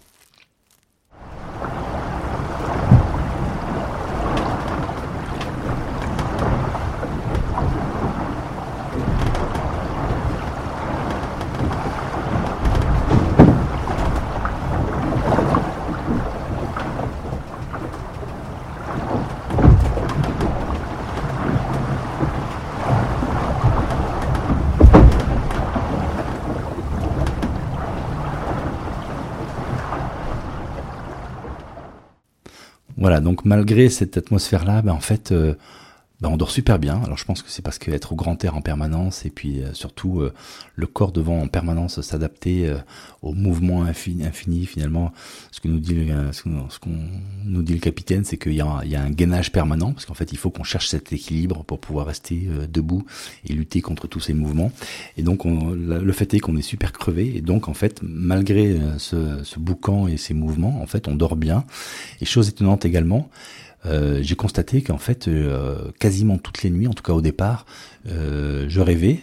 Voilà, 33.02 33.18
malgré 33.44 33.88
cette 33.88 34.16
atmosphère-là, 34.16 34.82
ben 34.82 34.92
en 34.92 35.00
fait, 35.00 35.32
euh, 35.32 35.54
ben, 36.22 36.28
on 36.28 36.36
dort 36.36 36.52
super 36.52 36.78
bien. 36.78 37.02
Alors 37.02 37.18
je 37.18 37.24
pense 37.24 37.42
que 37.42 37.50
c'est 37.50 37.62
parce 37.62 37.78
qu'être 37.78 38.12
au 38.12 38.14
grand 38.14 38.42
air 38.44 38.54
en 38.54 38.60
permanence 38.60 39.26
et 39.26 39.30
puis 39.30 39.60
euh, 39.60 39.74
surtout 39.74 40.20
euh, 40.20 40.32
le 40.76 40.86
corps 40.86 41.10
devant 41.10 41.40
en 41.40 41.48
permanence 41.48 42.00
s'adapter 42.00 42.68
euh, 42.68 42.76
au 43.22 43.32
mouvement 43.32 43.82
infini, 43.82 44.24
infini, 44.24 44.64
finalement. 44.66 45.12
Ce 45.50 45.58
que 45.58 45.66
nous 45.66 45.80
dit 45.80 45.96
ce 46.30 46.78
qu'on 46.78 46.90
nous 47.44 47.62
dit 47.62 47.74
le 47.74 47.80
capitaine, 47.80 48.24
c'est 48.24 48.36
qu'il 48.36 48.52
y, 48.52 48.58
y 48.58 48.60
a 48.60 49.02
un 49.02 49.10
gainage 49.10 49.50
permanent 49.50 49.92
parce 49.92 50.06
qu'en 50.06 50.14
fait 50.14 50.30
il 50.30 50.38
faut 50.38 50.50
qu'on 50.50 50.62
cherche 50.62 50.86
cet 50.86 51.12
équilibre 51.12 51.64
pour 51.64 51.80
pouvoir 51.80 52.06
rester 52.06 52.48
debout 52.72 53.04
et 53.44 53.52
lutter 53.52 53.80
contre 53.80 54.06
tous 54.06 54.20
ces 54.20 54.32
mouvements. 54.32 54.70
Et 55.16 55.22
donc 55.22 55.44
on, 55.44 55.70
le 55.70 56.12
fait 56.12 56.34
est 56.34 56.38
qu'on 56.38 56.56
est 56.56 56.62
super 56.62 56.92
crevé 56.92 57.36
et 57.36 57.40
donc 57.40 57.68
en 57.68 57.74
fait 57.74 58.00
malgré 58.02 58.78
ce, 58.98 59.42
ce 59.42 59.58
boucan 59.58 60.06
et 60.06 60.16
ces 60.16 60.34
mouvements, 60.34 60.80
en 60.82 60.86
fait 60.86 61.08
on 61.08 61.16
dort 61.16 61.34
bien. 61.34 61.64
Et 62.20 62.24
chose 62.24 62.48
étonnante 62.48 62.84
également. 62.84 63.28
Euh, 63.84 64.20
j'ai 64.22 64.36
constaté 64.36 64.82
qu'en 64.82 64.98
fait, 64.98 65.26
euh, 65.26 65.90
quasiment 65.98 66.38
toutes 66.38 66.62
les 66.62 66.70
nuits, 66.70 66.86
en 66.86 66.92
tout 66.92 67.02
cas 67.02 67.12
au 67.12 67.20
départ, 67.20 67.66
euh, 68.08 68.66
je 68.68 68.80
rêvais. 68.80 69.20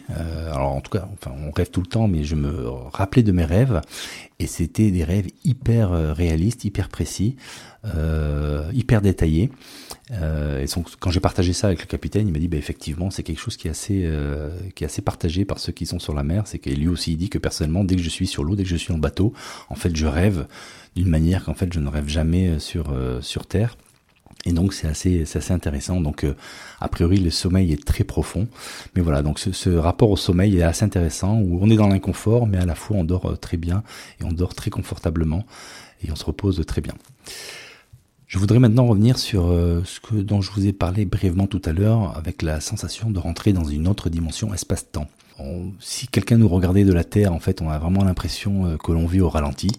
alors 0.51 0.73
en 0.73 0.81
tout 0.81 0.91
cas, 0.91 1.07
enfin, 1.13 1.31
on 1.47 1.51
rêve 1.51 1.69
tout 1.69 1.81
le 1.81 1.87
temps, 1.87 2.07
mais 2.07 2.23
je 2.23 2.35
me 2.35 2.67
rappelais 2.91 3.23
de 3.23 3.31
mes 3.31 3.45
rêves, 3.45 3.81
et 4.39 4.47
c'était 4.47 4.91
des 4.91 5.03
rêves 5.03 5.27
hyper 5.43 5.91
réalistes, 6.15 6.63
hyper 6.65 6.89
précis, 6.89 7.35
hyper 8.73 9.01
détaillés. 9.01 9.49
et 10.11 10.65
donc, 10.75 10.87
quand 10.99 11.11
j'ai 11.11 11.19
partagé 11.19 11.53
ça 11.53 11.67
avec 11.67 11.81
le 11.81 11.87
capitaine, 11.87 12.27
il 12.27 12.31
m'a 12.31 12.39
dit, 12.39 12.47
bah, 12.47 12.57
effectivement, 12.57 13.11
c'est 13.11 13.23
quelque 13.23 13.39
chose 13.39 13.57
qui 13.57 13.67
est 13.67 13.71
assez, 13.71 14.09
qui 14.75 14.83
est 14.83 14.87
assez 14.87 15.01
partagé 15.01 15.45
par 15.45 15.59
ceux 15.59 15.73
qui 15.73 15.85
sont 15.85 15.99
sur 15.99 16.13
la 16.13 16.23
mer. 16.23 16.43
C'est 16.47 16.59
que 16.59 16.69
lui 16.69 16.87
aussi, 16.87 17.15
dit 17.17 17.29
que 17.29 17.37
personnellement, 17.37 17.83
dès 17.83 17.95
que 17.95 18.01
je 18.01 18.09
suis 18.09 18.27
sur 18.27 18.43
l'eau, 18.43 18.55
dès 18.55 18.63
que 18.63 18.69
je 18.69 18.77
suis 18.77 18.93
en 18.93 18.97
bateau, 18.97 19.33
en 19.69 19.75
fait, 19.75 19.95
je 19.95 20.05
rêve 20.05 20.47
d'une 20.95 21.09
manière 21.09 21.45
qu'en 21.45 21.53
fait, 21.53 21.71
je 21.71 21.79
ne 21.79 21.89
rêve 21.89 22.07
jamais 22.07 22.59
sur 22.59 22.95
sur 23.21 23.45
terre. 23.45 23.75
Et 24.45 24.53
donc 24.53 24.73
c'est 24.73 24.87
assez, 24.87 25.23
assez 25.33 25.53
intéressant. 25.53 25.99
Donc 25.99 26.23
euh, 26.23 26.35
a 26.79 26.87
priori 26.87 27.17
le 27.17 27.29
sommeil 27.29 27.73
est 27.73 27.83
très 27.83 28.03
profond, 28.03 28.47
mais 28.95 29.01
voilà. 29.01 29.21
Donc 29.21 29.39
ce, 29.39 29.69
rapport 29.69 30.09
au 30.09 30.17
sommeil 30.17 30.57
est 30.57 30.63
assez 30.63 30.85
intéressant 30.85 31.39
où 31.39 31.59
on 31.61 31.69
est 31.69 31.75
dans 31.75 31.87
l'inconfort, 31.87 32.47
mais 32.47 32.57
à 32.57 32.65
la 32.65 32.75
fois 32.75 32.97
on 32.97 33.03
dort 33.03 33.25
euh, 33.25 33.35
très 33.35 33.57
bien 33.57 33.83
et 34.19 34.23
on 34.23 34.31
dort 34.31 34.55
très 34.55 34.69
confortablement 34.69 35.45
et 36.03 36.11
on 36.11 36.15
se 36.15 36.23
repose 36.23 36.63
très 36.65 36.81
bien. 36.81 36.93
Je 38.27 38.37
voudrais 38.37 38.59
maintenant 38.59 38.85
revenir 38.85 39.17
sur 39.17 39.47
euh, 39.47 39.81
ce 39.85 40.15
dont 40.15 40.39
je 40.39 40.51
vous 40.51 40.67
ai 40.67 40.71
parlé 40.71 41.03
brièvement 41.05 41.47
tout 41.47 41.61
à 41.65 41.73
l'heure, 41.73 42.15
avec 42.15 42.41
la 42.43 42.61
sensation 42.61 43.09
de 43.09 43.19
rentrer 43.19 43.53
dans 43.53 43.63
une 43.63 43.87
autre 43.87 44.09
dimension 44.09 44.53
espace-temps 44.53 45.07
si 45.79 46.07
quelqu'un 46.07 46.37
nous 46.37 46.47
regardait 46.47 46.83
de 46.83 46.93
la 46.93 47.03
Terre, 47.03 47.33
en 47.33 47.39
fait, 47.39 47.61
on 47.61 47.69
a 47.69 47.77
vraiment 47.77 48.03
l'impression 48.03 48.65
euh, 48.65 48.77
que 48.77 48.91
l'on 48.91 49.05
vit 49.05 49.21
au 49.21 49.29
ralenti, 49.29 49.69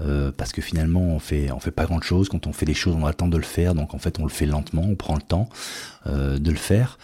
euh, 0.00 0.30
parce 0.36 0.52
que 0.52 0.60
finalement, 0.60 1.00
on 1.00 1.18
fait, 1.18 1.48
fait 1.60 1.70
pas 1.70 1.86
grand 1.86 2.00
chose. 2.00 2.28
Quand 2.28 2.46
on 2.46 2.52
fait 2.52 2.66
les 2.66 2.74
choses, 2.74 2.94
on 2.98 3.04
a 3.04 3.08
le 3.08 3.14
temps 3.14 3.28
de 3.28 3.36
le 3.36 3.42
faire, 3.42 3.74
donc 3.74 3.94
en 3.94 3.98
fait, 3.98 4.18
on 4.18 4.24
le 4.24 4.30
fait 4.30 4.46
lentement, 4.46 4.82
on 4.82 4.94
prend 4.94 5.14
le 5.14 5.22
temps 5.22 5.48
euh, 6.06 6.38
de 6.38 6.50
le 6.50 6.56
faire. 6.56 6.98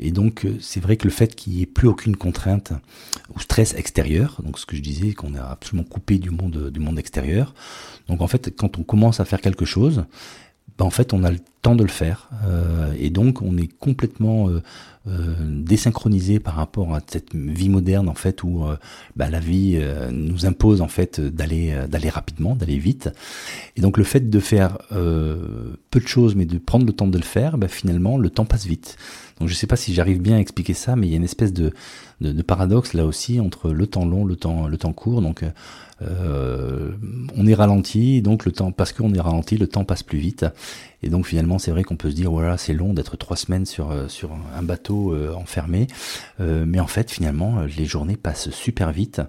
et 0.00 0.10
donc, 0.10 0.46
c'est 0.60 0.80
vrai 0.80 0.96
que 0.96 1.04
le 1.04 1.10
fait 1.10 1.34
qu'il 1.34 1.54
n'y 1.54 1.62
ait 1.62 1.66
plus 1.66 1.88
aucune 1.88 2.16
contrainte 2.16 2.72
ou 3.34 3.40
stress 3.40 3.74
extérieur, 3.74 4.40
donc 4.44 4.58
ce 4.58 4.66
que 4.66 4.76
je 4.76 4.82
disais, 4.82 5.14
qu'on 5.14 5.34
est 5.34 5.38
absolument 5.38 5.88
coupé 5.88 6.18
du 6.18 6.30
monde, 6.30 6.98
extérieur. 6.98 7.54
Donc 8.08 8.20
en 8.20 8.28
fait, 8.28 8.54
quand 8.56 8.78
on 8.78 8.82
commence 8.82 9.20
à 9.20 9.24
faire 9.24 9.40
quelque 9.40 9.64
chose, 9.64 10.04
ben, 10.76 10.84
en 10.84 10.90
fait, 10.90 11.14
on 11.14 11.24
a 11.24 11.30
le 11.30 11.40
temps 11.62 11.76
de 11.76 11.82
le 11.82 11.90
faire, 11.90 12.28
et 12.98 13.10
donc 13.10 13.40
on 13.42 13.56
est 13.56 13.72
complètement 13.78 14.48
désynchronisé 15.46 16.40
par 16.40 16.54
rapport 16.54 16.94
à 16.94 17.00
cette 17.06 17.34
vie 17.34 17.68
moderne 17.68 18.08
en 18.08 18.14
fait 18.14 18.42
où 18.42 18.64
euh, 18.64 18.76
bah, 19.16 19.30
la 19.30 19.40
vie 19.40 19.78
euh, 19.80 20.10
nous 20.10 20.46
impose 20.46 20.80
en 20.80 20.88
fait 20.88 21.20
d'aller 21.20 21.74
d'aller 21.88 22.08
rapidement, 22.08 22.54
d'aller 22.54 22.78
vite. 22.78 23.10
Et 23.76 23.80
donc 23.80 23.98
le 23.98 24.04
fait 24.04 24.30
de 24.30 24.40
faire 24.40 24.78
peu 25.90 26.00
de 26.00 26.06
choses 26.06 26.34
mais 26.34 26.44
de 26.44 26.58
prendre 26.58 26.86
le 26.86 26.92
temps 26.92 27.06
de 27.06 27.16
le 27.16 27.24
faire, 27.24 27.58
bah, 27.58 27.68
finalement 27.68 28.18
le 28.18 28.30
temps 28.30 28.44
passe 28.44 28.66
vite. 28.66 28.96
Donc 29.38 29.48
je 29.48 29.54
sais 29.54 29.66
pas 29.66 29.76
si 29.76 29.94
j'arrive 29.94 30.20
bien 30.20 30.36
à 30.36 30.40
expliquer 30.40 30.74
ça, 30.74 30.96
mais 30.96 31.06
il 31.06 31.10
y 31.10 31.14
a 31.14 31.16
une 31.16 31.24
espèce 31.24 31.52
de, 31.52 31.72
paradoxe 32.46 32.94
là 32.94 33.06
aussi 33.06 33.40
entre 33.40 33.70
le 33.70 33.86
temps 33.86 34.04
long, 34.04 34.24
le 34.24 34.36
temps, 34.36 34.66
le 34.66 34.76
temps 34.76 34.92
court. 34.92 35.22
Donc 35.22 35.44
euh, 36.00 36.92
on 37.36 37.46
est 37.46 37.54
ralenti, 37.54 38.22
donc 38.22 38.44
le 38.44 38.52
temps, 38.52 38.72
parce 38.72 38.92
qu'on 38.92 39.12
est 39.14 39.20
ralenti, 39.20 39.56
le 39.56 39.66
temps 39.66 39.84
passe 39.84 40.02
plus 40.02 40.18
vite. 40.18 40.46
Et 41.02 41.10
donc 41.10 41.26
finalement, 41.26 41.58
c'est 41.58 41.70
vrai 41.70 41.84
qu'on 41.84 41.96
peut 41.96 42.10
se 42.10 42.16
dire, 42.16 42.30
voilà, 42.30 42.56
c'est 42.56 42.72
long 42.72 42.92
d'être 42.92 43.16
trois 43.16 43.36
semaines 43.36 43.66
sur 43.66 43.90
euh, 43.90 44.06
un 44.56 44.62
bateau 44.62 45.14
euh, 45.14 45.32
enfermé, 45.34 45.86
mais 46.38 46.80
en 46.80 46.86
fait, 46.86 47.10
finalement, 47.10 47.62
les 47.62 47.84
journées 47.84 48.16
passent 48.16 48.50
super 48.50 48.92
vite. 48.92 49.20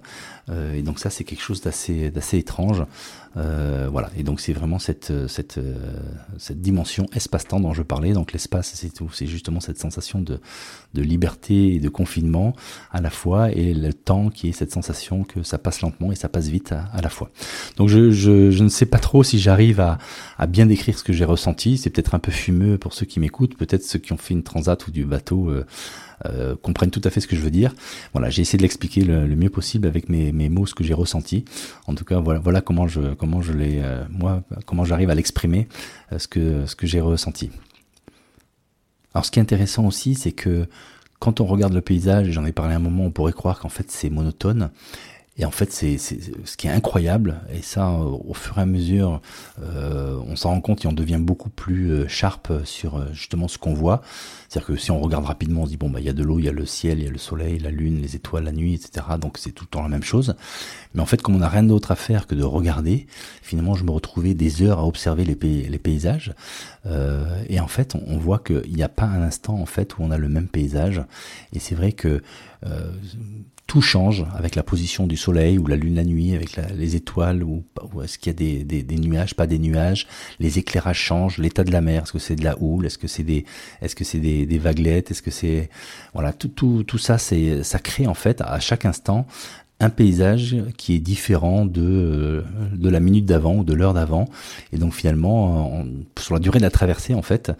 et 0.74 0.82
donc 0.82 0.98
ça, 0.98 1.10
c'est 1.10 1.24
quelque 1.24 1.42
chose 1.42 1.60
d'assez 1.60 2.38
étrange. 2.38 2.84
Euh, 3.36 3.88
voilà. 3.90 4.10
Et 4.16 4.22
donc 4.22 4.40
c'est 4.40 4.52
vraiment 4.52 4.78
cette 4.78 5.12
cette 5.28 5.60
cette 6.38 6.60
dimension 6.60 7.06
espace-temps 7.14 7.60
dont 7.60 7.72
je 7.72 7.82
parlais. 7.82 8.12
Donc 8.12 8.32
l'espace, 8.32 8.72
c'est 8.74 8.92
tout. 8.92 9.10
C'est 9.12 9.26
justement 9.26 9.60
cette 9.60 9.78
sensation 9.78 10.20
de 10.20 10.40
de 10.94 11.02
liberté 11.02 11.74
et 11.74 11.80
de 11.80 11.88
confinement 11.88 12.54
à 12.90 13.00
la 13.00 13.10
fois, 13.10 13.50
et 13.52 13.74
le 13.74 13.92
temps 13.92 14.28
qui 14.30 14.48
est 14.48 14.52
cette 14.52 14.72
sensation 14.72 15.24
que 15.24 15.42
ça 15.42 15.58
passe 15.58 15.82
lentement 15.82 16.12
et 16.12 16.14
ça 16.16 16.28
passe 16.28 16.48
vite 16.48 16.72
à, 16.72 17.00
la 17.00 17.08
fois. 17.08 17.30
Donc 17.76 17.88
je, 17.88 18.10
je, 18.10 18.50
je, 18.50 18.64
ne 18.64 18.68
sais 18.68 18.86
pas 18.86 18.98
trop 18.98 19.22
si 19.22 19.38
j'arrive 19.38 19.80
à, 19.80 19.98
à 20.38 20.46
bien 20.46 20.66
décrire 20.66 20.98
ce 20.98 21.04
que 21.04 21.12
j'ai 21.12 21.24
ressenti. 21.24 21.78
C'est 21.78 21.90
peut-être 21.90 22.14
un 22.14 22.18
peu 22.18 22.32
fumeux 22.32 22.78
pour 22.78 22.94
ceux 22.94 23.06
qui 23.06 23.20
m'écoutent, 23.20 23.56
peut-être 23.56 23.84
ceux 23.84 23.98
qui 23.98 24.12
ont 24.12 24.16
fait 24.16 24.34
une 24.34 24.42
transat 24.42 24.86
ou 24.86 24.90
du 24.90 25.04
bateau. 25.04 25.50
Euh, 25.50 25.64
euh, 26.26 26.54
comprennent 26.56 26.90
tout 26.90 27.00
à 27.04 27.10
fait 27.10 27.20
ce 27.20 27.26
que 27.26 27.36
je 27.36 27.40
veux 27.40 27.50
dire. 27.50 27.74
Voilà, 28.12 28.30
j'ai 28.30 28.42
essayé 28.42 28.56
de 28.56 28.62
l'expliquer 28.62 29.02
le, 29.02 29.26
mieux 29.36 29.50
possible 29.50 29.86
avec 29.86 30.08
mes, 30.08 30.32
mots, 30.48 30.66
ce 30.66 30.74
que 30.74 30.84
j'ai 30.84 30.94
ressenti. 30.94 31.44
En 31.86 31.94
tout 31.94 32.04
cas, 32.04 32.20
voilà, 32.20 32.60
comment 32.60 32.86
je 32.86 33.14
comment 33.14 33.40
je 33.40 33.52
l'ai 33.52 33.80
euh, 33.82 34.04
moi 34.10 34.42
comment 34.66 34.84
j'arrive 34.84 35.10
à 35.10 35.14
l'exprimer, 35.14 35.68
euh, 36.12 36.18
ce 36.18 36.28
que 36.28 36.66
ce 36.66 36.76
que 36.76 36.86
j'ai 36.86 37.00
ressenti. 37.00 37.50
Alors, 39.14 39.24
ce 39.24 39.30
qui 39.30 39.38
est 39.38 39.42
intéressant 39.42 39.86
aussi, 39.86 40.14
c'est 40.14 40.32
que 40.32 40.66
quand 41.18 41.40
on 41.40 41.46
regarde 41.46 41.72
le 41.72 41.80
paysage, 41.80 42.30
j'en 42.30 42.44
ai 42.44 42.52
parlé 42.52 42.74
un 42.74 42.78
moment, 42.78 43.04
on 43.04 43.10
pourrait 43.10 43.32
croire 43.32 43.58
qu'en 43.58 43.68
fait 43.68 43.90
c'est 43.90 44.10
monotone, 44.10 44.70
et 45.38 45.44
en 45.44 45.50
fait, 45.50 45.72
c'est 45.72 45.96
ce 45.96 46.56
qui 46.56 46.66
est 46.66 46.70
incroyable, 46.70 47.40
et 47.52 47.62
ça, 47.62 47.92
au 47.92 48.34
fur 48.34 48.58
et 48.58 48.62
à 48.62 48.66
mesure, 48.66 49.22
euh, 49.62 50.18
on 50.26 50.36
s'en 50.36 50.50
rend 50.50 50.60
compte 50.60 50.84
et 50.84 50.88
on 50.88 50.92
devient 50.92 51.20
beaucoup 51.20 51.48
plus 51.48 51.92
euh, 51.92 52.08
sharp 52.08 52.52
sur 52.64 52.96
euh, 52.96 53.06
justement 53.12 53.48
ce 53.48 53.56
qu'on 53.56 53.72
voit. 53.72 54.02
C'est-à-dire 54.48 54.66
que 54.66 54.76
si 54.76 54.90
on 54.90 55.00
regarde 55.00 55.24
rapidement, 55.24 55.62
on 55.62 55.64
se 55.64 55.70
dit 55.70 55.76
bon 55.76 55.88
bah 55.88 56.00
il 56.00 56.06
y 56.06 56.08
a 56.08 56.12
de 56.12 56.24
l'eau, 56.24 56.40
il 56.40 56.44
y 56.44 56.48
a 56.48 56.52
le 56.52 56.66
ciel, 56.66 56.98
il 56.98 57.04
y 57.04 57.08
a 57.08 57.10
le 57.10 57.18
soleil, 57.18 57.58
la 57.60 57.70
lune, 57.70 58.02
les 58.02 58.16
étoiles, 58.16 58.44
la 58.44 58.52
nuit, 58.52 58.74
etc. 58.74 59.06
Donc 59.18 59.38
c'est 59.38 59.52
tout 59.52 59.64
le 59.64 59.68
temps 59.68 59.82
la 59.82 59.88
même 59.88 60.02
chose. 60.02 60.34
Mais 60.94 61.00
en 61.00 61.06
fait, 61.06 61.22
comme 61.22 61.36
on 61.36 61.38
n'a 61.38 61.48
rien 61.48 61.62
d'autre 61.62 61.92
à 61.92 61.96
faire 61.96 62.26
que 62.26 62.34
de 62.34 62.42
regarder, 62.42 63.06
finalement, 63.40 63.74
je 63.74 63.84
me 63.84 63.92
retrouvais 63.92 64.34
des 64.34 64.62
heures 64.62 64.80
à 64.80 64.86
observer 64.86 65.24
les, 65.24 65.36
les 65.68 65.78
paysages. 65.78 66.34
Euh, 66.86 67.42
et 67.48 67.60
en 67.60 67.68
fait, 67.68 67.94
on, 67.94 68.18
voit 68.18 68.38
qu'il 68.38 68.74
n'y 68.74 68.82
a 68.82 68.88
pas 68.88 69.04
un 69.04 69.22
instant 69.22 69.54
en 69.54 69.66
fait 69.66 69.96
où 69.96 70.02
on 70.02 70.10
a 70.10 70.18
le 70.18 70.28
même 70.28 70.48
paysage. 70.48 71.02
Et 71.52 71.58
c'est 71.58 71.74
vrai 71.74 71.92
que 71.92 72.22
euh, 72.66 72.92
tout 73.70 73.82
change 73.82 74.26
avec 74.36 74.56
la 74.56 74.64
position 74.64 75.06
du 75.06 75.16
soleil 75.16 75.56
ou 75.56 75.68
la 75.68 75.76
lune 75.76 75.94
la 75.94 76.02
nuit, 76.02 76.34
avec 76.34 76.58
les 76.74 76.96
étoiles 76.96 77.44
ou, 77.44 77.62
est-ce 78.02 78.18
qu'il 78.18 78.32
y 78.32 78.34
a 78.34 78.64
des, 78.64 78.98
nuages, 78.98 79.36
pas 79.36 79.46
des 79.46 79.60
nuages, 79.60 80.08
les 80.40 80.58
éclairages 80.58 80.98
changent, 80.98 81.38
l'état 81.38 81.62
de 81.62 81.70
la 81.70 81.80
mer, 81.80 82.02
est-ce 82.02 82.10
que 82.10 82.18
c'est 82.18 82.34
de 82.34 82.42
la 82.42 82.60
houle, 82.60 82.86
est-ce 82.86 82.98
que 82.98 83.06
c'est 83.06 83.22
des, 83.22 83.44
est-ce 83.80 83.94
que 83.94 84.02
c'est 84.02 84.18
des, 84.18 84.44
des 84.44 84.58
vaguelettes, 84.58 85.12
est-ce 85.12 85.22
que 85.22 85.30
c'est, 85.30 85.70
voilà, 86.14 86.32
tout, 86.32 86.48
tout, 86.48 86.82
tout 86.82 86.98
ça, 86.98 87.16
c'est, 87.16 87.62
ça 87.62 87.78
crée 87.78 88.08
en 88.08 88.14
fait 88.14 88.40
à 88.40 88.58
chaque 88.58 88.86
instant 88.86 89.24
un 89.80 89.90
paysage 89.90 90.56
qui 90.76 90.94
est 90.94 90.98
différent 90.98 91.64
de 91.64 92.44
de 92.72 92.88
la 92.88 93.00
minute 93.00 93.24
d'avant 93.24 93.56
ou 93.56 93.64
de 93.64 93.74
l'heure 93.74 93.94
d'avant. 93.94 94.26
Et 94.72 94.78
donc 94.78 94.92
finalement 94.92 95.84
sur 96.18 96.34
la 96.34 96.40
durée 96.40 96.58
de 96.58 96.64
la 96.64 96.70
traversée 96.70 97.14
en 97.14 97.22
fait 97.22 97.52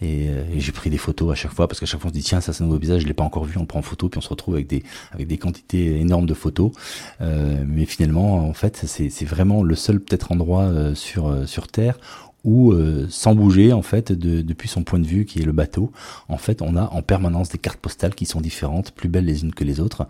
et, 0.00 0.28
j'ai 0.58 0.72
pris 0.72 0.90
des 0.90 0.98
photos 0.98 1.32
à 1.32 1.34
chaque 1.34 1.52
fois 1.52 1.68
parce 1.68 1.80
qu'à 1.80 1.86
chaque 1.86 2.00
fois 2.00 2.10
on 2.10 2.12
se 2.14 2.18
dit 2.18 2.24
tiens 2.24 2.40
ça 2.40 2.52
c'est 2.52 2.62
un 2.62 2.66
nouveau 2.66 2.78
paysage 2.78 3.02
je 3.02 3.06
l'ai 3.06 3.14
pas 3.14 3.24
encore 3.24 3.44
vu. 3.44 3.58
On 3.58 3.66
prend 3.66 3.82
photo 3.82 4.08
puis 4.08 4.18
on 4.18 4.20
se 4.20 4.28
retrouve 4.28 4.54
avec 4.54 4.66
des 4.66 4.82
avec 5.12 5.26
des 5.26 5.38
quantités 5.38 6.00
énormes 6.00 6.26
de 6.26 6.34
photos. 6.34 6.72
Euh, 7.20 7.64
mais 7.66 7.84
finalement 7.84 8.48
en 8.48 8.52
fait 8.52 8.84
c'est 8.86 9.24
vraiment 9.24 9.62
le 9.62 9.74
seul 9.74 10.00
peut-être 10.00 10.32
endroit 10.32 10.64
euh, 10.64 10.94
sur 10.94 11.28
euh, 11.28 11.46
sur 11.46 11.68
terre 11.68 11.98
où 12.44 12.72
sans 13.10 13.34
bouger 13.34 13.72
en 13.72 13.82
fait 13.82 14.12
de, 14.12 14.42
depuis 14.42 14.68
son 14.68 14.84
point 14.84 15.00
de 15.00 15.06
vue 15.06 15.24
qui 15.24 15.40
est 15.40 15.44
le 15.44 15.52
bateau 15.52 15.90
en 16.28 16.38
fait 16.38 16.62
on 16.62 16.76
a 16.76 16.84
en 16.92 17.02
permanence 17.02 17.48
des 17.48 17.58
cartes 17.58 17.80
postales 17.80 18.14
qui 18.14 18.26
sont 18.26 18.40
différentes 18.40 18.92
plus 18.92 19.08
belles 19.08 19.24
les 19.24 19.42
unes 19.42 19.52
que 19.52 19.64
les 19.64 19.80
autres 19.80 20.06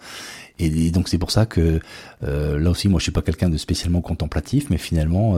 et, 0.59 0.90
donc 0.90 1.09
c'est 1.09 1.18
pour 1.18 1.31
ça 1.31 1.47
que 1.47 1.81
euh, 2.25 2.59
là 2.59 2.71
aussi, 2.71 2.88
moi, 2.88 2.99
je 2.99 3.05
suis 3.05 3.12
pas 3.12 3.23
quelqu'un 3.23 3.49
de 3.49 3.57
spécialement 3.57 4.01
contemplatif, 4.01 4.71
mais 4.71 4.79
finalement, 4.79 5.37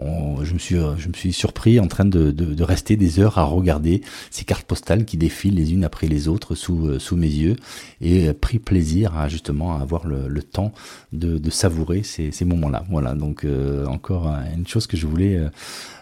euh, 0.00 0.44
je 0.44 0.54
me 0.54 0.58
suis, 0.58 0.76
je 0.76 1.08
me 1.08 1.12
suis 1.12 1.32
surpris 1.32 1.80
en 1.80 1.86
train 1.86 2.04
de, 2.04 2.30
de, 2.30 2.54
de, 2.54 2.62
rester 2.64 2.96
des 2.96 3.20
heures 3.20 3.38
à 3.38 3.44
regarder 3.44 4.02
ces 4.30 4.44
cartes 4.44 4.66
postales 4.66 5.04
qui 5.04 5.16
défilent 5.16 5.54
les 5.54 5.72
unes 5.72 5.84
après 5.84 6.06
les 6.06 6.28
autres 6.28 6.54
sous, 6.54 6.86
euh, 6.86 6.98
sous 6.98 7.16
mes 7.16 7.28
yeux, 7.28 7.56
et 8.00 8.32
pris 8.32 8.58
plaisir 8.58 9.16
à 9.16 9.28
justement 9.28 9.78
avoir 9.78 10.06
le, 10.06 10.42
temps 10.42 10.72
de, 11.12 11.38
de 11.38 11.50
savourer 11.50 12.02
ces, 12.02 12.32
ces 12.32 12.44
moments-là. 12.44 12.84
Voilà, 12.90 13.14
donc 13.14 13.46
encore 13.86 14.26
une 14.56 14.66
chose 14.66 14.86
que 14.86 14.96
je 14.96 15.06
voulais 15.06 15.38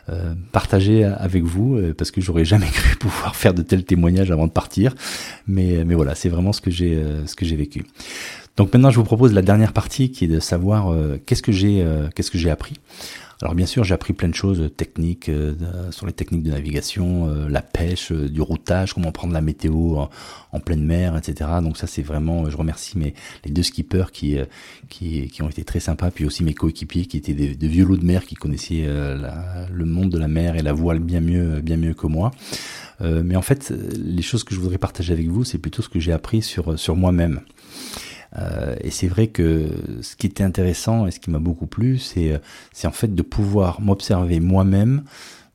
euh, 0.09 0.35
partager 0.53 1.05
avec 1.05 1.43
vous 1.43 1.79
parce 1.97 2.11
que 2.11 2.21
j'aurais 2.21 2.45
jamais 2.45 2.67
cru 2.73 2.97
pouvoir 2.97 3.37
faire 3.37 3.53
de 3.53 3.63
tels 3.63 3.85
témoignages 3.85 4.31
avant 4.31 4.47
de 4.47 4.53
partir 4.53 4.95
mais 5.47 5.85
mais 5.85 5.95
voilà 5.95 6.15
c'est 6.15 6.29
vraiment 6.29 6.53
ce 6.53 6.61
que 6.61 6.71
j'ai 6.71 7.57
vécu 7.57 7.85
donc 8.59 8.73
maintenant, 8.73 8.91
je 8.91 8.97
vous 8.97 9.05
propose 9.05 9.33
la 9.33 9.43
dernière 9.43 9.73
partie 9.73 10.11
qui 10.11 10.25
est 10.25 10.29
de 10.29 10.41
savoir 10.41 10.93
euh, 10.93 11.17
qu'est-ce 11.25 11.43
que 11.43 11.53
j'ai 11.53 11.81
euh, 11.81 12.09
qu'est-ce 12.13 12.33
que 12.33 12.39
j'ai 12.39 12.51
appris. 12.51 12.75
Alors 13.41 13.55
bien 13.55 13.67
sûr, 13.67 13.85
j'ai 13.85 13.95
appris 13.95 14.15
plein 14.15 14.29
de 14.29 14.35
choses 14.35 14.69
techniques 14.77 15.29
euh, 15.29 15.55
sur 15.93 16.07
les 16.07 16.13
techniques 16.13 16.43
de 16.43 16.51
navigation, 16.51 17.29
euh, 17.29 17.49
la 17.49 17.63
pêche, 17.63 18.11
euh, 18.11 18.29
du 18.29 18.41
routage, 18.41 18.95
comment 18.95 19.13
prendre 19.13 19.33
la 19.33 19.41
météo 19.41 19.97
en, 20.51 20.61
pleine 20.61 20.85
mer, 20.85 21.17
etc. 21.17 21.49
Donc 21.63 21.77
ça, 21.77 21.87
c'est 21.87 22.03
vraiment, 22.03 22.51
je 22.51 22.57
remercie 22.57 22.99
mes 22.99 23.15
les 23.45 23.53
deux 23.53 23.63
skippers 23.63 24.11
qui, 24.13 24.39
qui 24.89 25.29
qui 25.29 25.43
ont 25.43 25.49
été 25.49 25.63
très 25.63 25.79
sympas, 25.79 26.11
puis 26.11 26.25
aussi 26.25 26.43
mes 26.43 26.53
coéquipiers 26.53 27.07
qui 27.07 27.17
étaient 27.17 27.33
des, 27.33 27.69
vieux 27.69 27.85
loups 27.85 27.97
de 27.97 28.05
mer 28.05 28.27
qui 28.27 28.35
connaissaient 28.35 28.85
le 28.85 29.85
monde 29.85 30.11
de 30.11 30.19
la 30.19 30.27
mer 30.27 30.57
et 30.57 30.63
la 30.63 30.73
voile 30.73 30.99
bien 30.99 31.21
mieux 31.21 31.61
bien 31.61 31.77
mieux 31.77 31.95
que 31.95 32.09
moi. 32.09 32.33
mais 33.01 33.37
en 33.37 33.43
fait, 33.43 33.73
les 33.97 34.23
choses 34.23 34.43
que 34.43 34.53
je 34.53 34.59
voudrais 34.59 34.79
partager 34.79 35.13
avec 35.13 35.29
vous, 35.29 35.45
c'est 35.45 35.59
plutôt 35.59 35.81
ce 35.81 35.89
que 35.89 36.01
j'ai 36.01 36.13
appris 36.13 36.43
sur 36.43 36.77
sur 36.77 36.97
moi-même. 36.97 37.41
Euh, 38.37 38.77
et 38.81 38.91
c'est 38.91 39.09
vrai 39.09 39.29
que 39.29 39.69
ce 40.03 40.17
qui 40.17 40.27
était 40.27 40.45
intéressant 40.45 41.07
et 41.07 41.11
ce 41.11 41.21
qui 41.21 41.31
m'a 41.31 41.39
beaucoup 41.39 41.67
plu, 41.67 41.99
c'est 41.99 42.33
euh, 42.33 42.39
c'est 42.73 42.87
en 42.87 42.93
fait 42.93 43.15
de 43.15 43.23
pouvoir 43.23 43.81
m'observer 43.81 44.41
moi-même 44.41 45.05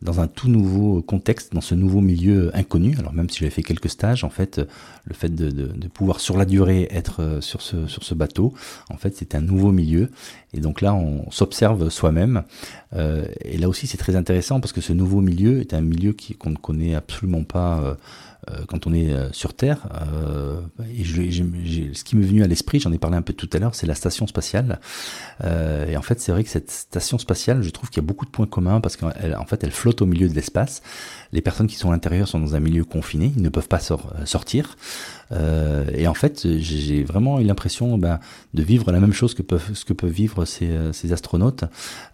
dans 0.02 0.20
un 0.20 0.28
tout 0.28 0.50
nouveau 0.50 1.02
contexte, 1.02 1.54
dans 1.54 1.62
ce 1.62 1.76
nouveau 1.76 2.02
milieu 2.02 2.52
inconnu. 2.58 2.98
Alors 3.00 3.14
même 3.14 3.30
si 3.30 3.40
j'avais 3.40 3.52
fait 3.52 3.64
quelques 3.64 3.90
stages, 3.90 4.26
en 4.26 4.30
fait, 4.30 4.60
le 5.06 5.14
fait 5.14 5.34
de, 5.34 5.50
de, 5.50 5.88
pouvoir 5.88 6.20
sur 6.20 6.36
la 6.36 6.44
durée 6.44 6.90
être 6.92 7.22
euh, 7.22 7.40
sur 7.40 7.62
ce, 7.62 7.88
sur 7.88 8.04
ce 8.04 8.14
bateau, 8.14 8.54
en 8.90 8.98
fait, 8.98 9.16
c'est 9.16 9.34
un 9.34 9.40
nouveau 9.40 9.72
milieu. 9.72 10.10
Et 10.54 10.60
donc 10.60 10.82
là, 10.82 10.94
on 10.94 11.32
s'observe 11.32 11.90
soi-même. 11.90 12.44
Et 13.44 13.58
là 13.58 13.68
aussi, 13.70 13.88
c'est 13.88 13.98
très 13.98 14.16
intéressant 14.16 14.60
parce 14.60 14.72
que 14.72 14.82
ce 14.82 14.94
nouveau 14.94 15.20
milieu 15.20 15.62
est 15.62 15.74
un 15.74 15.82
milieu 15.82 16.16
qu'on 16.38 16.52
ne 16.52 16.58
connaît 16.58 16.94
absolument 16.94 17.44
pas. 17.44 17.98
Quand 18.68 18.88
on 18.88 18.94
est 18.94 19.12
euh, 19.12 19.32
sur 19.32 19.54
Terre. 19.54 19.88
Euh, 20.02 20.62
et 20.98 21.04
je, 21.04 21.22
ce 21.94 22.04
qui 22.04 22.16
m'est 22.16 22.26
venu 22.26 22.44
à 22.44 22.48
l'esprit, 22.48 22.80
j'en 22.80 22.92
ai 22.92 22.98
parlé 22.98 23.18
un 23.18 23.22
peu 23.22 23.34
tout 23.34 23.50
à 23.54 23.60
l'heure, 23.60 23.76
c'est 23.76 23.88
la 23.88 23.96
station 23.96 24.28
spatiale. 24.28 24.80
et 25.44 25.98
en 25.98 26.02
fait, 26.02 26.20
c'est 26.20 26.32
vrai 26.32 26.44
que 26.44 26.50
cette 26.50 26.72
station 26.72 27.18
spatiale, 27.18 27.62
je 27.62 27.70
trouve 27.70 27.90
qu'il 27.90 28.02
y 28.02 28.06
a 28.06 28.08
beaucoup 28.08 28.26
de 28.26 28.32
points 28.32 28.48
communs 28.48 28.82
parce 28.82 28.98
qu'en 28.98 29.10
en 29.10 29.46
fait, 29.46 29.64
elle 29.64 29.72
flotte 29.72 30.02
au 30.02 30.06
milieu 30.06 30.28
de 30.28 30.34
l'espace. 30.34 30.82
Les 31.32 31.42
personnes 31.42 31.68
qui 31.68 31.76
sont 31.76 31.90
à 31.90 31.94
l'intérieur 31.94 32.28
sont 32.28 32.40
dans 32.40 32.56
un 32.56 32.60
milieu 32.60 32.84
confiné, 32.84 33.32
ils 33.36 33.42
ne 33.42 33.50
peuvent 33.50 33.68
pas 33.68 33.80
sortir. 34.26 34.78
Euh, 35.32 35.86
et 35.94 36.08
en 36.08 36.14
fait, 36.14 36.48
j'ai 36.60 37.04
vraiment 37.04 37.40
eu 37.40 37.44
l'impression 37.44 37.98
ben, 37.98 38.20
de 38.54 38.64
vivre 38.64 38.92
la 38.92 39.00
même 39.00 39.14
chose 39.14 39.34
que 39.34 39.42
peuvent, 39.42 39.72
ce 39.74 39.86
que 39.86 39.94
peuvent 39.94 40.12
vivre 40.12 40.46
ces, 40.46 40.70
ces 40.92 41.14
astronautes. 41.14 41.64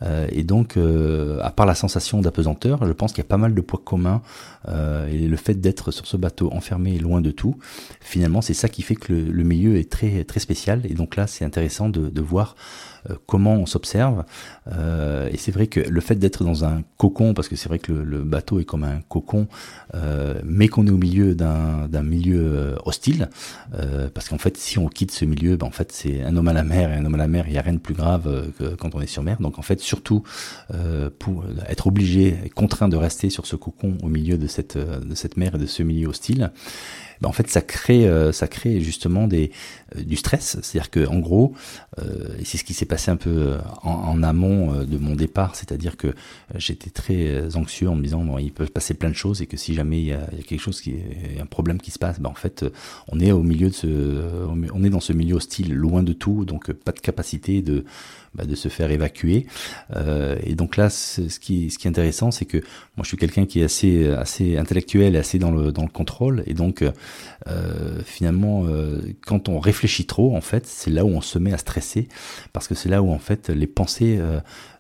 Euh, 0.02 0.28
et 0.32 0.44
donc, 0.44 0.78
à 0.78 1.52
part 1.52 1.66
la 1.66 1.76
sensation 1.76 2.22
d'apesanteur, 2.22 2.86
je 2.86 2.92
pense 2.92 3.12
qu'il 3.12 3.24
y 3.24 3.28
a 3.28 3.30
pas 3.30 3.38
mal 3.38 3.54
de 3.54 3.62
points 3.62 3.82
communs. 3.84 4.22
et 4.68 5.28
le 5.28 5.38
fait 5.38 5.56
d'être 5.56 5.92
sur 5.92 6.06
ce 6.06 6.18
bateau 6.18 6.52
enfermé 6.54 6.96
et 6.96 7.00
loin 7.00 7.22
de 7.22 7.32
tout, 7.32 7.58
finalement, 8.02 8.42
c'est 8.42 8.54
ça 8.54 8.70
qui 8.70 8.82
fait 8.82 8.96
que 8.96 9.14
le, 9.14 9.44
milieu 9.44 9.78
est 9.78 9.90
très 9.90 10.24
très 10.24 10.40
spécial. 10.40 10.82
Et 10.86 10.94
donc 10.94 11.16
là, 11.16 11.28
c'est 11.28 11.46
intéressant 11.46 11.90
de, 11.90 12.10
de 12.10 12.22
voir 12.22 12.56
euh, 12.99 12.99
comment 13.26 13.54
on 13.54 13.66
s'observe. 13.66 14.24
Euh, 14.72 15.30
et 15.32 15.38
c'est 15.38 15.52
vrai 15.52 15.68
que 15.68 15.80
le 15.80 16.02
fait 16.02 16.16
d'être 16.16 16.44
dans 16.44 16.66
un 16.66 16.84
cocon, 16.98 17.34
parce 17.34 17.48
que 17.48 17.56
c'est 17.56 17.70
vrai 17.70 17.80
que 17.80 17.92
le, 17.92 18.24
bateau 18.24 18.60
est 18.60 18.66
comme 18.66 18.84
un 18.84 19.02
cocon, 19.08 19.48
euh, 19.96 20.40
mais 20.44 20.68
qu'on 20.68 20.86
est 20.86 20.92
au 20.92 20.98
milieu 20.98 21.36
d'un 21.36 22.04
milieu 22.04 22.76
hostile, 22.86 23.30
parce 24.14 24.30
qu'en 24.30 24.38
fait, 24.38 24.58
si 24.58 24.78
on 24.78 24.88
quitte 24.88 25.12
ce 25.12 25.26
milieu, 25.26 25.58
ben, 25.58 25.68
en 25.68 25.72
fait, 25.72 25.92
c'est 25.92 26.24
un 26.24 26.36
homme 26.36 26.48
à 26.48 26.54
la 26.54 26.64
mer, 26.64 26.92
et 26.92 26.96
un 26.96 27.06
homme 27.06 27.16
à 27.16 27.20
la 27.20 27.28
mer, 27.28 27.46
il 27.48 27.54
n'y 27.54 27.58
a 27.58 27.62
rien 27.62 27.74
de 27.74 27.80
plus 27.80 27.94
grave 27.94 28.52
que 28.58 28.76
quand 28.76 28.96
on 28.96 29.02
est 29.02 29.08
sur 29.08 29.24
mer. 29.24 29.38
Donc 29.40 29.60
en 29.60 29.62
fait, 29.62 29.80
surtout 29.80 30.24
pour 31.20 31.46
être 31.68 31.88
obligé, 31.88 32.52
contraint 32.56 32.90
de 32.90 32.98
rester 32.98 33.30
sur 33.30 33.46
ce 33.46 33.56
cocon 33.56 33.98
au 34.04 34.08
milieu 34.08 34.38
de 34.38 34.48
cette, 34.48 34.78
de 34.78 35.16
cette 35.16 35.38
mer 35.38 35.56
et 35.56 35.58
de 35.58 35.66
ce 35.66 35.84
milieu 35.84 36.08
hostile, 36.08 36.52
ben 37.22 37.30
en 37.30 37.32
fait 37.32 37.50
ça 37.50 37.62
crée 37.62 38.08
euh, 38.08 38.32
ça 38.32 38.48
crée 38.48 38.80
justement 38.82 39.28
des 39.28 39.52
euh, 39.96 40.04
du 40.04 40.16
stress. 40.16 40.58
C'est-à-dire 40.62 40.90
que 40.90 41.06
en 41.08 41.20
gros 41.20 41.54
euh, 42.00 42.38
et 42.40 42.46
c'est 42.46 42.58
ce 42.58 42.64
qui 42.64 42.74
s'est 42.74 42.86
passé 42.86 43.12
un 43.12 43.18
peu 43.18 43.58
en, 43.84 43.92
en 43.92 44.24
amont 44.24 44.84
de 44.84 44.98
mon 44.98 45.16
départ. 45.16 45.56
C'est-à-dire 45.56 45.98
que 45.98 46.14
j'étais 46.56 46.90
très 46.90 47.56
anxieux 47.56 47.90
en 47.90 47.96
me 47.96 48.04
disant 48.04 48.24
bon, 48.24 48.38
il 48.38 48.52
peut 48.52 48.66
se 48.66 48.72
passer 48.72 48.94
plein 48.94 49.10
de 49.10 49.16
choses 49.16 49.42
et 49.42 49.48
que 49.48 49.58
si 49.58 49.74
jamais 49.74 50.00
il 50.00 50.08
y 50.08 50.14
a, 50.14 50.28
il 50.32 50.38
y 50.38 50.42
a 50.42 50.44
quelque 50.44 50.62
chose 50.62 50.82
qui 50.82 50.92
est 50.92 51.40
un 51.42 51.46
problème 51.46 51.80
qui 51.80 51.92
se 51.92 52.00
passe 52.00 52.20
ben 52.20 52.30
en 52.30 52.36
fait 52.36 52.66
on 53.08 53.20
est 53.20 53.32
au 53.32 53.44
milieu 53.44 53.70
de 53.70 53.74
ce 53.74 53.88
on 54.74 54.84
est 54.84 54.90
dans 54.90 55.00
ce 55.00 55.14
milieu 55.14 55.36
hostile 55.36 55.74
loin 55.74 56.04
de 56.04 56.14
tout. 56.14 56.46
Donc 56.46 56.72
pas 56.72 56.92
de 56.92 57.00
capacité 57.00 57.62
de 57.62 57.86
bah, 58.40 58.46
de 58.46 58.56
se 58.56 58.70
faire 58.70 58.90
évacuer. 58.90 59.48
Euh, 59.96 60.38
et 60.44 60.56
donc 60.56 60.78
là, 60.78 60.90
ce 60.90 61.22
qui, 61.40 61.70
ce 61.70 61.78
qui 61.78 61.88
est 61.88 61.90
intéressant, 61.90 62.32
c'est 62.32 62.46
que 62.46 62.58
moi, 62.96 63.04
je 63.04 63.10
suis 63.10 63.18
quelqu'un 63.18 63.46
qui 63.46 63.60
est 63.60 63.66
assez, 63.66 64.08
assez 64.08 64.58
intellectuel 64.58 65.16
et 65.16 65.20
assez 65.20 65.40
dans 65.40 65.52
le, 65.52 65.74
dans 65.74 65.84
le 65.84 65.90
contrôle. 65.90 66.44
Et 66.48 66.54
donc, 66.54 66.84
euh, 67.48 68.02
finalement, 68.04 68.66
euh, 68.66 69.00
quand 69.26 69.50
on 69.50 69.60
réfléchit 69.60 70.06
trop, 70.06 70.36
en 70.36 70.42
fait, 70.42 70.66
c'est 70.66 70.90
là 70.90 71.06
où 71.06 71.10
on 71.10 71.22
se 71.22 71.40
met 71.40 71.54
à 71.54 71.58
stresser, 71.58 72.08
parce 72.54 72.68
que 72.68 72.76
c'est 72.76 72.90
là 72.90 73.02
où 73.02 73.12
en 73.12 73.20
fait 73.20 73.50
les 73.50 73.68
pensées 73.68 74.18
euh, 74.20 74.40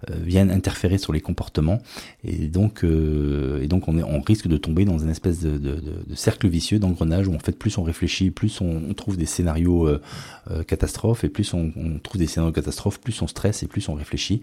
euh, 0.09 0.15
viennent 0.21 0.51
interférer 0.51 0.97
sur 0.97 1.13
les 1.13 1.21
comportements, 1.21 1.79
et 2.23 2.47
donc, 2.47 2.83
et 2.83 3.67
donc 3.67 3.87
on, 3.87 3.97
est, 3.97 4.03
on 4.03 4.21
risque 4.21 4.47
de 4.47 4.57
tomber 4.57 4.85
dans 4.85 4.99
une 4.99 5.09
espèce 5.09 5.39
de, 5.39 5.57
de, 5.57 5.75
de, 5.75 6.15
cercle 6.15 6.47
vicieux, 6.47 6.79
d'engrenage 6.79 7.27
où 7.27 7.33
en 7.33 7.39
fait 7.39 7.57
plus 7.57 7.77
on 7.77 7.83
réfléchit, 7.83 8.31
plus 8.31 8.61
on, 8.61 8.81
on 8.89 8.93
trouve 8.93 9.17
des 9.17 9.25
scénarios 9.25 9.89
catastrophes, 10.67 11.23
et 11.23 11.29
plus 11.29 11.53
on, 11.53 11.71
on, 11.75 11.99
trouve 11.99 12.19
des 12.19 12.27
scénarios 12.27 12.53
catastrophes, 12.53 12.99
plus 12.99 13.21
on 13.21 13.27
stresse 13.27 13.63
et 13.63 13.67
plus 13.67 13.87
on 13.89 13.93
réfléchit. 13.93 14.41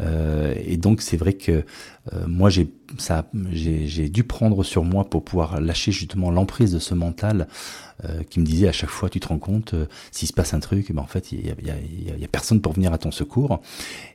et 0.00 0.76
donc 0.76 1.00
c'est 1.00 1.16
vrai 1.16 1.34
que 1.34 1.64
moi 2.26 2.50
j'ai 2.50 2.68
ça, 2.98 3.24
j'ai 3.52 4.08
dû 4.08 4.24
prendre 4.24 4.62
sur 4.64 4.84
moi 4.84 5.04
pour 5.04 5.24
pouvoir 5.24 5.60
lâcher 5.60 5.92
justement 5.92 6.30
l'emprise 6.30 6.72
de 6.72 6.78
ce 6.78 6.94
mental 6.94 7.46
euh, 8.04 8.22
qui 8.28 8.40
me 8.40 8.44
disait 8.44 8.68
à 8.68 8.72
chaque 8.72 8.90
fois, 8.90 9.08
tu 9.08 9.20
te 9.20 9.28
rends 9.28 9.38
compte, 9.38 9.74
euh, 9.74 9.86
s'il 10.10 10.26
se 10.26 10.32
passe 10.32 10.54
un 10.54 10.60
truc, 10.60 10.92
ben 10.92 11.02
en 11.02 11.06
fait, 11.06 11.30
il 11.30 11.46
y 11.46 11.50
a, 11.50 11.54
y, 12.18 12.24
a, 12.24 12.28
personne 12.28 12.60
pour 12.60 12.72
venir 12.72 12.92
à 12.92 12.98
ton 12.98 13.10
secours. 13.10 13.60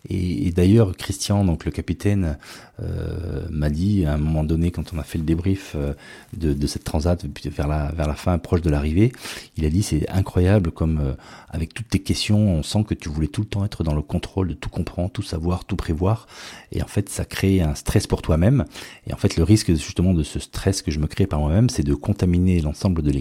Et, 0.09 0.51
d'ailleurs, 0.51 0.95
Christian, 0.97 1.45
donc 1.45 1.63
le 1.63 1.71
capitaine, 1.71 2.37
euh, 2.81 3.45
m'a 3.49 3.69
dit 3.69 4.05
à 4.05 4.13
un 4.13 4.17
moment 4.17 4.43
donné, 4.43 4.71
quand 4.71 4.93
on 4.93 4.99
a 4.99 5.03
fait 5.03 5.17
le 5.17 5.23
débrief 5.23 5.75
euh, 5.75 5.93
de, 6.35 6.67
cette 6.67 6.83
transat 6.83 7.25
vers 7.45 7.67
la, 7.67 7.91
vers 7.91 8.07
la 8.07 8.15
fin, 8.15 8.37
proche 8.37 8.61
de 8.61 8.69
l'arrivée, 8.69 9.11
il 9.55 9.65
a 9.65 9.69
dit 9.69 9.83
c'est 9.83 10.09
incroyable 10.09 10.71
comme 10.71 11.15
avec 11.49 11.73
toutes 11.73 11.89
tes 11.89 11.99
questions, 11.99 12.37
on 12.37 12.63
sent 12.63 12.83
que 12.83 12.93
tu 12.93 13.09
voulais 13.09 13.27
tout 13.27 13.41
le 13.41 13.47
temps 13.47 13.63
être 13.63 13.83
dans 13.83 13.95
le 13.95 14.01
contrôle 14.01 14.49
de 14.49 14.53
tout 14.53 14.69
comprendre, 14.69 15.11
tout 15.11 15.21
savoir, 15.21 15.65
tout 15.65 15.75
prévoir. 15.75 16.27
Et 16.71 16.81
en 16.81 16.87
fait, 16.87 17.09
ça 17.09 17.25
crée 17.25 17.61
un 17.61 17.75
stress 17.75 18.05
pour 18.05 18.21
toi-même. 18.21 18.65
Et 19.07 19.13
en 19.13 19.17
fait, 19.17 19.37
le 19.37 19.43
risque 19.43 19.71
justement 19.73 20.13
de 20.13 20.23
ce 20.23 20.39
stress 20.39 20.81
que 20.81 20.91
je 20.91 20.99
me 20.99 21.07
crée 21.07 21.25
par 21.25 21.39
moi-même, 21.39 21.69
c'est 21.69 21.83
de 21.83 21.93
contaminer 21.95 22.59
l'ensemble 22.59 23.01
de 23.01 23.11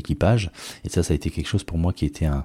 et 0.85 0.89
ça, 0.89 1.03
ça 1.03 1.13
a 1.13 1.17
été 1.17 1.31
quelque 1.31 1.49
chose 1.49 1.65
pour 1.65 1.79
moi 1.79 1.93
qui 1.93 2.05
était 2.05 2.27
un, 2.27 2.45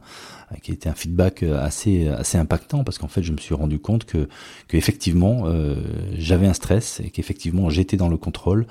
qui 0.62 0.72
était 0.72 0.89
un 0.89 0.93
feedback 0.93 1.43
assez, 1.43 2.08
assez 2.08 2.38
impactant 2.38 2.84
parce 2.84 2.97
qu'en 2.97 3.08
fait, 3.08 3.24
je 3.24 3.32
me 3.32 3.38
suis 3.38 3.54
rendu 3.54 3.80
compte 3.80 4.06
que, 4.06 4.28
que 4.68 4.78
effectivement, 4.78 5.43
euh, 5.45 5.76
j'avais 6.18 6.47
un 6.47 6.54
stress 6.54 7.02
et 7.04 7.10
qu'effectivement, 7.10 7.70
j'étais 7.70 7.97
dans 7.97 8.10
le 8.10 8.18
contrôle 8.18 8.66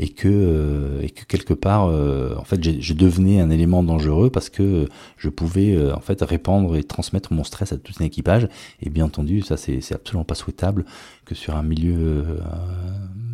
et 0.00 0.08
que, 0.08 0.28
euh, 0.28 1.02
et 1.02 1.10
que 1.10 1.24
quelque 1.26 1.52
part, 1.52 1.84
euh, 1.84 2.34
en 2.38 2.44
fait, 2.44 2.80
je 2.80 2.94
devenais 2.94 3.38
un 3.38 3.50
élément 3.50 3.82
dangereux 3.82 4.30
parce 4.30 4.48
que 4.48 4.88
je 5.18 5.28
pouvais 5.28 5.74
euh, 5.74 5.94
en 5.94 6.00
fait 6.00 6.22
répandre 6.22 6.74
et 6.74 6.82
transmettre 6.82 7.34
mon 7.34 7.44
stress 7.44 7.72
à 7.72 7.76
tout 7.76 7.92
un 8.00 8.04
équipage. 8.04 8.48
Et 8.80 8.88
bien 8.88 9.04
entendu, 9.04 9.42
ça 9.42 9.58
c'est 9.58 9.92
absolument 9.92 10.24
pas 10.24 10.34
souhaitable 10.34 10.86
que 11.26 11.34
sur 11.34 11.54
un 11.54 11.62
milieu, 11.62 12.24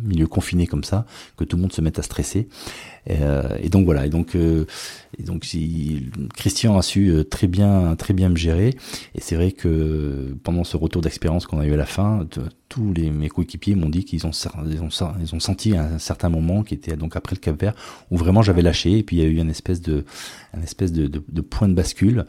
milieu 0.03 0.27
confiné 0.27 0.67
comme 0.67 0.83
ça, 0.83 1.05
que 1.37 1.45
tout 1.45 1.55
le 1.55 1.61
monde 1.61 1.71
se 1.71 1.81
mette 1.81 1.99
à 1.99 2.03
stresser. 2.03 2.49
Et, 3.07 3.15
et 3.61 3.69
donc 3.69 3.85
voilà. 3.85 4.05
Et 4.05 4.09
donc, 4.09 4.35
et 4.35 5.23
donc 5.23 5.45
si, 5.45 6.09
Christian 6.35 6.77
a 6.77 6.81
su 6.81 7.23
très 7.31 7.47
bien, 7.47 7.86
très 7.95 8.13
bien 8.13 8.33
gérer. 8.35 8.75
Et 9.15 9.21
c'est 9.21 9.35
vrai 9.35 9.51
que 9.51 10.35
pendant 10.43 10.63
ce 10.63 10.77
retour 10.77 11.01
d'expérience 11.01 11.45
qu'on 11.45 11.59
a 11.59 11.65
eu 11.65 11.73
à 11.73 11.77
la 11.77 11.85
fin, 11.85 12.27
tous 12.69 12.93
les 12.93 13.11
mes 13.11 13.29
coéquipiers 13.29 13.75
m'ont 13.75 13.89
dit 13.89 14.03
qu'ils 14.03 14.25
ont, 14.27 14.31
ils 14.65 14.81
ont, 14.81 14.89
ils 15.21 15.35
ont 15.35 15.39
senti 15.39 15.75
à 15.75 15.83
un 15.83 15.99
certain 15.99 16.29
moment, 16.29 16.63
qui 16.63 16.73
était 16.73 16.97
donc 16.97 17.15
après 17.15 17.35
le 17.35 17.39
Cap 17.39 17.59
Vert, 17.59 17.73
où 18.11 18.17
vraiment 18.17 18.41
j'avais 18.41 18.61
lâché, 18.61 18.97
et 18.97 19.03
puis 19.03 19.17
il 19.17 19.23
y 19.23 19.25
a 19.25 19.29
eu 19.29 19.37
une 19.37 19.49
espèce 19.49 19.81
de, 19.81 20.03
un 20.53 20.61
espèce 20.61 20.91
de, 20.91 21.41
point 21.41 21.69
de 21.69 21.73
bascule. 21.73 22.25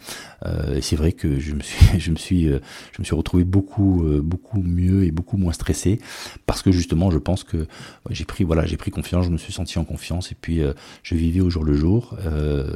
Euh, 0.46 0.76
et 0.76 0.80
c'est 0.80 0.96
vrai 0.96 1.12
que 1.12 1.38
je 1.40 1.54
me 1.54 1.60
suis, 1.60 1.98
je 2.00 2.10
me 2.10 2.16
suis, 2.16 2.48
euh, 2.48 2.60
je 2.92 3.02
me 3.02 3.04
suis 3.04 3.14
retrouvé 3.14 3.44
beaucoup, 3.44 4.04
euh, 4.04 4.20
beaucoup 4.22 4.62
mieux 4.62 5.04
et 5.04 5.10
beaucoup 5.10 5.36
moins 5.36 5.52
stressé, 5.52 5.98
parce 6.46 6.62
que 6.62 6.70
justement, 6.70 7.10
je 7.10 7.18
pense 7.18 7.42
que 7.42 7.66
j'ai 8.10 8.24
pris, 8.24 8.44
voilà, 8.44 8.64
j'ai 8.64 8.76
pris 8.76 8.90
confiance, 8.90 9.24
je 9.24 9.30
me 9.30 9.38
suis 9.38 9.52
senti 9.52 9.78
en 9.78 9.84
confiance, 9.84 10.30
et 10.32 10.36
puis 10.40 10.60
je 11.02 11.14
vivais 11.14 11.40
au 11.40 11.50
jour 11.50 11.64
le 11.64 11.74
jour, 11.74 12.16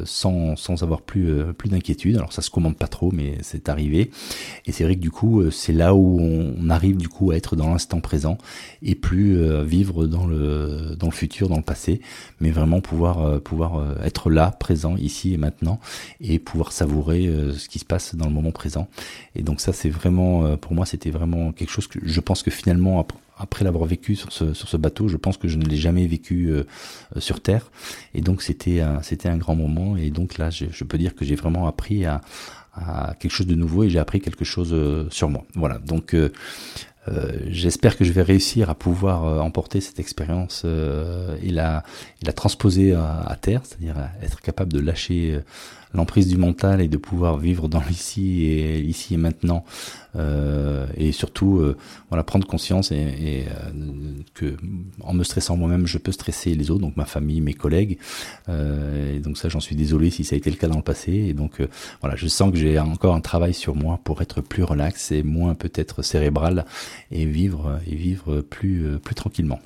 sans, 0.05 0.57
sans 0.57 0.83
avoir 0.83 1.03
plus, 1.03 1.33
plus 1.57 1.69
d'inquiétude. 1.69 2.17
Alors 2.17 2.33
ça 2.33 2.43
se 2.43 2.51
commande 2.51 2.72
pas 2.75 2.89
trop, 2.89 3.11
mais 3.13 3.39
c'est 3.43 3.69
arrivé. 3.69 4.11
Et 4.67 4.73
c'est 4.73 4.85
vrai 4.85 4.97
que 4.97 5.01
du 5.01 5.11
coup, 5.11 5.51
c'est 5.51 5.73
là 5.73 5.95
où 5.95 6.21
on 6.21 6.71
arrive 6.71 6.97
du 6.97 7.09
coup 7.09 7.31
à 7.31 7.37
être 7.37 7.57
dans 7.57 7.71
l'instant 7.71 8.01
présent 8.01 8.39
et 8.83 8.95
plus 8.95 9.39
euh, 9.39 9.63
vivre 9.63 10.07
dans 10.07 10.27
le 10.27 10.97
dans 10.99 11.07
le 11.07 11.13
futur, 11.13 11.49
dans 11.49 11.57
le 11.57 11.63
passé, 11.63 12.01
mais 12.41 12.51
vraiment 12.51 12.81
pouvoir 12.81 13.21
euh, 13.21 13.39
pouvoir 13.39 13.77
euh, 13.77 13.95
être 14.03 14.31
là, 14.31 14.51
présent, 14.51 14.97
ici 14.97 15.35
et 15.35 15.37
maintenant, 15.37 15.81
et 16.21 16.39
pouvoir 16.39 16.73
savourer 16.73 17.31
ce 17.57 17.69
qui 17.69 17.79
se 17.79 17.85
passe 17.85 18.15
dans 18.15 18.27
le 18.27 18.33
moment 18.33 18.51
présent. 18.51 18.89
Et 19.35 19.43
donc 19.43 19.61
ça, 19.61 19.73
c'est 19.73 19.91
vraiment 19.91 20.57
pour 20.57 20.75
moi, 20.75 20.87
c'était 20.87 21.11
vraiment 21.11 21.53
quelque 21.53 21.71
chose 21.71 21.87
que 21.87 21.99
je 22.03 22.21
pense 22.21 22.43
que 22.43 22.51
finalement 22.51 23.07
après 23.39 23.65
l'avoir 23.65 23.87
vécu 23.87 24.15
sur 24.15 24.31
ce, 24.31 24.55
sur 24.55 24.69
ce 24.69 24.77
bateau, 24.77 25.09
je 25.09 25.17
pense 25.17 25.37
que 25.37 25.49
je 25.49 25.59
ne 25.59 25.65
l'ai 25.65 25.77
jamais 25.77 26.07
vécu 26.07 26.53
sur 27.19 27.41
Terre. 27.41 27.71
Et 28.15 28.21
donc 28.21 28.43
c'était 28.43 28.81
un, 28.81 29.01
un 29.25 29.37
grand 29.37 29.57
moment. 29.57 29.97
Et 29.97 30.11
donc 30.11 30.39
là, 30.39 30.51
je 30.51 30.85
peux 30.85 30.99
dire 30.99 31.15
que 31.15 31.25
j'ai 31.25 31.35
vraiment 31.35 31.67
appris 31.67 32.05
à, 32.05 32.21
à 32.75 33.15
quelque 33.19 33.33
chose 33.33 33.47
de 33.47 33.55
nouveau 33.55 33.85
et 33.85 33.91
j'ai 33.91 33.99
appris 33.99 34.21
quelque 34.21 34.45
chose 34.45 34.75
sur 35.11 35.29
moi. 35.29 35.45
Voilà. 35.55 35.79
Donc 35.79 36.17
J'espère 37.49 37.97
que 37.97 38.05
je 38.05 38.13
vais 38.13 38.23
réussir 38.23 38.71
à 38.71 38.77
pouvoir 38.77 39.45
emporter 39.45 39.81
cette 39.81 39.99
expérience 39.99 40.65
et, 40.65 41.51
la, 41.51 41.83
transposer 42.35 42.95
à 42.95 43.37
terre, 43.41 43.63
c'est-à-dire 43.65 43.97
être 44.23 44.41
capable 44.41 44.73
de 44.73 44.79
lâcher 44.79 45.41
l'emprise 45.95 46.27
du 46.27 46.37
mental 46.37 46.81
et 46.81 46.89
de 46.89 46.97
pouvoir 46.97 47.39
vivre 47.39 47.69
dans 47.69 47.83
l'ici 47.89 48.45
et 48.45 48.81
ici 48.81 49.15
et 49.15 49.17
maintenant. 49.17 49.65
Euh, 50.15 50.87
et 50.97 51.11
surtout 51.11 51.57
euh, 51.57 51.77
voilà 52.11 52.23
prendre 52.23 52.47
conscience 52.47 52.93
et, 52.93 53.47
euh, 53.49 53.71
que 54.35 54.57
en 55.01 55.15
me 55.15 55.25
stressant 55.25 55.57
moi-même 55.57 55.87
je 55.87 55.97
peux 55.97 56.13
stresser 56.13 56.55
les 56.55 56.71
autres 56.71 56.83
donc 56.83 56.97
ma 56.97 57.07
famille 57.07 57.41
mes 57.41 57.55
collègues. 57.55 57.99
Euh, 58.49 59.17
et 59.17 59.21
donc 59.21 59.39
ça 59.39 59.49
j'en 59.49 59.61
suis 59.61 59.77
désolé 59.77 60.11
si 60.11 60.25
ça 60.25 60.35
a 60.35 60.39
été 60.39 60.51
le 60.51 60.57
cas 60.57 60.69
dans 60.69 60.77
le 60.77 60.83
passé. 60.83 61.13
Et 61.13 61.35
donc 61.35 61.63
voilà 62.01 62.17
je 62.17 62.27
sens 62.27 62.51
que 62.51 62.59
j'ai 62.59 62.79
encore 62.79 63.15
un 63.15 63.21
travail 63.21 63.55
sur 63.55 63.75
moi 63.75 64.01
pour 64.05 64.23
être 64.23 64.41
plus 64.41 64.65
relax 64.65 65.13
et 65.13 65.23
moins 65.23 65.55
peut-être 65.55 66.03
cérébral 66.03 66.67
et 67.11 67.25
vivre 67.25 67.81
et 67.87 67.95
vivre 67.95 68.41
plus 68.41 68.99
plus 69.03 69.15
tranquillement 69.15 69.61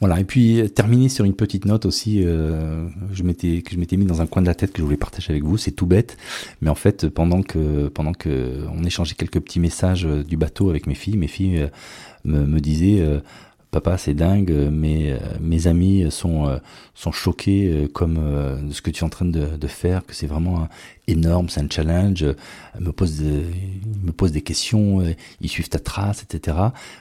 voilà, 0.00 0.18
et 0.18 0.24
puis 0.24 0.62
terminer 0.74 1.10
sur 1.10 1.26
une 1.26 1.34
petite 1.34 1.66
note 1.66 1.84
aussi, 1.84 2.24
euh, 2.24 2.88
je 3.12 3.22
m'étais 3.22 3.60
que 3.60 3.74
je 3.74 3.78
m'étais 3.78 3.98
mis 3.98 4.06
dans 4.06 4.22
un 4.22 4.26
coin 4.26 4.40
de 4.40 4.46
la 4.46 4.54
tête 4.54 4.72
que 4.72 4.78
je 4.78 4.84
voulais 4.84 4.96
partager 4.96 5.30
avec 5.30 5.44
vous. 5.44 5.58
C'est 5.58 5.72
tout 5.72 5.84
bête, 5.84 6.16
mais 6.62 6.70
en 6.70 6.74
fait 6.74 7.08
pendant 7.08 7.42
que 7.42 7.88
pendant 7.88 8.14
que 8.14 8.64
on 8.74 8.82
échangeait 8.82 9.14
quelques 9.14 9.40
petits 9.40 9.60
messages 9.60 10.06
euh, 10.06 10.24
du 10.24 10.38
bateau 10.38 10.70
avec 10.70 10.86
mes 10.86 10.94
filles, 10.94 11.18
mes 11.18 11.28
filles 11.28 11.58
euh, 11.58 11.68
me, 12.24 12.46
me 12.46 12.60
disaient 12.60 13.04
papa 13.70 13.98
c'est 13.98 14.14
dingue 14.14 14.68
mais 14.72 15.18
mes 15.40 15.66
amis 15.66 16.10
sont 16.10 16.60
sont 16.94 17.12
choqués 17.12 17.88
comme 17.94 18.16
de 18.62 18.72
ce 18.72 18.82
que 18.82 18.90
tu 18.90 19.02
es 19.02 19.06
en 19.06 19.08
train 19.08 19.24
de, 19.24 19.56
de 19.56 19.66
faire 19.68 20.04
que 20.04 20.14
c'est 20.14 20.26
vraiment 20.26 20.68
énorme, 21.10 21.48
c'est 21.48 21.60
un 21.60 21.68
challenge. 21.68 22.24
Elle 22.74 22.84
me 22.84 22.92
pose, 22.92 23.18
des, 23.20 23.44
me 24.02 24.12
pose 24.12 24.32
des 24.32 24.42
questions, 24.42 25.00
euh, 25.00 25.14
ils 25.40 25.48
suivent 25.48 25.68
ta 25.68 25.78
trace, 25.78 26.22
etc. 26.22 26.56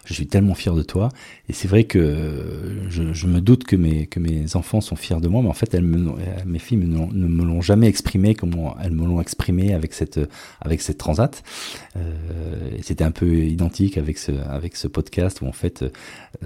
Je 0.05 0.13
suis 0.13 0.27
tellement 0.27 0.55
fier 0.55 0.75
de 0.75 0.83
toi. 0.83 1.09
Et 1.47 1.53
c'est 1.53 1.67
vrai 1.67 1.83
que 1.83 2.79
je, 2.89 3.13
je, 3.13 3.27
me 3.27 3.41
doute 3.41 3.63
que 3.63 3.75
mes, 3.75 4.07
que 4.07 4.19
mes 4.19 4.55
enfants 4.55 4.81
sont 4.81 4.95
fiers 4.95 5.19
de 5.19 5.27
moi, 5.27 5.41
mais 5.41 5.49
en 5.49 5.53
fait, 5.53 5.73
mes 5.75 6.59
filles 6.59 6.77
ne 6.77 7.27
me 7.27 7.43
l'ont 7.43 7.61
jamais 7.61 7.87
exprimé 7.87 8.35
comme 8.35 8.55
elles 8.81 8.91
me 8.91 9.05
l'ont 9.05 9.21
exprimé 9.21 9.73
avec 9.73 9.93
cette, 9.93 10.19
avec 10.61 10.81
cette 10.81 10.97
transat. 10.97 11.43
Euh, 11.97 12.15
C'était 12.81 13.03
un 13.03 13.11
peu 13.11 13.45
identique 13.45 13.97
avec 13.97 14.17
ce, 14.17 14.31
avec 14.31 14.75
ce 14.75 14.87
podcast 14.87 15.41
où 15.41 15.47
en 15.47 15.51
fait, 15.51 15.85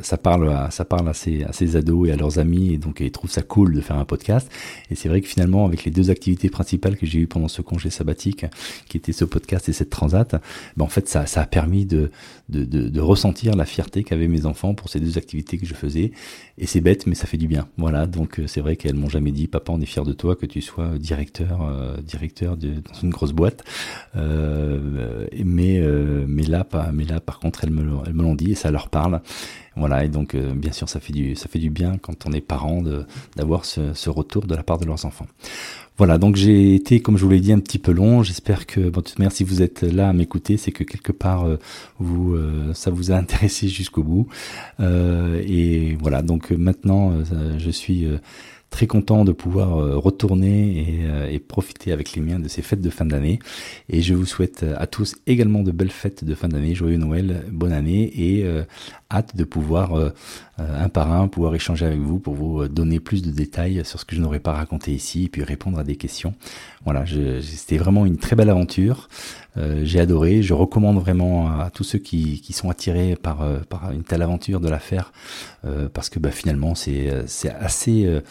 ça 0.02 0.18
parle 0.18 0.50
à, 0.50 0.72
ça 0.72 0.86
parle 0.86 1.08
à 1.10 1.14
ces, 1.14 1.44
à 1.44 1.54
ces 1.54 1.76
ados 1.76 2.10
et 2.10 2.12
à 2.12 2.16
leurs 2.16 2.40
amis, 2.40 2.74
et 2.74 2.78
donc 2.78 3.00
ils 3.00 3.12
trouvent 3.12 3.32
ça 3.32 3.42
cool 3.42 3.74
de 3.74 3.82
faire 3.82 3.98
un 3.98 4.06
podcast. 4.06 4.50
Et 4.90 4.96
c'est 4.96 5.10
vrai 5.10 5.22
que 5.22 5.28
finalement, 5.28 5.66
avec 5.66 5.84
les 5.84 5.92
deux 5.92 6.10
activités 6.10 6.50
principales 6.50 6.98
que 6.98 7.06
j'ai 7.06 7.20
eues 7.20 7.28
pendant 7.28 7.48
ce 7.54 7.62
congé 7.62 7.90
sabbatique 7.90 8.46
qui 8.88 8.98
était 8.98 9.14
ce 9.14 9.26
podcast 9.26 9.70
et 9.70 9.74
cette 9.74 9.90
transat, 9.90 10.36
ben 10.76 10.86
en 10.86 10.90
fait 10.90 11.08
ça, 11.08 11.26
ça 11.26 11.42
a 11.42 11.46
permis 11.46 11.86
de, 11.86 12.12
de, 12.54 13.00
ressentir 13.02 13.56
la 13.56 13.66
fierté 13.66 14.04
qu'avaient 14.04 14.28
mes 14.28 14.46
enfants 14.46 14.74
pour 14.74 14.90
ces 14.90 15.00
deux 15.00 15.18
activités 15.18 15.58
que 15.58 15.66
je 15.66 15.74
faisais. 15.74 16.12
Et 16.60 16.68
c'est 16.68 16.82
bête, 16.82 17.08
mais 17.08 17.16
ça 17.16 17.26
fait 17.26 17.38
du 17.38 17.48
bien. 17.48 17.68
Voilà, 17.78 18.06
donc 18.06 18.40
euh, 18.40 18.48
c'est 18.48 18.62
vrai 18.62 18.76
qu'elles 18.76 18.96
m'ont 18.96 19.10
jamais 19.10 19.32
dit, 19.32 19.48
papa, 19.48 19.72
on 19.72 19.82
est 19.82 19.86
fier 19.86 20.04
de 20.04 20.14
toi, 20.14 20.36
que 20.36 20.46
tu 20.46 20.62
sois 20.62 21.00
directeur, 21.00 21.64
euh, 21.64 21.98
directeur 21.98 22.58
dans 22.58 23.00
une 23.02 23.10
grosse 23.10 23.32
boîte. 23.32 23.64
Euh, 24.16 25.28
mais, 25.44 25.82
mais 26.28 26.44
là, 26.44 26.64
pas, 26.64 26.92
mais 26.94 27.06
là, 27.06 27.20
par 27.20 27.40
contre, 27.40 27.64
elles 27.64 27.72
me, 27.72 27.84
elles 28.06 28.14
me 28.14 28.22
l'ont 28.22 28.36
dit 28.36 28.52
et 28.52 28.56
ça 28.56 28.70
leur 28.70 28.90
parle. 28.90 29.22
Voilà, 29.76 30.06
et 30.06 30.10
donc 30.10 30.36
bien 30.36 30.72
sûr, 30.72 30.88
ça 30.88 31.00
fait 31.00 31.14
du, 31.14 31.36
ça 31.36 31.48
fait 31.48 31.58
du 31.58 31.72
bien 31.72 31.98
quand 31.98 32.28
on 32.28 32.32
est 32.32 32.42
parent 32.42 32.84
d'avoir 33.36 33.66
ce, 33.66 34.10
retour 34.10 34.46
de 34.46 34.54
la 34.54 34.62
part 34.62 34.78
de 34.78 34.86
leurs 34.86 35.06
enfants. 35.06 35.26
Voilà, 35.98 36.20
donc 36.20 36.36
j'ai 36.36 36.76
été, 36.76 37.02
comme 37.02 37.18
je 37.18 37.26
vous 37.26 37.32
l'ai 37.32 37.40
dit, 37.40 37.52
un 37.52 37.60
petit 37.60 37.80
peu 37.80 37.92
long. 37.92 38.22
J'espère 38.22 38.68
que, 38.68 38.82
bon, 38.82 39.00
de 39.00 39.06
toute 39.06 39.18
manière, 39.18 39.32
si 39.32 39.44
vous 39.44 39.64
êtes 39.64 39.82
là 39.82 40.10
à 40.10 40.14
m'écouter, 40.14 40.58
c'est 40.58 40.72
que 40.72 40.84
quelque 40.84 41.12
part, 41.12 41.48
vous, 41.98 42.38
ça 42.74 42.92
vous 42.92 43.12
a 43.12 43.16
intéressé 43.24 43.68
jusqu'au 43.68 44.04
bout. 44.04 44.28
Euh, 44.80 45.42
et 45.46 45.96
voilà, 46.02 46.22
donc 46.22 46.52
maintenant, 46.52 47.14
je 47.58 47.70
suis 47.70 48.08
très 48.70 48.88
content 48.88 49.24
de 49.24 49.32
pouvoir 49.32 50.02
retourner 50.02 51.06
et, 51.30 51.36
et, 51.36 51.40
profiter 51.40 51.92
avec 51.92 52.14
les 52.14 52.22
miens 52.22 52.40
de 52.40 52.48
ces 52.48 52.64
fêtes 52.64 52.82
de 52.82 52.90
fin 52.90 53.06
d'année. 53.06 53.40
Et 53.90 54.02
je 54.02 54.16
vous 54.16 54.26
souhaite 54.26 54.66
à 54.78 54.88
tous 54.88 55.16
également 55.28 55.62
de 55.62 55.72
belles 55.72 55.92
fêtes 55.92 56.24
de 56.24 56.34
fin 56.34 56.48
d'année, 56.48 56.74
joyeux 56.74 56.98
Noël, 56.98 57.46
bonne 57.52 57.74
année 57.74 58.12
et 58.16 58.46
hâte 59.14 59.36
de 59.36 59.44
pouvoir 59.44 59.96
euh, 59.96 60.10
un 60.60 60.90
par 60.90 61.12
un 61.12 61.28
pouvoir 61.28 61.56
échanger 61.56 61.86
avec 61.86 62.00
vous 62.00 62.20
pour 62.20 62.36
vous 62.36 62.62
euh, 62.62 62.70
donner 62.70 63.00
plus 63.00 63.22
de 63.22 63.32
détails 63.32 63.84
sur 63.86 64.00
ce 64.00 64.06
que 64.06 64.16
je 64.16 64.22
n'aurais 64.22 64.40
pas 64.40 64.54
raconté 64.54 64.92
ici 64.92 65.26
et 65.26 65.30
puis 65.30 65.44
répondre 65.44 65.80
à 65.80 65.84
des 65.84 65.96
questions. 65.96 66.34
Voilà, 66.84 67.06
c'était 67.42 67.78
vraiment 67.78 68.06
une 68.06 68.18
très 68.18 68.36
belle 68.36 68.50
aventure. 68.50 69.08
Euh, 69.58 69.82
j'ai 69.84 70.00
adoré. 70.00 70.42
Je 70.42 70.54
recommande 70.54 71.00
vraiment 71.00 71.48
à, 71.48 71.70
tous 71.70 71.84
ceux 71.84 72.00
qui, 72.00 72.42
qui 72.42 72.54
sont 72.54 72.70
attirés 72.70 73.16
par, 73.16 73.48
par 73.70 73.92
une 73.92 74.04
telle 74.04 74.22
aventure 74.22 74.60
de 74.60 74.70
la 74.70 74.80
faire 74.80 75.12
parce 75.94 76.10
que 76.10 76.20
bah, 76.20 76.32
finalement 76.32 76.76
c'est 76.76 77.10
assez 77.60 78.22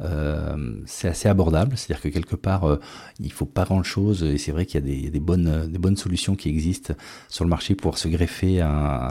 euh, 0.00 0.74
c'est 0.86 1.08
assez 1.08 1.28
abordable, 1.28 1.76
c'est-à-dire 1.76 2.02
que 2.02 2.08
quelque 2.08 2.36
part, 2.36 2.64
euh, 2.64 2.80
il 3.18 3.32
faut 3.32 3.46
pas 3.46 3.64
grand-chose, 3.64 4.22
et 4.22 4.38
c'est 4.38 4.52
vrai 4.52 4.66
qu'il 4.66 4.80
y 4.86 5.06
a 5.06 5.10
des, 5.10 5.20
bonnes, 5.20 5.68
des 5.68 5.78
bonnes 5.78 5.96
solutions 5.96 6.36
qui 6.36 6.48
existent 6.48 6.94
sur 7.28 7.44
le 7.44 7.50
marché 7.50 7.74
pour 7.74 7.98
se 7.98 8.08
greffer 8.08 8.64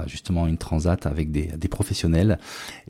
justement 0.07 0.47
une 0.47 0.57
transat 0.57 1.05
avec 1.05 1.31
des, 1.31 1.67
professionnels, 1.69 2.39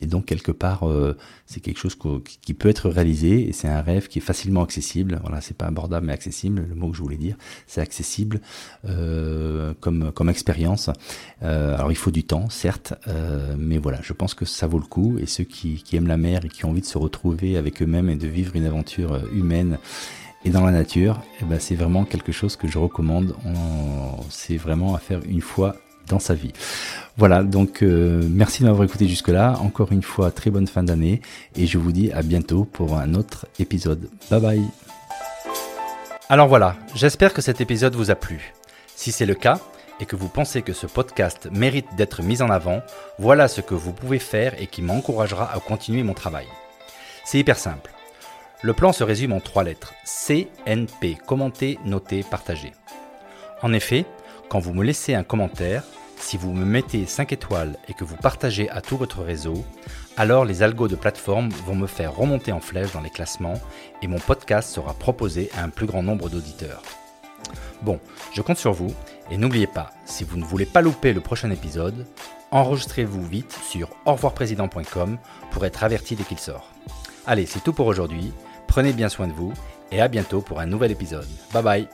et 0.00 0.06
donc 0.06 0.24
quelque 0.26 0.52
part, 0.52 0.88
euh, 0.88 1.16
c'est 1.46 1.60
quelque 1.60 1.78
chose 1.78 1.96
qui 2.42 2.54
peut 2.54 2.68
être 2.68 2.88
réalisé, 2.88 3.48
et 3.48 3.52
c'est 3.52 3.68
un 3.68 3.82
rêve 3.82 4.08
qui 4.08 4.18
est 4.18 4.22
facilement 4.22 4.62
accessible. 4.62 5.20
Voilà, 5.22 5.40
c'est 5.40 5.56
pas 5.56 5.66
abordable 5.66 6.06
mais 6.06 6.12
accessible, 6.12 6.64
le 6.68 6.74
mot 6.74 6.90
que 6.90 6.96
je 6.96 7.02
voulais 7.02 7.16
dire, 7.16 7.36
c'est 7.66 7.80
accessible 7.80 8.40
euh, 8.88 9.74
comme 9.80 10.12
comme 10.12 10.28
expérience. 10.28 10.90
Euh, 11.42 11.74
alors 11.74 11.92
il 11.92 11.96
faut 11.96 12.10
du 12.10 12.24
temps, 12.24 12.48
certes, 12.50 12.94
euh, 13.08 13.54
mais 13.58 13.78
voilà, 13.78 13.98
je 14.02 14.12
pense 14.12 14.34
que 14.34 14.44
ça 14.44 14.66
vaut 14.66 14.78
le 14.78 14.86
coup, 14.86 15.18
et 15.18 15.26
ceux 15.26 15.44
qui, 15.44 15.82
qui 15.82 15.96
aiment 15.96 16.06
la 16.06 16.16
mer 16.16 16.44
et 16.44 16.48
qui 16.48 16.64
ont 16.64 16.70
envie 16.70 16.80
de 16.80 16.86
se 16.86 16.98
retrouver 16.98 17.56
avec 17.56 17.82
eux 17.82 17.86
et 17.94 18.16
de 18.16 18.28
vivre 18.28 18.56
une 18.56 18.66
aventure 18.66 19.12
euh, 19.12 19.20
humaine 19.32 19.78
et 20.44 20.50
dans 20.50 20.64
la 20.64 20.72
nature, 20.72 21.20
eh 21.40 21.44
ben 21.44 21.60
c'est 21.60 21.74
vraiment 21.74 22.04
quelque 22.04 22.32
chose 22.32 22.56
que 22.56 22.66
je 22.66 22.78
recommande. 22.78 23.34
C'est 24.30 24.56
vraiment 24.56 24.94
à 24.94 24.98
faire 24.98 25.20
une 25.28 25.42
fois 25.42 25.76
dans 26.08 26.18
sa 26.18 26.34
vie. 26.34 26.52
Voilà, 27.16 27.42
donc 27.42 27.82
euh, 27.82 28.22
merci 28.30 28.62
de 28.62 28.68
m'avoir 28.68 28.84
écouté 28.84 29.06
jusque-là. 29.06 29.58
Encore 29.60 29.92
une 29.92 30.02
fois, 30.02 30.30
très 30.30 30.50
bonne 30.50 30.66
fin 30.66 30.82
d'année 30.82 31.20
et 31.56 31.66
je 31.66 31.76
vous 31.76 31.92
dis 31.92 32.10
à 32.12 32.22
bientôt 32.22 32.64
pour 32.64 32.96
un 32.96 33.14
autre 33.14 33.46
épisode. 33.58 34.08
Bye 34.30 34.40
bye. 34.40 34.64
Alors 36.28 36.48
voilà, 36.48 36.76
j'espère 36.94 37.34
que 37.34 37.42
cet 37.42 37.60
épisode 37.60 37.94
vous 37.94 38.10
a 38.10 38.14
plu. 38.14 38.54
Si 38.96 39.12
c'est 39.12 39.26
le 39.26 39.34
cas 39.34 39.58
et 40.00 40.06
que 40.06 40.16
vous 40.16 40.28
pensez 40.28 40.62
que 40.62 40.72
ce 40.72 40.86
podcast 40.86 41.48
mérite 41.52 41.88
d'être 41.96 42.22
mis 42.22 42.40
en 42.40 42.50
avant, 42.50 42.80
voilà 43.18 43.48
ce 43.48 43.60
que 43.60 43.74
vous 43.74 43.92
pouvez 43.92 44.18
faire 44.18 44.54
et 44.60 44.66
qui 44.66 44.80
m'encouragera 44.80 45.52
à 45.52 45.58
continuer 45.58 46.02
mon 46.02 46.14
travail. 46.14 46.46
C'est 47.30 47.38
hyper 47.38 47.58
simple. 47.58 47.92
Le 48.60 48.72
plan 48.72 48.92
se 48.92 49.04
résume 49.04 49.32
en 49.32 49.38
trois 49.38 49.62
lettres. 49.62 49.94
CNP. 50.04 51.16
Commenter, 51.28 51.78
noter, 51.84 52.24
partager. 52.24 52.72
En 53.62 53.72
effet, 53.72 54.04
quand 54.48 54.58
vous 54.58 54.74
me 54.74 54.82
laissez 54.82 55.14
un 55.14 55.22
commentaire, 55.22 55.84
si 56.16 56.36
vous 56.36 56.52
me 56.52 56.64
mettez 56.64 57.06
5 57.06 57.32
étoiles 57.32 57.76
et 57.86 57.94
que 57.94 58.02
vous 58.02 58.16
partagez 58.16 58.68
à 58.70 58.80
tout 58.80 58.96
votre 58.96 59.22
réseau, 59.22 59.64
alors 60.16 60.44
les 60.44 60.64
algos 60.64 60.88
de 60.88 60.96
plateforme 60.96 61.50
vont 61.66 61.76
me 61.76 61.86
faire 61.86 62.16
remonter 62.16 62.50
en 62.50 62.58
flèche 62.58 62.90
dans 62.90 63.00
les 63.00 63.10
classements 63.10 63.60
et 64.02 64.08
mon 64.08 64.18
podcast 64.18 64.68
sera 64.68 64.92
proposé 64.92 65.50
à 65.56 65.62
un 65.62 65.68
plus 65.68 65.86
grand 65.86 66.02
nombre 66.02 66.30
d'auditeurs. 66.30 66.82
Bon, 67.82 68.00
je 68.32 68.42
compte 68.42 68.58
sur 68.58 68.72
vous 68.72 68.92
et 69.30 69.36
n'oubliez 69.36 69.68
pas, 69.68 69.92
si 70.04 70.24
vous 70.24 70.36
ne 70.36 70.44
voulez 70.44 70.66
pas 70.66 70.80
louper 70.80 71.12
le 71.12 71.20
prochain 71.20 71.52
épisode, 71.52 72.08
enregistrez-vous 72.50 73.24
vite 73.24 73.56
sur 73.70 73.90
revoirprésident.com 74.04 75.16
pour 75.52 75.64
être 75.64 75.84
averti 75.84 76.16
dès 76.16 76.24
qu'il 76.24 76.40
sort. 76.40 76.72
Allez, 77.26 77.46
c'est 77.46 77.62
tout 77.62 77.72
pour 77.72 77.86
aujourd'hui. 77.86 78.32
Prenez 78.66 78.92
bien 78.92 79.08
soin 79.08 79.26
de 79.26 79.32
vous 79.32 79.52
et 79.90 80.00
à 80.00 80.08
bientôt 80.08 80.40
pour 80.40 80.60
un 80.60 80.66
nouvel 80.66 80.92
épisode. 80.92 81.26
Bye 81.52 81.62
bye 81.62 81.88